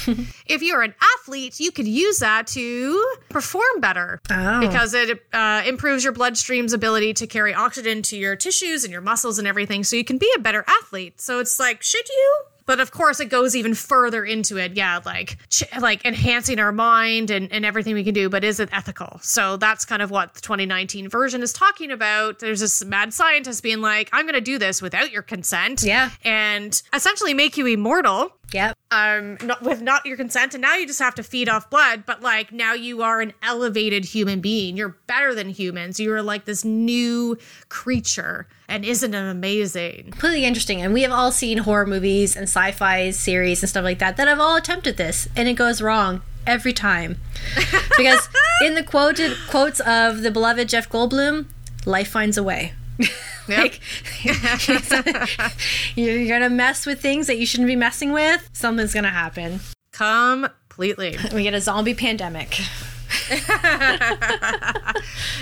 [0.46, 4.60] if you're an athlete, you could use that to perform better Oh.
[4.62, 9.02] because it uh, improves your bloodstream's ability to carry oxygen to your tissues and your
[9.02, 9.84] muscles and everything.
[9.84, 11.20] So you can be a better athlete.
[11.22, 12.42] So it's like, should you?
[12.68, 14.76] But of course, it goes even further into it.
[14.76, 18.28] Yeah, like ch- like enhancing our mind and, and everything we can do.
[18.28, 19.20] But is it ethical?
[19.22, 22.40] So that's kind of what the 2019 version is talking about.
[22.40, 25.84] There's this mad scientist being like, I'm going to do this without your consent.
[25.84, 26.10] Yeah.
[26.24, 28.78] and essentially make you immortal Yep.
[28.92, 32.04] um not, with not your consent and now you just have to feed off blood
[32.06, 36.46] but like now you are an elevated human being you're better than humans you're like
[36.46, 37.38] this new
[37.70, 40.82] creature and isn't it amazing Completely interesting.
[40.82, 44.28] And we have all seen horror movies and sci-fi series and stuff like that that
[44.28, 47.18] have all attempted this, and it goes wrong every time.
[47.98, 48.30] because
[48.64, 51.46] in the quoted quotes of the beloved Jeff Goldblum,
[51.86, 52.74] life finds a way.
[53.50, 53.80] like
[55.96, 59.60] you're gonna mess with things that you shouldn't be messing with, something's gonna happen.
[59.92, 62.60] completely We get a zombie pandemic.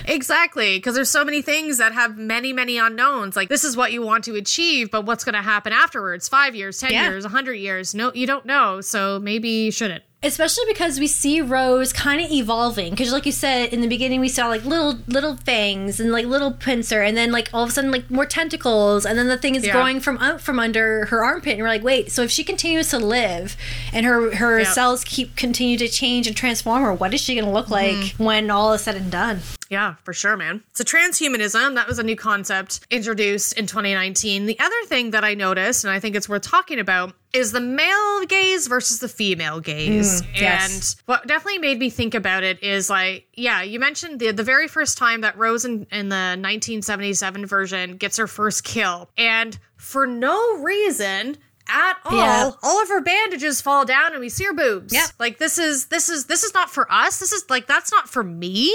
[0.06, 3.92] exactly because there's so many things that have many many unknowns like this is what
[3.92, 7.10] you want to achieve but what's going to happen afterwards five years ten Yeah.
[7.10, 11.08] years a hundred years no you don't know so maybe you shouldn't especially because we
[11.08, 12.91] see Rose kind of evolving.
[12.91, 16.26] Because, like you said in the beginning, we saw like little little fangs and like
[16.26, 19.38] little pincer, and then like all of a sudden like more tentacles, and then the
[19.38, 19.74] thing is Yeah.
[19.74, 22.90] growing from out from under her armpit, and we're like, wait, so if she continues
[22.90, 23.56] to live
[23.91, 24.72] and her her Yeah.
[24.72, 27.94] cells keep continue to change and transform her, what is she going to look like
[27.95, 28.24] Mm-hmm.
[28.24, 29.41] when all is said and done?
[29.74, 30.64] Yeah, for sure, man.
[30.74, 34.45] So transhumanism, that was a new concept introduced in 2019.
[34.45, 37.60] The other thing that I noticed, and I think it's worth talking about, is the
[37.60, 40.22] male gaze versus the female gaze.
[40.22, 40.94] Mm, yes.
[40.95, 44.44] And what definitely made me think about it is like, yeah, you mentioned the the
[44.44, 49.10] very first time that Rose in, in the 1977 version gets her first kill.
[49.18, 51.38] And for no reason
[51.68, 52.52] at all, Yeah.
[52.62, 54.94] all of her bandages fall down and we see her boobs.
[54.94, 55.10] Yep.
[55.18, 57.20] Like this is this is this is not for us.
[57.20, 58.72] This is like that's not for me.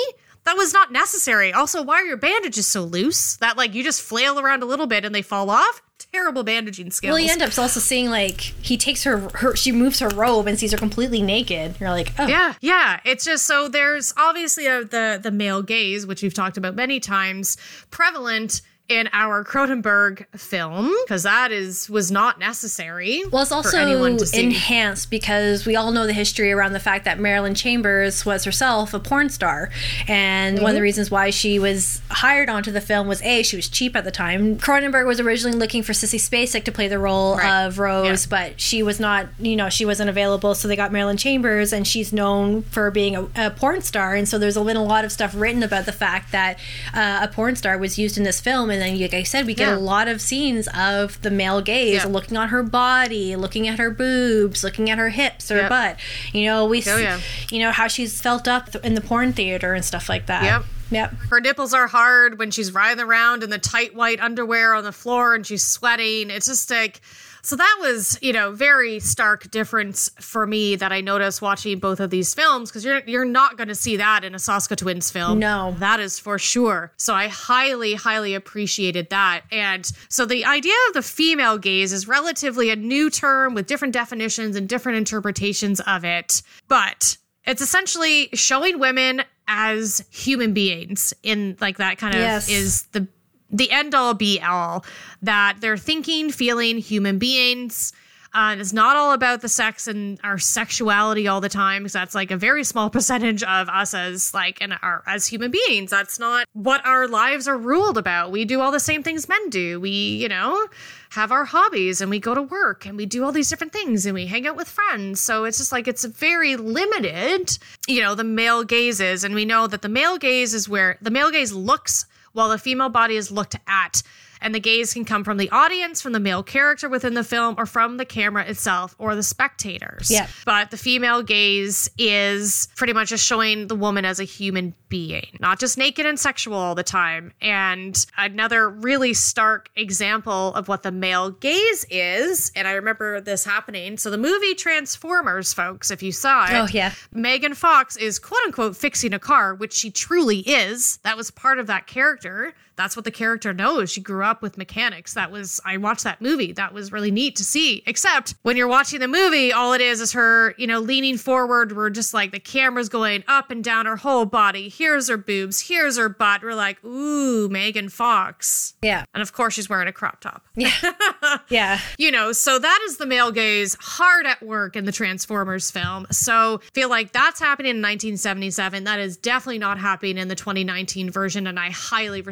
[0.48, 1.52] That was not necessary.
[1.52, 3.36] Also, why are your bandages so loose?
[3.36, 5.82] That like you just flail around a little bit and they fall off?
[6.10, 7.10] Terrible bandaging skills.
[7.10, 10.46] Well, you end up also seeing like he takes her her she moves her robe
[10.46, 11.78] and sees her completely naked.
[11.78, 12.98] You're like, oh Yeah, yeah.
[13.04, 16.98] It's just so there's obviously a, the the male gaze, which we've talked about many
[16.98, 17.58] times,
[17.90, 23.22] prevalent in our Cronenberg film because that is was not necessary.
[23.30, 24.44] Well, it's also anyone to see.
[24.44, 28.94] enhanced because we all know the history around the fact that Marilyn Chambers was herself
[28.94, 29.70] a porn star.
[30.06, 30.82] And one of the Mhm.
[30.84, 34.10] reasons why she was hired onto the film was A, she was cheap at the
[34.10, 34.56] time.
[34.56, 37.64] Cronenberg was originally looking for Sissy Spacek to play the role Right.
[37.66, 40.54] of Rose, but she was not, you know, she wasn't available.
[40.54, 44.14] So they got Marilyn Chambers, and she's known for being a, a porn star.
[44.14, 46.58] And so there's been a lot of stuff written about the fact that
[46.94, 48.70] uh, a porn star was used in this film.
[48.70, 49.76] And and then like I said, we get Yeah.
[49.76, 52.06] a lot of scenes of the male gaze Yeah.
[52.06, 55.68] looking on her body, looking at her boobs, looking at her hips, her Yep.
[55.68, 55.96] butt.
[56.32, 57.20] You know, we Oh, see, yeah.
[57.50, 60.44] you know how she's felt up in the porn theater and stuff like that.
[60.44, 60.64] Yep.
[60.90, 61.14] Yep.
[61.30, 64.92] Her nipples are hard when she's writhing around in the tight white underwear on the
[64.92, 66.30] floor and she's sweating.
[66.30, 67.02] It's just like
[67.42, 72.00] so that was, you know, very stark difference for me that I noticed watching both
[72.00, 75.10] of these films because you're you're not going to see that in a Soska Twins
[75.10, 75.38] film.
[75.38, 75.74] No.
[75.78, 76.92] That is for sure.
[76.96, 79.42] So I highly highly appreciated that.
[79.52, 83.94] And so the idea of the female gaze is relatively a new term with different
[83.94, 86.42] definitions and different interpretations of it.
[86.68, 92.48] But it's essentially showing women as human beings in like that kind of Yes.
[92.50, 93.08] is the
[93.50, 94.84] the end all be all
[95.22, 97.92] that they're thinking feeling human beings
[98.34, 102.14] uh, it's not all about the sex and our sexuality all the time because that's
[102.14, 106.18] like a very small percentage of us as like and our as human beings that's
[106.18, 109.80] not what our lives are ruled about we do all the same things men do
[109.80, 110.68] we you know
[111.10, 114.04] have our hobbies and we go to work and we do all these different things
[114.04, 115.20] and we hang out with friends.
[115.20, 117.56] So it's just like it's very limited,
[117.86, 119.24] you know, the male gaze is.
[119.24, 122.04] And we know that the male gaze is where the male gaze looks
[122.38, 124.02] while the female body is looked at.
[124.40, 127.54] And the gaze can come from the audience, from the male character within the film,
[127.58, 130.10] or from the camera itself or the spectators.
[130.10, 130.28] Yeah.
[130.44, 135.36] But the female gaze is pretty much just showing the woman as a human being,
[135.40, 137.32] not just naked and sexual all the time.
[137.40, 143.44] And another really stark example of what the male gaze is, and I remember this
[143.44, 143.98] happening.
[143.98, 146.92] So the movie Transformers, folks, if you saw it, Oh, yeah.
[147.12, 150.98] Megan Fox is quote unquote fixing a car, which she truly is.
[151.04, 152.54] That was part of that character.
[152.78, 153.90] That's what the character knows.
[153.90, 155.14] She grew up with mechanics.
[155.14, 156.52] That was, I watched that movie.
[156.52, 157.82] That was really neat to see.
[157.86, 161.76] Except when you're watching the movie, all it is is her, you know, leaning forward.
[161.76, 164.68] We're just like the camera's going up and down her whole body.
[164.68, 165.68] Here's her boobs.
[165.68, 166.42] Here's her butt.
[166.42, 168.74] We're like, ooh, Megan Fox.
[168.80, 169.04] Yeah.
[169.12, 170.46] And of course, she's wearing a crop top.
[170.54, 170.72] Yeah.
[171.48, 171.80] yeah.
[171.98, 176.06] You know, so that is the male gaze hard at work in the Transformers film.
[176.12, 178.84] So feel like that's happening in 1977.
[178.84, 182.22] That is definitely not happening in the 2019 version, and I highly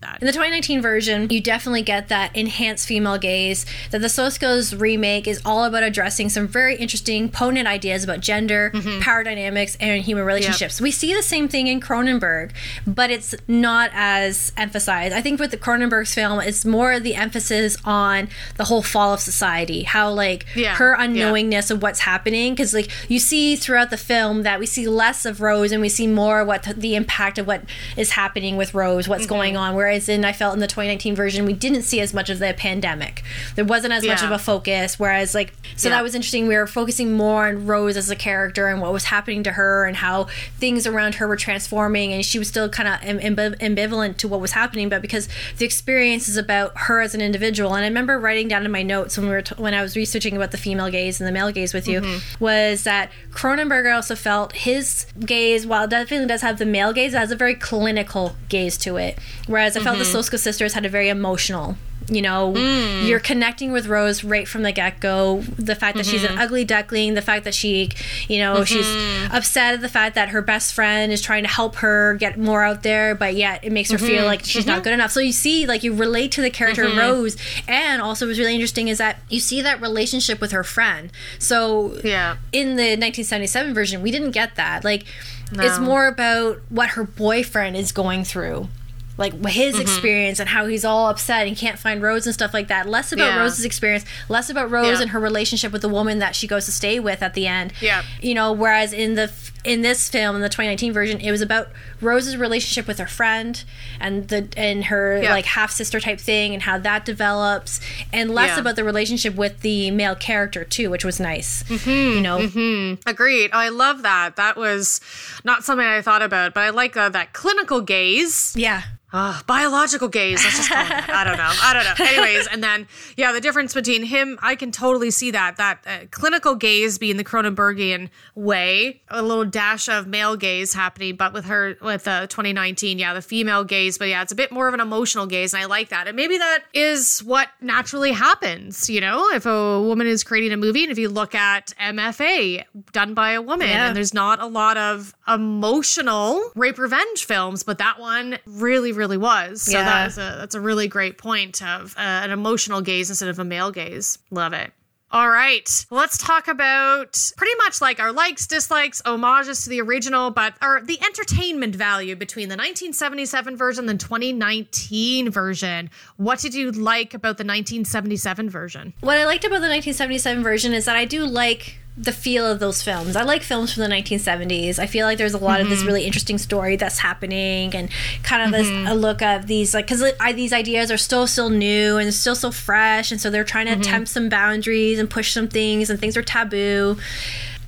[0.00, 0.20] that.
[0.20, 3.66] In the 2019 version, you definitely get that enhanced female gaze.
[3.90, 8.70] That the Soskas remake is all about addressing some very interesting, potent ideas about gender,
[8.74, 9.00] mm-hmm.
[9.00, 10.80] power dynamics, and human relationships.
[10.80, 12.52] We see the same thing in Cronenberg,
[12.86, 15.14] but it's not as emphasized.
[15.14, 19.20] I think with the Cronenberg's film, it's more the emphasis on the whole fall of
[19.20, 21.06] society, how like Yeah, her yeah.
[21.06, 22.52] unknowingness of what's happening.
[22.52, 25.88] Because like you see throughout the film that we see less of Rose and we
[25.88, 27.62] see more what the, the impact of what
[27.96, 29.34] is happening with Rose, what's mm-hmm.
[29.34, 29.74] going on.
[29.84, 32.54] Whereas in I felt in the 2019 version, we didn't see as much of the
[32.56, 33.22] pandemic.
[33.54, 34.98] There wasn't as much of a focus.
[34.98, 35.96] Whereas like so Yeah.
[35.96, 36.46] that was interesting.
[36.48, 39.84] We were focusing more on Rose as a character and what was happening to her
[39.84, 40.28] and how
[40.58, 44.40] things around her were transforming, and she was still kind of ambiv- ambivalent to what
[44.40, 44.88] was happening.
[44.88, 45.28] But because
[45.58, 48.82] the experience is about her as an individual, and I remember writing down in my
[48.82, 51.32] notes when we were t- when I was researching about the female gaze and the
[51.32, 52.42] male gaze with you mm-hmm.
[52.42, 57.18] was that Cronenberg also felt his gaze, while definitely does have the male gaze, it
[57.18, 59.18] has a very clinical gaze to it.
[59.46, 60.16] Whereas I felt the mm-hmm.
[60.16, 61.76] Soska sisters had a very emotional.
[62.10, 63.06] You know, mm.
[63.06, 65.40] you're connecting with Rose right from the get go.
[65.56, 66.40] The fact that she's an mm-hmm.
[66.40, 67.90] ugly duckling, the fact that she,
[68.28, 69.34] you know, she's mm-hmm.
[69.34, 72.62] upset at the fact that her best friend is trying to help her get more
[72.62, 75.12] out there, but yet it makes her feel like she's not good enough.
[75.12, 77.38] So you see, like, you relate to the character Rose.
[77.66, 81.10] And also, what's really interesting is that you see that relationship with her friend.
[81.38, 82.36] So Yeah.
[82.52, 84.84] in the 1977 version, we didn't get that.
[84.84, 85.04] Like,
[85.52, 88.68] it's more about what her boyfriend is going through.
[89.16, 89.82] Like his mm-hmm.
[89.82, 92.88] experience and how he's all upset and can't find Rose and stuff like that.
[92.88, 93.40] Less about Yeah.
[93.40, 95.02] Rose's experience, less about Rose Yeah.
[95.02, 97.72] and her relationship with the woman that she goes to stay with at the end.
[97.80, 98.02] Yeah.
[98.20, 99.30] You know, whereas in the
[99.64, 101.68] in this film, in the 2019 version, it was about
[102.00, 103.64] Rose's relationship with her friend
[103.98, 105.30] and the and her Yeah.
[105.32, 107.80] like half sister type thing and how that develops,
[108.12, 108.60] and less Yeah.
[108.60, 111.64] about the relationship with the male character too, which was nice.
[111.86, 113.50] You know, Agreed.
[113.52, 114.36] I love that.
[114.36, 115.00] That was
[115.44, 118.52] not something I thought about, but I like uh, that clinical gaze.
[118.56, 118.82] yeah.
[119.16, 120.42] Uh, biological gaze.
[120.42, 121.08] Let's just call it.
[121.08, 121.48] I don't know.
[121.62, 122.04] I don't know.
[122.04, 126.06] Anyways, and then yeah, the difference between him, I can totally see that that uh,
[126.10, 131.44] clinical gaze being the Cronenbergian way, a little dash of male gaze happening, but with
[131.44, 133.96] her with uh, 2019, yeah, the female gaze.
[133.98, 136.08] But yeah, it's a bit more of an emotional gaze, and I like that.
[136.08, 138.90] And maybe that is what naturally happens.
[138.90, 142.64] You know, if a woman is creating a movie, and if you look at MFA
[142.92, 143.86] done by a woman, Yeah.
[143.86, 149.16] and there's not a lot of emotional rape revenge films, but that one really, really
[149.16, 149.62] was.
[149.62, 149.84] So Yeah.
[149.84, 153.44] that's a that's a really great point of uh, an emotional gaze instead of a
[153.44, 154.18] male gaze.
[154.30, 154.72] Love it.
[155.14, 155.86] All right.
[155.92, 160.98] Let's talk about pretty much like our likes, dislikes, homages to the original, but the
[161.04, 165.88] entertainment value between the 1977 version and the 2019 version.
[166.16, 168.92] What did you like about the 1977 version?
[169.02, 172.58] What I liked about the 1977 version is that I do like the feel of
[172.58, 173.14] those films.
[173.14, 174.80] I like films from the 1970s.
[174.80, 175.86] I feel like there's a lot of this Mhm.
[175.86, 177.88] really interesting story that's happening and
[178.24, 178.90] kind of this Mhm.
[178.90, 180.02] a look of these like cuz
[180.34, 183.76] these ideas are still still new and still so fresh and so they're trying to
[183.76, 183.80] Mhm.
[183.80, 186.96] attempt some boundaries and push some things and things are taboo.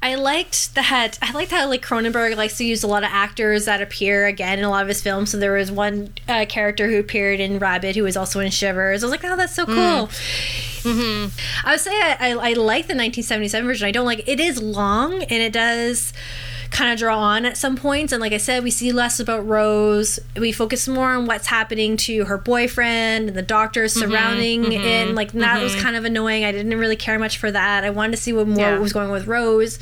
[0.06, 1.18] I liked that.
[1.20, 4.60] I liked how like Cronenberg likes to use a lot of actors that appear again
[4.60, 5.30] in a lot of his films.
[5.30, 9.02] So there was one uh, character who appeared in Rabid who was also in Shivers.
[9.02, 9.74] I was like, oh, that's so cool.
[10.86, 11.66] Mm-hmm.
[11.66, 13.88] I would say I, I, I like the 1977 version.
[13.88, 16.12] I don't like it is long and it does
[16.70, 18.12] kind of draw on at some points.
[18.12, 20.18] And like I said, we see less about Rose.
[20.36, 24.80] We focus more on what's happening to her boyfriend and the doctors Mhm, surrounding it.
[24.80, 25.80] mhm, And like that was mhm.
[25.82, 26.44] kind of annoying.
[26.44, 27.84] I didn't really care much for that.
[27.84, 28.78] I wanted to see what more Yeah.
[28.78, 29.78] was going on with Rose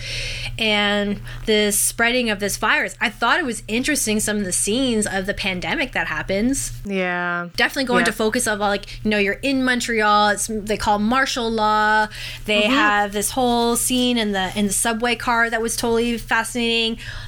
[0.58, 2.94] and the spreading of this virus.
[3.00, 7.48] I thought it was interesting some of the scenes of the pandemic that happens Yeah.
[7.56, 8.06] definitely going Yeah.
[8.08, 10.28] into focus of like you know you're in Montreal.
[10.30, 12.08] It's they call martial law.
[12.46, 12.70] They Mhm.
[12.70, 16.73] have this whole scene in the in the subway car that was totally fascinating.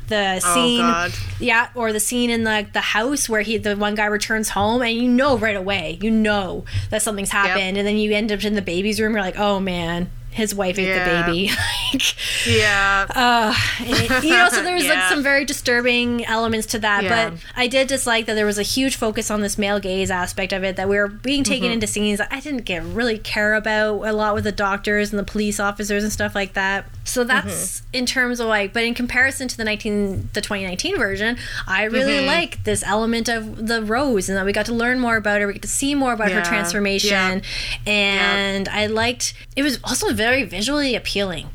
[0.09, 1.13] The Oh, scene, God.
[1.41, 4.83] yeah, or the scene in the the house where he the one guy returns home
[4.83, 8.45] and you know right away you know that something's happened, and then you end up
[8.45, 9.13] in the baby's room.
[9.13, 10.11] You're like, oh man.
[10.37, 11.23] His wife ate Yeah.
[11.27, 11.51] the baby.
[11.95, 13.07] like, Yeah.
[13.09, 15.09] Uh, it- you know, so there's like Yeah.
[15.09, 17.05] some very disturbing elements to that.
[17.05, 17.31] Yeah.
[17.31, 20.53] But I did dislike that there was a huge focus on this male gaze aspect
[20.53, 21.75] of it, that we were being taken Mhm.
[21.75, 25.19] into scenes that I didn't get really care about a lot with the doctors and
[25.19, 26.85] the police officers and stuff like that.
[27.05, 27.47] So that's
[27.81, 27.97] Mm-hmm.
[27.97, 32.25] in terms of like, but in comparison to the 19, the 2019 version, I really
[32.25, 32.27] Mhm.
[32.27, 35.47] like this element of the Rose and that we got to learn more about her.
[35.47, 37.41] We get to see more about her transformation.
[37.87, 41.49] And I liked, it was also very visually appealing.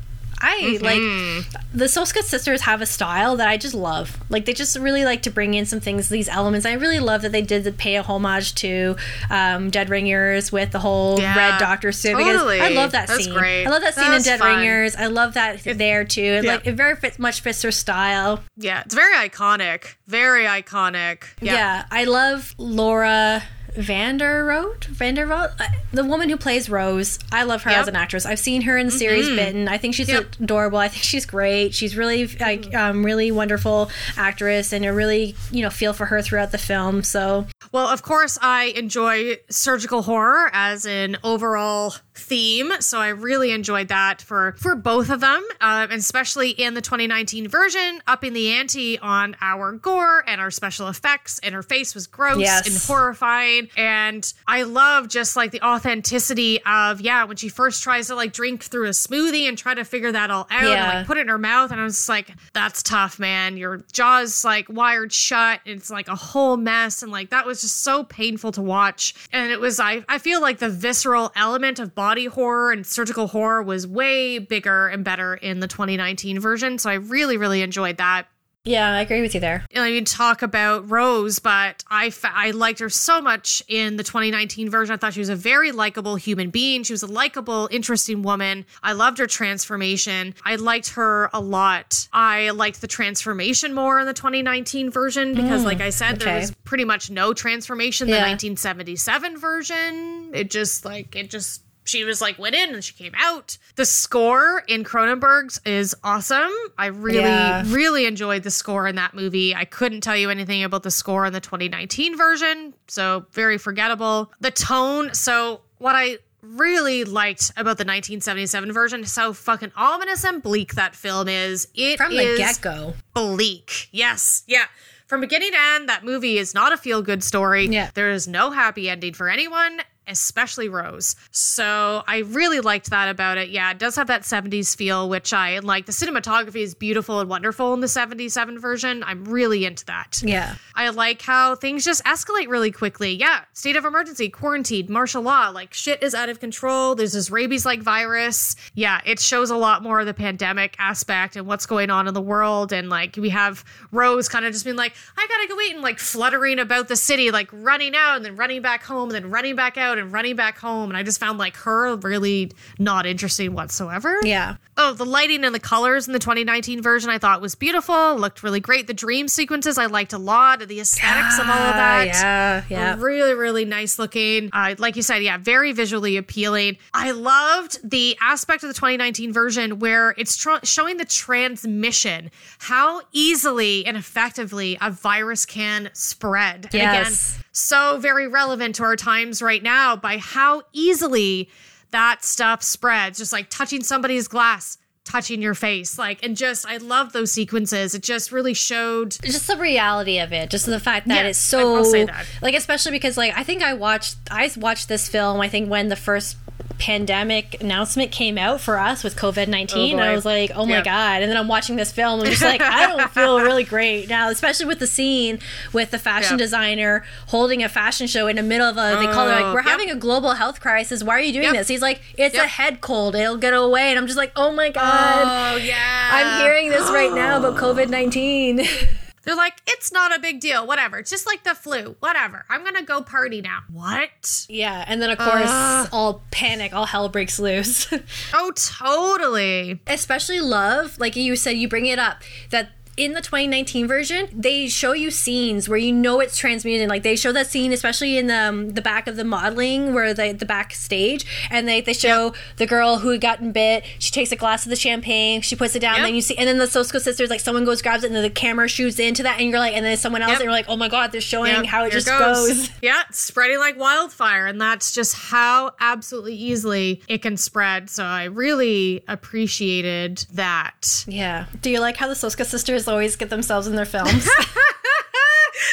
[0.44, 0.82] I Mhm.
[0.82, 4.18] like the Soska sisters have a style that I just love.
[4.28, 6.66] Like they just really like to bring in some things, these elements.
[6.66, 8.96] I really love that they did pay a homage to
[9.30, 12.14] um, Dead Ringers with the whole Yeah, Red Doctor suit.
[12.18, 12.56] totally.
[12.58, 13.32] Because I love that That's scene.
[13.32, 13.66] great.
[13.66, 14.56] I love that scene in Dead fun.
[14.56, 14.96] Ringers.
[14.96, 16.20] I love that there too.
[16.22, 16.52] It, Yeah.
[16.54, 18.42] Like it very fits, much fits her style.
[18.56, 19.94] Yeah, it's very iconic.
[20.08, 21.22] Very iconic.
[21.40, 21.84] Yeah.
[21.92, 23.44] I love Laura
[23.76, 24.80] Vanderroot.
[24.92, 27.18] Vandervoort, Uh, the woman who plays Rose.
[27.30, 27.80] I love her Yep.
[27.80, 28.26] as an actress.
[28.26, 29.36] I've seen her in the series Mhm.
[29.36, 29.68] Bitten.
[29.68, 30.36] I think she's Yep.
[30.40, 30.78] adorable.
[30.78, 31.74] I think she's great.
[31.74, 36.22] She's really like um, really wonderful actress, and a really you know feel for her
[36.22, 37.02] throughout the film.
[37.02, 43.50] So Well, of course, I enjoy surgical horror as an overall theme, so I really
[43.52, 48.32] enjoyed that for for both of them, um, and especially in the 2019 version, upping
[48.32, 51.38] the ante on our gore and our special effects.
[51.42, 52.66] And her face was gross Yes.
[52.66, 58.08] and horrifying, and I love just like the authenticity of yeah when she first tries
[58.08, 61.06] to like drink through a smoothie and try to figure that all out and like
[61.06, 63.56] put it in her mouth, and I was just like, that's tough, man.
[63.56, 65.60] Your jaw's like wired shut.
[65.64, 69.14] It's like a whole mess, and like that was just so painful to watch.
[69.32, 73.28] And it was I I feel like the visceral element of body horror and surgical
[73.28, 76.78] horror was way bigger and better in the 2019 version.
[76.78, 78.26] So I really really enjoyed that.
[78.64, 79.64] yeah, I agree with you there.
[79.72, 83.96] You know, you talk about Rose, but I fa- I liked her so much in
[83.96, 84.94] the 2019 version.
[84.94, 86.84] I thought she was a very likable human being.
[86.84, 88.64] She was a likable, interesting woman.
[88.80, 90.34] I loved her transformation.
[90.44, 92.08] I liked her a lot.
[92.12, 96.38] I liked the transformation more in the 2019 version because, Mm, like I said, there
[96.38, 98.20] was pretty much no transformation in Yeah.
[98.20, 100.30] the 1977 version.
[100.34, 103.58] It just like it just she was like went in and she came out.
[103.76, 106.50] The score in Cronenberg's is awesome.
[106.78, 107.62] I really, Yeah.
[107.66, 109.54] really enjoyed the score in that movie.
[109.54, 114.32] I couldn't tell you anything about the score in the 2019 version, so very forgettable.
[114.40, 120.24] The tone, so what I really liked about the 1977 version is how fucking ominous
[120.24, 121.68] and bleak that film is.
[121.74, 122.94] It From the get-go.
[123.14, 123.88] bleak.
[123.92, 124.64] Yes, yeah.
[125.06, 127.66] From beginning to end, that movie is not a feel good story.
[127.66, 127.90] Yeah.
[127.94, 131.16] There is no happy ending for anyone, especially Rose.
[131.30, 133.50] So I really liked that about it.
[133.50, 135.86] Yeah, it does have that 70s feel, which I like.
[135.86, 139.02] The cinematography is beautiful and wonderful in the 77 version.
[139.04, 140.22] I'm really into that.
[140.24, 140.56] Yeah.
[140.74, 143.14] I like how things just escalate really quickly.
[143.14, 146.94] Yeah, state of emergency, quarantined, martial law, like shit is out of control.
[146.94, 148.56] There's this rabies like virus.
[148.74, 152.14] Yeah, it shows a lot more of the pandemic aspect and what's going on in
[152.14, 152.72] the world.
[152.72, 155.82] And like we have Rose kind of just being like, I gotta go eat and
[155.82, 159.30] like fluttering about the city, like running out and then running back home and then
[159.30, 159.91] running back out.
[159.92, 160.90] Out and running back home.
[160.90, 164.18] And I just found like her really not interesting whatsoever.
[164.24, 164.56] Yeah.
[164.76, 168.16] Oh, the lighting and the colors in the 2019 version I thought was beautiful.
[168.16, 168.86] Looked really great.
[168.86, 170.66] The dream sequences I liked a lot.
[170.66, 172.06] The aesthetics of all of that.
[172.06, 172.96] Yeah, yeah.
[172.98, 174.48] Really, really nice looking.
[174.52, 176.78] Uh, like you said, yeah, very visually appealing.
[176.94, 183.02] I loved the aspect of the 2019 version where it's tr- showing the transmission, how
[183.12, 186.64] easily and effectively a virus can spread.
[186.66, 187.32] And Yes.
[187.34, 191.48] again, so very relevant to our times right now by how easily
[191.90, 193.18] that stuff spreads.
[193.18, 195.98] Just like touching somebody's glass, touching your face.
[195.98, 197.94] Like, and just, I love those sequences.
[197.94, 199.10] It just really showed.
[199.22, 202.04] just the reality of it just the fact that Yes, it's so I will say
[202.04, 202.24] that.
[202.40, 205.88] like especially because like i think i watched i watched this film i think when
[205.88, 206.36] the first
[206.78, 210.82] pandemic announcement came out for us with covid-19 Oh, i was like oh my Yeah.
[210.82, 213.64] god and then i'm watching this film and i'm just like i don't feel really
[213.64, 215.38] great now especially with the scene
[215.72, 216.44] with the fashion Yeah.
[216.44, 219.54] designer holding a fashion show in the middle of a they call it like Oh,
[219.54, 219.68] we're yep.
[219.70, 221.54] having a global health crisis why are you doing Yep.
[221.54, 224.52] this he's like it's a head cold it'll get away and i'm just like oh
[224.52, 226.10] my god Oh, yeah.
[226.12, 228.66] i'm hearing this right now about covid-19
[229.24, 230.66] They're like, it's not a big deal.
[230.66, 230.98] Whatever.
[230.98, 231.96] It's just like the flu.
[232.00, 232.44] Whatever.
[232.50, 233.60] I'm going to go party now.
[233.72, 234.46] What?
[234.48, 235.86] Yeah, and then of course Uh.
[235.92, 237.86] all panic, all hell breaks loose.
[238.34, 239.80] Oh, totally.
[239.86, 244.68] Especially love, like you said, you bring it up that in the 2019 version, they
[244.68, 246.88] show you scenes where you know it's transmuted.
[246.88, 250.12] Like they show that scene, especially in the um, the back of the modeling, where
[250.12, 253.84] the the backstage, and they they show the girl who had gotten bit.
[253.98, 256.36] She takes a glass of the champagne, she puts it down, and then you see,
[256.36, 258.98] and then the Soska sisters, like someone goes grabs it, and then the camera shoots
[258.98, 260.40] into that, and you're like, and then someone else, Yep.
[260.40, 262.70] and you're like, oh my god, they're showing Yep, how it here just goes.
[262.82, 264.46] Yeah, it's spreading like wildfire.
[264.46, 267.88] And that's just how absolutely easily it can spread.
[267.90, 271.04] So I really appreciated that.
[271.06, 271.46] Yeah.
[271.60, 274.28] Do you like how the Soska sisters always get themselves in their films?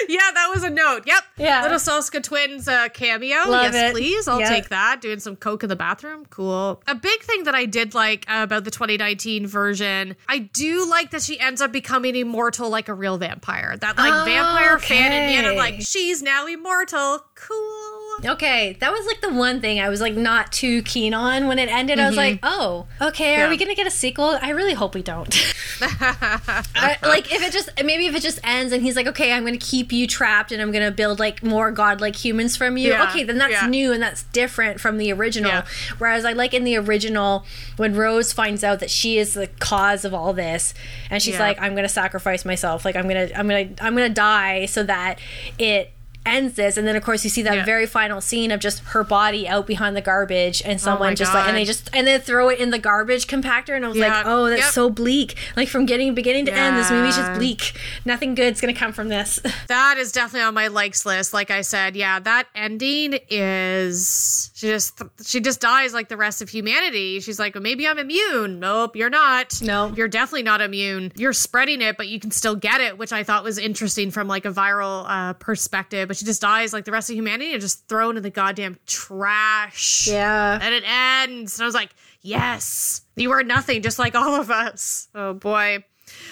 [0.08, 1.04] Yeah, that was a note.
[1.06, 1.24] Yep.
[1.38, 1.62] Yeah.
[1.62, 3.38] Little Soska twins uh, cameo.
[3.48, 3.94] Love yes, it.
[3.94, 4.28] please.
[4.28, 4.50] I'll Yeah.
[4.50, 5.02] take that.
[5.02, 6.26] Doing some coke in the bathroom.
[6.30, 6.82] Cool.
[6.88, 11.12] A big thing that I did like uh, about the 2019 version, I do like
[11.12, 13.78] that she ends up becoming immortal like a real vampire.
[13.78, 15.38] That like Oh, vampire fan in me.
[15.38, 17.20] And I'm like, she's now immortal.
[17.36, 17.89] Cool.
[18.26, 21.60] Okay, that was like the one thing I was like not too keen on when
[21.60, 22.00] it ended.
[22.00, 22.18] I was Mhm.
[22.18, 23.50] like, oh, okay, are Yeah.
[23.50, 24.38] we gonna get a sequel?
[24.42, 25.34] I really hope we don't.
[25.82, 29.46] I, like if it just maybe if it just ends and he's like, okay, I'm
[29.46, 32.90] gonna keep you trapped and I'm gonna build like more godlike humans from you.
[32.90, 33.68] Yeah, Okay, then that's yeah.
[33.68, 35.64] new and that's different from the original.
[35.98, 37.46] Whereas I like in the original
[37.78, 40.74] when Rose finds out that she is the cause of all this
[41.10, 42.86] and she's like, I'm gonna sacrifice myself.
[42.86, 45.20] Like I'm gonna I'm gonna I'm gonna die so that
[45.58, 45.92] it
[46.26, 47.66] ends this and then of course you see that Yeah.
[47.66, 51.34] very final scene of just her body out behind the garbage and someone Oh just
[51.34, 53.98] like and they just and then throw it in the garbage compactor and I was
[53.98, 54.72] like oh that's Yep.
[54.72, 57.74] so bleak like from getting beginning to end this movie's just bleak
[58.06, 61.34] nothing good's gonna come from this That is definitely on my likes list.
[61.34, 66.42] Like I said, yeah, that ending is she just she just dies like the rest
[66.42, 67.20] of humanity.
[67.20, 68.60] She's like, well, maybe I'm immune.
[68.60, 69.62] Nope, you're not.
[69.62, 69.92] No.
[69.96, 71.12] you're definitely not immune.
[71.16, 74.28] You're spreading it, but you can still get it, which I thought was interesting from
[74.28, 76.09] like a viral uh, perspective.
[76.10, 78.80] But she just dies like the rest of humanity and just thrown in the goddamn
[78.88, 80.08] trash.
[80.08, 80.58] Yeah.
[80.60, 81.60] and it ends.
[81.60, 81.92] And I was like,
[82.24, 85.08] yes, you are nothing, just like all of us.
[85.14, 85.84] Oh boy.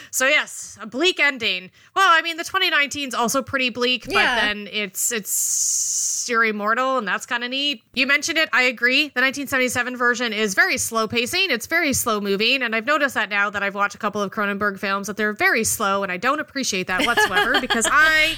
[0.09, 1.69] So yes, a bleak ending.
[1.95, 4.47] Well, I mean, the 2019 is also pretty bleak, but Yeah.
[4.47, 7.83] then it's it's you're immortal, and that's kind of neat.
[7.93, 8.49] You mentioned it.
[8.51, 9.01] I agree.
[9.09, 11.51] The 1977 version is very slow pacing.
[11.51, 14.31] It's very slow moving, and I've noticed that now that I've watched a couple of
[14.31, 18.35] Cronenberg films that they're very slow, and I don't appreciate that whatsoever because I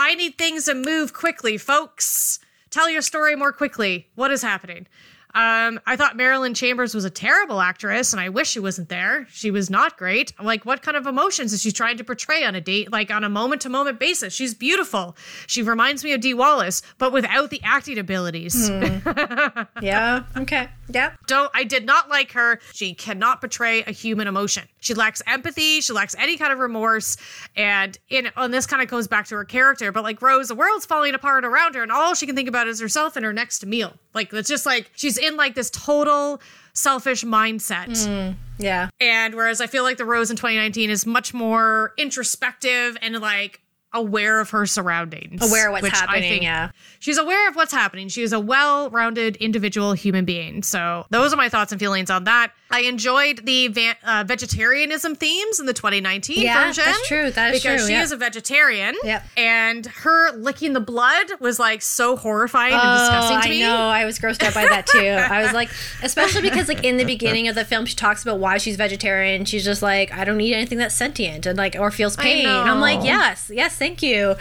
[0.00, 2.38] I need things to move quickly, folks.
[2.70, 4.06] Tell your story more quickly.
[4.14, 4.86] What is happening?
[5.34, 9.26] Um, I thought Marilyn Chambers was a terrible actress, and I wish she wasn't there.
[9.30, 10.32] She was not great.
[10.42, 13.24] Like, what kind of emotions is she trying to portray on a date, like on
[13.24, 14.32] a moment to moment basis?
[14.32, 15.16] She's beautiful.
[15.46, 18.68] She reminds me of Dee Wallace, but without the acting abilities.
[19.82, 22.60] yeah okay yeah Don't I did not like her.
[22.72, 24.64] She cannot portray a human emotion.
[24.80, 25.80] She lacks empathy.
[25.80, 27.16] She lacks any kind of remorse.
[27.56, 29.92] And in and this kind of goes back to her character.
[29.92, 32.68] But like Rose, the world's falling apart around her, and all she can think about
[32.68, 33.94] is herself and her next meal.
[34.14, 36.40] Like it's just like she's in like this total
[36.72, 37.88] selfish mindset.
[37.88, 42.96] Mm, yeah And whereas I feel like the Rose in 2019 is much more introspective
[43.02, 43.60] and like
[43.92, 45.40] aware of her surroundings.
[45.48, 46.70] aware of what's happening yeah
[47.00, 48.08] She's aware of what's happening.
[48.08, 50.64] She is a well rounded individual human being.
[50.64, 52.50] So, those are my thoughts and feelings on that.
[52.72, 53.72] I enjoyed the
[54.04, 56.84] uh, vegetarianism themes in the 2019 Yeah, version.
[56.84, 57.30] that's true.
[57.30, 57.72] That is true.
[57.72, 58.02] because she yeah.
[58.02, 58.96] is a vegetarian.
[59.04, 59.24] Yep.
[59.36, 63.60] And her licking the blood was like so horrifying and disgusting to Oh, I me.
[63.60, 63.76] know.
[63.88, 64.98] I was grossed out by that too.
[64.98, 65.70] I was like,
[66.02, 69.44] especially because like in the beginning of the film, she talks about why she's vegetarian.
[69.44, 72.46] She's just like, I don't need anything that's sentient and like or feels I pain.
[72.46, 74.34] And I'm like, yes, yes, thank you.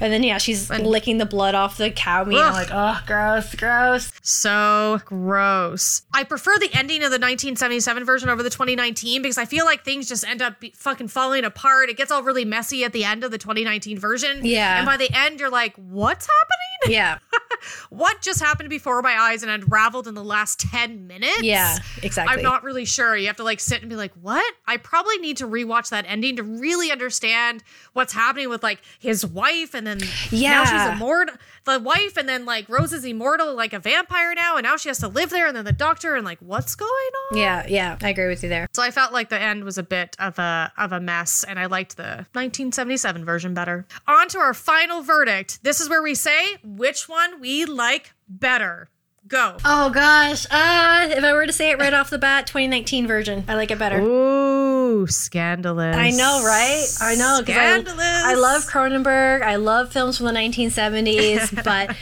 [0.00, 2.38] And then yeah, she's licking the blood off the cow meat.
[2.38, 4.12] I'm like, oh, gross, gross.
[4.22, 6.02] So gross.
[6.12, 9.84] I prefer the ending of the 1977 version over the 2019 because I feel like
[9.84, 11.88] things just end up be- fucking falling apart.
[11.88, 14.44] It gets all really messy at the end of the 2019 version.
[14.44, 14.78] Yeah.
[14.78, 16.69] And by the end, you're like, what's happening?
[16.88, 17.18] Yeah.
[17.90, 21.42] what just happened before my eyes and unraveled in the last 10 minutes?
[21.42, 22.36] Yeah, exactly.
[22.36, 23.16] I'm not really sure.
[23.16, 24.54] You have to like sit and be like, what?
[24.66, 27.62] I probably need to rewatch that ending to really understand
[27.92, 30.64] what's happening with like his wife and then now Yeah.
[30.64, 31.34] she's immortal.
[31.64, 34.88] The wife and then like Rose is immortal like a vampire now and now she
[34.88, 37.38] has to live there and then the doctor and like what's going on?
[37.38, 38.66] Yeah, yeah, I agree with you there.
[38.74, 41.58] So I felt like the end was a bit of a of a mess, and
[41.58, 43.86] I liked the 1977 version better.
[44.06, 45.62] On to our final verdict.
[45.62, 48.88] This is where we say which one we like better.
[49.30, 49.56] Go.
[49.64, 50.44] Oh gosh.
[50.50, 53.44] Uh if I were to say it right off the bat, 2019 version.
[53.46, 54.00] I like it better.
[54.00, 55.94] Ooh, scandalous.
[55.96, 56.84] I know, right?
[57.00, 57.38] I know.
[57.46, 58.00] 'cause I, Scandalous.
[58.24, 59.42] I love Cronenberg.
[59.42, 61.62] I love films from the 1970s.
[61.64, 61.94] but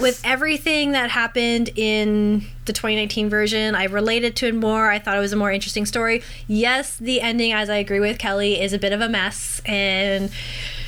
[0.00, 4.90] with everything that happened in the 2019 version, I related to it more.
[4.90, 6.22] I thought it was a more interesting story.
[6.48, 10.30] Yes, the ending, as I agree with Kelly, is a bit of a mess and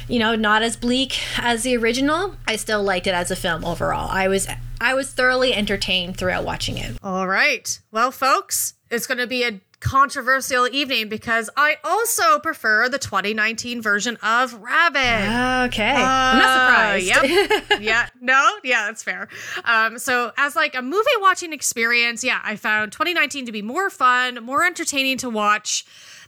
[0.08, 3.64] you know not as bleak as the original i still liked it as a film
[3.64, 4.46] overall i was
[4.80, 7.78] i was thoroughly entertained throughout watching it All right.
[7.90, 13.82] Well, folks, it's going to be a controversial evening because I also prefer the 2019
[13.82, 15.70] version of Rabid.
[15.70, 17.60] okay i'm not surprised Yep.
[17.82, 18.08] yeah.
[18.20, 18.58] No.
[18.64, 19.28] Yeah, that's fair.
[19.64, 23.90] Um, so as like a movie watching experience, yeah, I found 2019 to be more
[23.90, 25.84] fun, more entertaining to watch.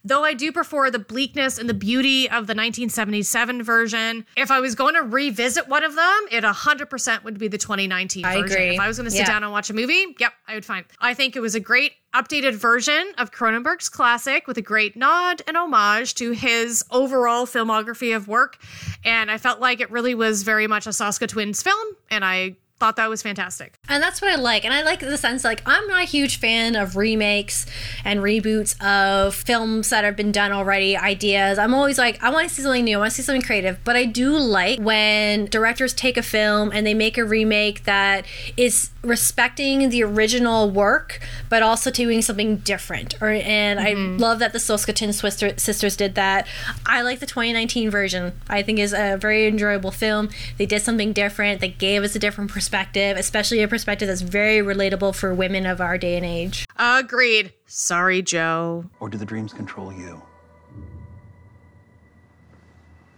[0.07, 4.25] Though I do prefer the bleakness and the beauty of the 1977 version.
[4.37, 8.25] If I was going to revisit one of them, it 100% would be the 2019
[8.25, 8.45] I version.
[8.57, 8.75] agree.
[8.75, 9.27] If I was going to sit Yeah.
[9.27, 10.85] down and watch a movie, yep, I would find.
[11.01, 15.43] I think it was a great updated version of Cronenberg's classic with a great nod
[15.49, 18.59] and homage to his overall filmography of work.
[19.05, 22.57] And I felt like it really was very much a Soska Twins film, and I
[22.79, 23.75] thought that was fantastic.
[23.89, 24.65] And that's what I like.
[24.65, 27.67] And I like the sense like I'm not a huge fan of remakes
[28.05, 31.59] and reboots of films that have been done already, ideas.
[31.59, 33.79] I'm always like, I want to see something new, I want to see something creative.
[33.85, 38.27] But I do like when directors take a film and they make a remake that
[38.57, 43.21] is respecting the original work, but also doing something different.
[43.23, 44.19] Or and I mm-hmm.
[44.19, 46.47] love that the Soskatin Swister- sisters did that.
[46.85, 48.33] I like the 2019 version.
[48.49, 50.29] I think is a very enjoyable film.
[50.59, 51.61] They did something different.
[51.61, 55.81] They gave us a different perspective, especially a perspective that's very relatable for women of
[55.81, 56.67] our day and age.
[56.77, 57.53] Agreed.
[57.67, 58.87] Sorry, Joe.
[59.01, 60.23] Or do the dreams control you?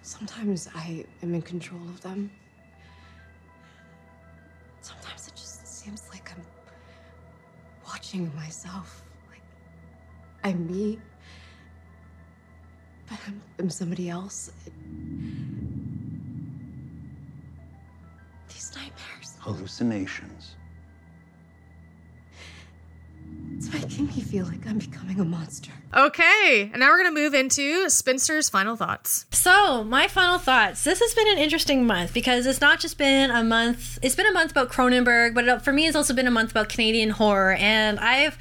[0.03, 2.31] Sometimes I am in control of them.
[4.81, 6.43] Sometimes it just seems like I'm
[7.87, 9.03] watching myself.
[9.29, 9.43] Like
[10.45, 10.99] I'm me,
[13.09, 14.51] but I'm, I'm somebody else.
[18.49, 19.18] These nightmares,
[19.49, 20.57] Hallucinations.
[23.57, 25.73] it's making me feel like I'm becoming a monster.
[25.95, 29.25] Okay, and now we're going to move into Spinster's final thoughts.
[29.31, 30.85] So, my final thoughts.
[30.85, 34.27] This has been an interesting month because it's not just been a month, it's been
[34.27, 37.11] a month about Cronenberg, but it, for me, it's also been a month about Canadian
[37.11, 37.55] horror.
[37.55, 38.37] And I've,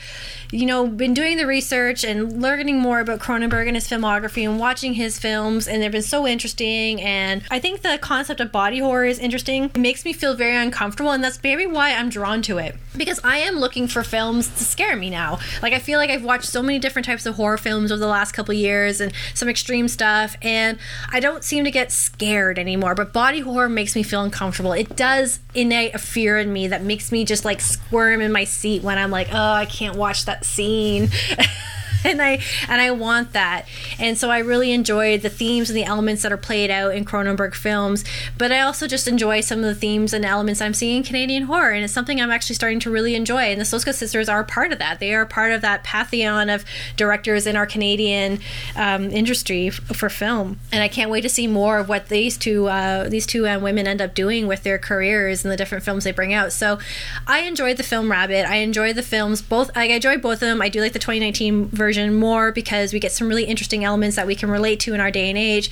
[0.51, 4.59] you know, been doing the research and learning more about Cronenberg and his filmography and
[4.59, 7.01] watching his films, and they've been so interesting.
[7.01, 9.65] And I think the concept of body horror is interesting.
[9.65, 12.75] It makes me feel very uncomfortable, and that's maybe why I'm drawn to it.
[12.97, 15.39] Because I am looking for films to scare me now.
[15.61, 18.07] Like, I feel like I've watched so many different types of horror films over the
[18.07, 20.77] last couple years and some extreme stuff, and
[21.11, 22.93] I don't seem to get scared anymore.
[22.95, 24.73] But body horror makes me feel uncomfortable.
[24.73, 28.43] It does innate a fear in me that makes me just like squirm in my
[28.43, 31.09] seat when I'm like, oh, I can't watch that scene.
[32.05, 33.65] and I and I want that.
[33.99, 37.05] And so I really enjoy the themes and the elements that are played out in
[37.05, 38.03] Cronenberg films,
[38.37, 41.43] but I also just enjoy some of the themes and elements I'm seeing in Canadian
[41.43, 43.43] horror, and it's something I'm actually starting to really enjoy.
[43.51, 44.99] And the Soska sisters are part of that.
[44.99, 46.65] They are part of that pantheon of
[46.95, 48.39] directors in our Canadian
[48.75, 52.37] um, industry f- for film, and I can't wait to see more of what these
[52.37, 55.83] two uh, these two uh, women end up doing with their careers and the different
[55.83, 56.51] films they bring out.
[56.51, 56.79] So
[57.25, 58.45] I enjoyed the film Rabid.
[58.45, 59.71] I enjoyed the films both.
[59.75, 60.61] I enjoyed both of them.
[60.61, 64.27] I do like the 2019 version more because we get some really interesting elements that
[64.27, 65.69] we can relate to in our day and age.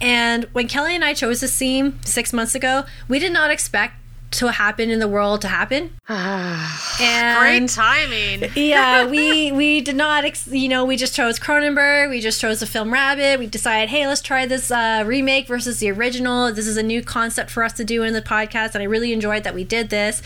[0.00, 3.94] And when Kelly and I chose this theme six months ago, we did not expect
[4.32, 5.90] to happen in the world to happen.
[6.08, 8.50] and Great timing.
[8.54, 12.10] yeah, we we did not, ex- you know, we just chose Cronenberg.
[12.10, 13.38] We just chose the film Rabid.
[13.38, 16.52] We decided, hey, let's try this uh, remake versus the original.
[16.52, 19.12] This is a new concept for us to do in the podcast, and I really
[19.12, 20.22] enjoyed that we did this.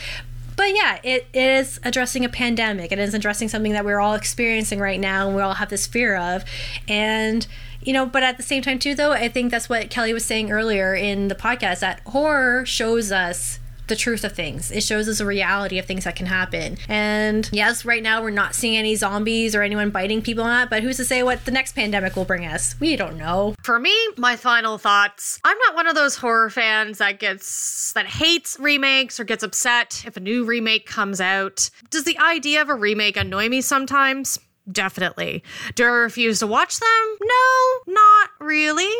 [0.55, 2.91] But yeah, it is addressing a pandemic.
[2.91, 5.87] It is addressing something that we're all experiencing right now and we all have this
[5.87, 6.43] fear of.
[6.87, 7.47] And
[7.81, 10.25] you know, but at the same time too though, I think that's what Kelly was
[10.25, 13.59] saying earlier in the podcast that horror shows us
[13.91, 14.71] the truth of things.
[14.71, 16.77] It shows us a reality of things that can happen.
[16.87, 20.69] And yes, right now we're not seeing any zombies or anyone biting people on that,
[20.69, 22.79] but who's to say what the next pandemic will bring us?
[22.79, 23.53] We don't know.
[23.63, 25.41] For me, my final thoughts.
[25.43, 30.03] I'm not one of those horror fans that gets that hates remakes or gets upset
[30.07, 31.69] if a new remake comes out.
[31.89, 34.39] Does the idea of a remake annoy me sometimes?
[34.71, 35.43] Definitely.
[35.75, 37.17] Do I refuse to watch them?
[37.21, 38.93] No, not really.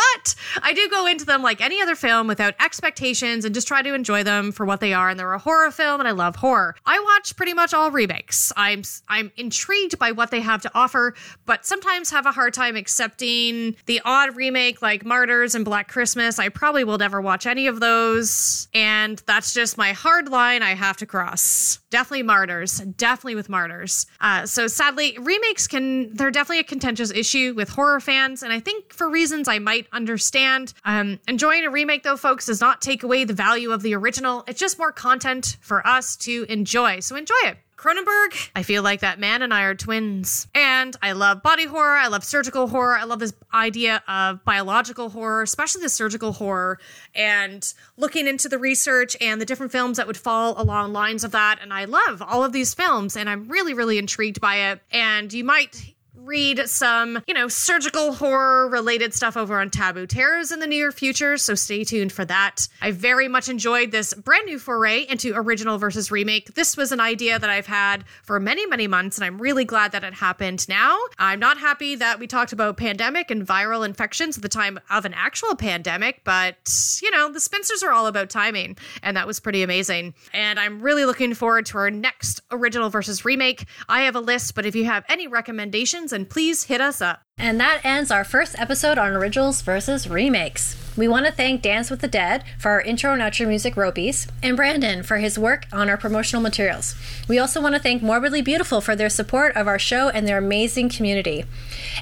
[0.00, 3.82] But I do go into them like any other film without expectations and just try
[3.82, 5.10] to enjoy them for what they are.
[5.10, 6.74] And they're a horror film, and I love horror.
[6.86, 8.52] I watch pretty much all remakes.
[8.56, 11.14] I'm I'm intrigued by what they have to offer,
[11.44, 16.38] but sometimes have a hard time accepting the odd remake like Martyrs and Black Christmas.
[16.38, 20.74] I probably will never watch any of those, and that's just my hard line I
[20.74, 21.79] have to cross.
[21.90, 22.78] Definitely Martyrs.
[22.78, 24.06] Definitely with Martyrs.
[24.20, 28.60] Uh, so sadly, remakes can they're definitely a contentious issue with horror fans, and I
[28.60, 30.72] think for reasons I might understand.
[30.84, 34.44] Um, enjoying a remake, though, folks, does not take away the value of the original.
[34.46, 37.00] It's just more content for us to enjoy.
[37.00, 37.58] So enjoy it.
[37.80, 40.48] Cronenberg, I feel like that man and I are twins.
[40.54, 41.96] And I love body horror.
[41.96, 42.94] I love surgical horror.
[42.94, 46.78] I love this idea of biological horror, especially the surgical horror,
[47.14, 51.30] and looking into the research and the different films that would fall along lines of
[51.30, 51.58] that.
[51.62, 54.82] And I love all of these films, and I'm really, really intrigued by it.
[54.90, 55.94] And you might
[56.24, 60.92] read some, you know, surgical horror related stuff over on Taboo Terrors in the near
[60.92, 62.68] future, so stay tuned for that.
[62.80, 66.54] I very much enjoyed this brand new foray into original versus remake.
[66.54, 69.92] This was an idea that I've had for many, many months, and I'm really glad
[69.92, 70.96] that it happened now.
[71.18, 75.04] I'm not happy that we talked about pandemic and viral infections at the time of
[75.04, 76.56] an actual pandemic, but,
[77.02, 80.14] you know, the Spinsters are all about timing, and that was pretty amazing.
[80.32, 83.66] And I'm really looking forward to our next original versus remake.
[83.88, 87.20] I have a list, but if you have any recommendations, and please hit us up.
[87.40, 90.76] And that ends our first episode on originals versus remakes.
[90.94, 94.28] We want to thank Dance with the Dead for our intro and outro music, Ropies,
[94.42, 96.94] and Brandon for his work on our promotional materials.
[97.28, 100.36] We also want to thank Morbidly Beautiful for their support of our show and their
[100.36, 101.46] amazing community.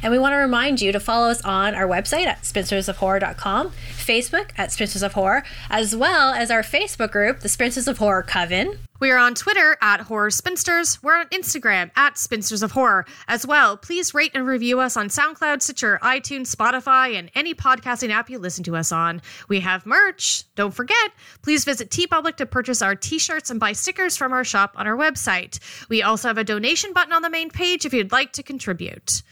[0.02, 4.50] And we want to remind you to follow us on our website at spinstersofhorror.com, Facebook
[4.56, 8.80] at Spinsters of Horror, as well as our Facebook group, the Spinsters of Horror Coven,
[9.00, 11.00] we are on Twitter at Horror Spinsters.
[11.04, 13.06] We're on Instagram at Spinsters of Horror.
[13.28, 18.10] As well, please rate and review us on SoundCloud, Stitcher, iTunes, Spotify, and any podcasting
[18.10, 19.20] app you listen to us on.
[19.48, 20.44] We have merch.
[20.54, 24.72] Don't forget, please visit TeePublic to purchase our t-shirts and buy stickers from our shop
[24.76, 25.58] on our website.
[25.88, 29.22] We also have a donation button on the main page if you'd like to contribute.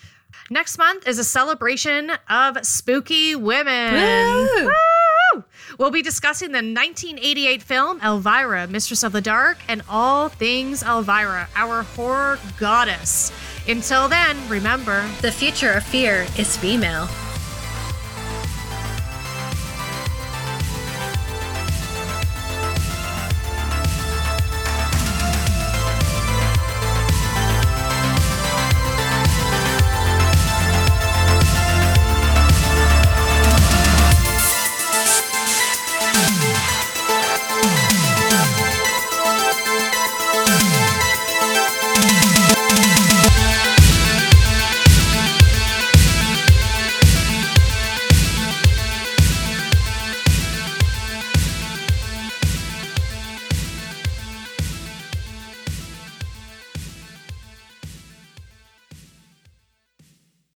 [0.51, 3.95] Next month is a celebration of spooky women.
[3.95, 4.67] Woo!
[4.67, 5.45] Woo!
[5.79, 11.49] We'll be discussing the 1988 film Elvira, Mistress of the Dark, and all things Elvira,
[11.55, 13.33] our horror goddess.
[13.69, 17.09] Until then, remember the future of fear is female.